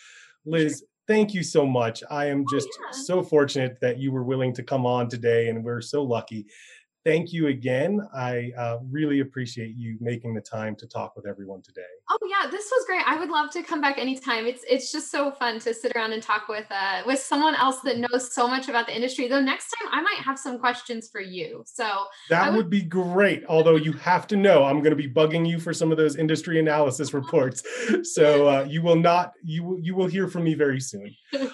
Liz, 0.44 0.84
thank 1.06 1.34
you 1.34 1.42
so 1.42 1.64
much. 1.66 2.02
I 2.10 2.26
am 2.26 2.42
oh, 2.42 2.50
just 2.50 2.68
oh, 2.72 2.84
yeah. 2.86 3.02
so 3.04 3.22
fortunate 3.22 3.78
that 3.80 3.98
you 3.98 4.10
were 4.10 4.24
willing 4.24 4.52
to 4.54 4.62
come 4.62 4.86
on 4.86 5.08
today, 5.08 5.48
and 5.48 5.64
we're 5.64 5.80
so 5.80 6.02
lucky 6.02 6.46
thank 7.06 7.32
you 7.32 7.46
again. 7.46 8.00
I 8.12 8.50
uh, 8.58 8.78
really 8.90 9.20
appreciate 9.20 9.76
you 9.76 9.96
making 10.00 10.34
the 10.34 10.40
time 10.40 10.74
to 10.76 10.86
talk 10.88 11.14
with 11.14 11.24
everyone 11.24 11.62
today. 11.62 11.82
Oh 12.10 12.18
yeah, 12.28 12.50
this 12.50 12.68
was 12.70 12.84
great. 12.84 13.02
I 13.06 13.16
would 13.16 13.30
love 13.30 13.50
to 13.52 13.62
come 13.62 13.80
back 13.80 13.96
anytime. 13.96 14.44
It's 14.44 14.64
it's 14.68 14.90
just 14.90 15.10
so 15.10 15.30
fun 15.30 15.60
to 15.60 15.72
sit 15.72 15.92
around 15.94 16.12
and 16.12 16.22
talk 16.22 16.48
with 16.48 16.66
uh, 16.70 17.02
with 17.06 17.20
someone 17.20 17.54
else 17.54 17.80
that 17.84 17.98
knows 17.98 18.34
so 18.34 18.48
much 18.48 18.68
about 18.68 18.88
the 18.88 18.94
industry. 18.94 19.28
Though 19.28 19.40
next 19.40 19.72
time 19.78 19.88
I 19.92 20.02
might 20.02 20.18
have 20.24 20.36
some 20.36 20.58
questions 20.58 21.08
for 21.10 21.20
you. 21.20 21.62
So 21.64 21.88
that 22.28 22.48
would... 22.48 22.56
would 22.56 22.70
be 22.70 22.82
great. 22.82 23.44
Although 23.48 23.76
you 23.76 23.92
have 23.92 24.26
to 24.28 24.36
know, 24.36 24.64
I'm 24.64 24.80
going 24.80 24.90
to 24.90 24.96
be 24.96 25.08
bugging 25.08 25.48
you 25.48 25.60
for 25.60 25.72
some 25.72 25.92
of 25.92 25.96
those 25.98 26.16
industry 26.16 26.58
analysis 26.58 27.14
reports. 27.20 27.62
So 28.02 28.48
uh, 28.48 28.66
you 28.68 28.82
will 28.82 28.96
not 28.96 29.32
you 29.44 29.78
you 29.80 29.94
will 29.94 30.08
hear 30.08 30.26
from 30.26 30.42
me 30.42 30.54
very 30.54 30.80
soon. 30.80 31.14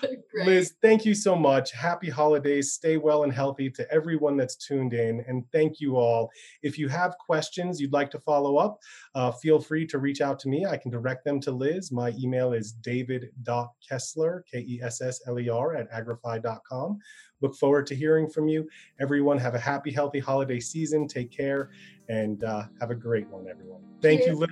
Liz, 0.47 0.75
thank 0.81 1.05
you 1.05 1.15
so 1.15 1.37
much. 1.37 1.73
Happy 1.73 2.09
holidays. 2.09 2.73
Stay 2.73 2.97
well 2.97 3.25
and 3.25 3.33
healthy 3.33 3.69
to 3.71 3.91
everyone 3.93 4.39
that's 4.39 4.57
tuned 4.57 4.95
in. 4.95 5.23
And 5.43 5.51
thank 5.53 5.81
you 5.81 5.97
all. 5.97 6.31
If 6.63 6.79
you 6.79 6.89
have 6.89 7.17
questions 7.19 7.81
you'd 7.81 7.93
like 7.93 8.11
to 8.13 8.21
follow 8.21 8.57
up, 8.57 8.79
uh, 9.15 9.33
feel 9.33 9.61
free 9.61 9.87
to 9.89 9.99
reach 9.99 10.21
out 10.21 10.39
to 10.41 10.49
me. 10.49 10.67
I 10.67 10.77
can 10.77 10.91
direct 10.91 11.25
them 11.25 11.41
to 11.41 11.51
Liz. 11.51 11.91
My 11.91 12.13
email 12.19 12.53
is 12.53 12.73
david.kessler, 12.73 14.45
K 14.51 14.59
E 14.59 14.81
S 14.83 15.01
S 15.01 15.21
L 15.27 15.39
E 15.39 15.49
R, 15.49 15.77
at 15.77 15.91
agrify.com. 15.91 16.99
Look 17.41 17.57
forward 17.57 17.87
to 17.89 17.97
hearing 17.97 18.29
from 18.29 18.49
you. 18.49 18.69
Everyone, 19.01 19.39
have 19.39 19.55
a 19.55 19.59
happy, 19.59 19.91
healthy 19.91 20.21
holiday 20.21 20.61
season. 20.61 21.09
Take 21.09 21.31
care 21.33 21.71
and 22.09 22.45
uh, 22.45 22.65
have 22.81 22.91
a 22.91 22.95
great 22.95 23.29
one, 23.29 23.49
everyone. 23.49 23.83
Thank 24.01 24.23
Cheers. 24.23 24.31
you, 24.31 24.37
Liz. 24.37 24.51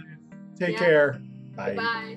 Take 0.58 0.72
yeah. 0.72 0.78
care. 0.78 1.22
Bye. 1.54 1.74
Bye. 1.76 2.16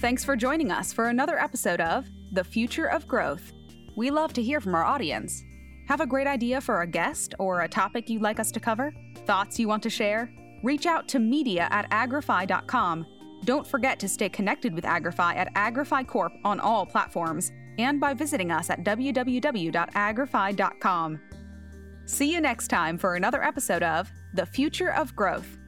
Thanks 0.00 0.24
for 0.24 0.34
joining 0.34 0.72
us 0.72 0.94
for 0.94 1.08
another 1.08 1.38
episode 1.38 1.82
of 1.82 2.08
The 2.32 2.42
Future 2.42 2.86
of 2.86 3.06
Growth. 3.06 3.52
We 3.96 4.10
love 4.10 4.32
to 4.32 4.42
hear 4.42 4.58
from 4.58 4.74
our 4.74 4.82
audience. 4.82 5.44
Have 5.88 6.00
a 6.00 6.06
great 6.06 6.26
idea 6.26 6.62
for 6.62 6.80
a 6.80 6.86
guest 6.86 7.34
or 7.38 7.60
a 7.60 7.68
topic 7.68 8.08
you'd 8.08 8.22
like 8.22 8.40
us 8.40 8.50
to 8.52 8.60
cover? 8.60 8.94
Thoughts 9.26 9.58
you 9.58 9.68
want 9.68 9.82
to 9.82 9.90
share? 9.90 10.32
Reach 10.64 10.86
out 10.86 11.06
to 11.08 11.18
media 11.18 11.68
at 11.70 11.90
agrify.com. 11.90 13.04
Don't 13.44 13.66
forget 13.66 14.00
to 14.00 14.08
stay 14.08 14.30
connected 14.30 14.74
with 14.74 14.84
Agrify 14.84 15.36
at 15.36 15.54
Agrify 15.54 16.06
Corp 16.06 16.32
on 16.46 16.60
all 16.60 16.86
platforms 16.86 17.52
and 17.78 18.00
by 18.00 18.14
visiting 18.14 18.50
us 18.50 18.70
at 18.70 18.82
www.agrify.com. 18.82 21.20
See 22.06 22.32
you 22.32 22.40
next 22.40 22.68
time 22.68 22.96
for 22.96 23.16
another 23.16 23.44
episode 23.44 23.82
of 23.82 24.10
The 24.32 24.46
Future 24.46 24.94
of 24.94 25.14
Growth. 25.14 25.58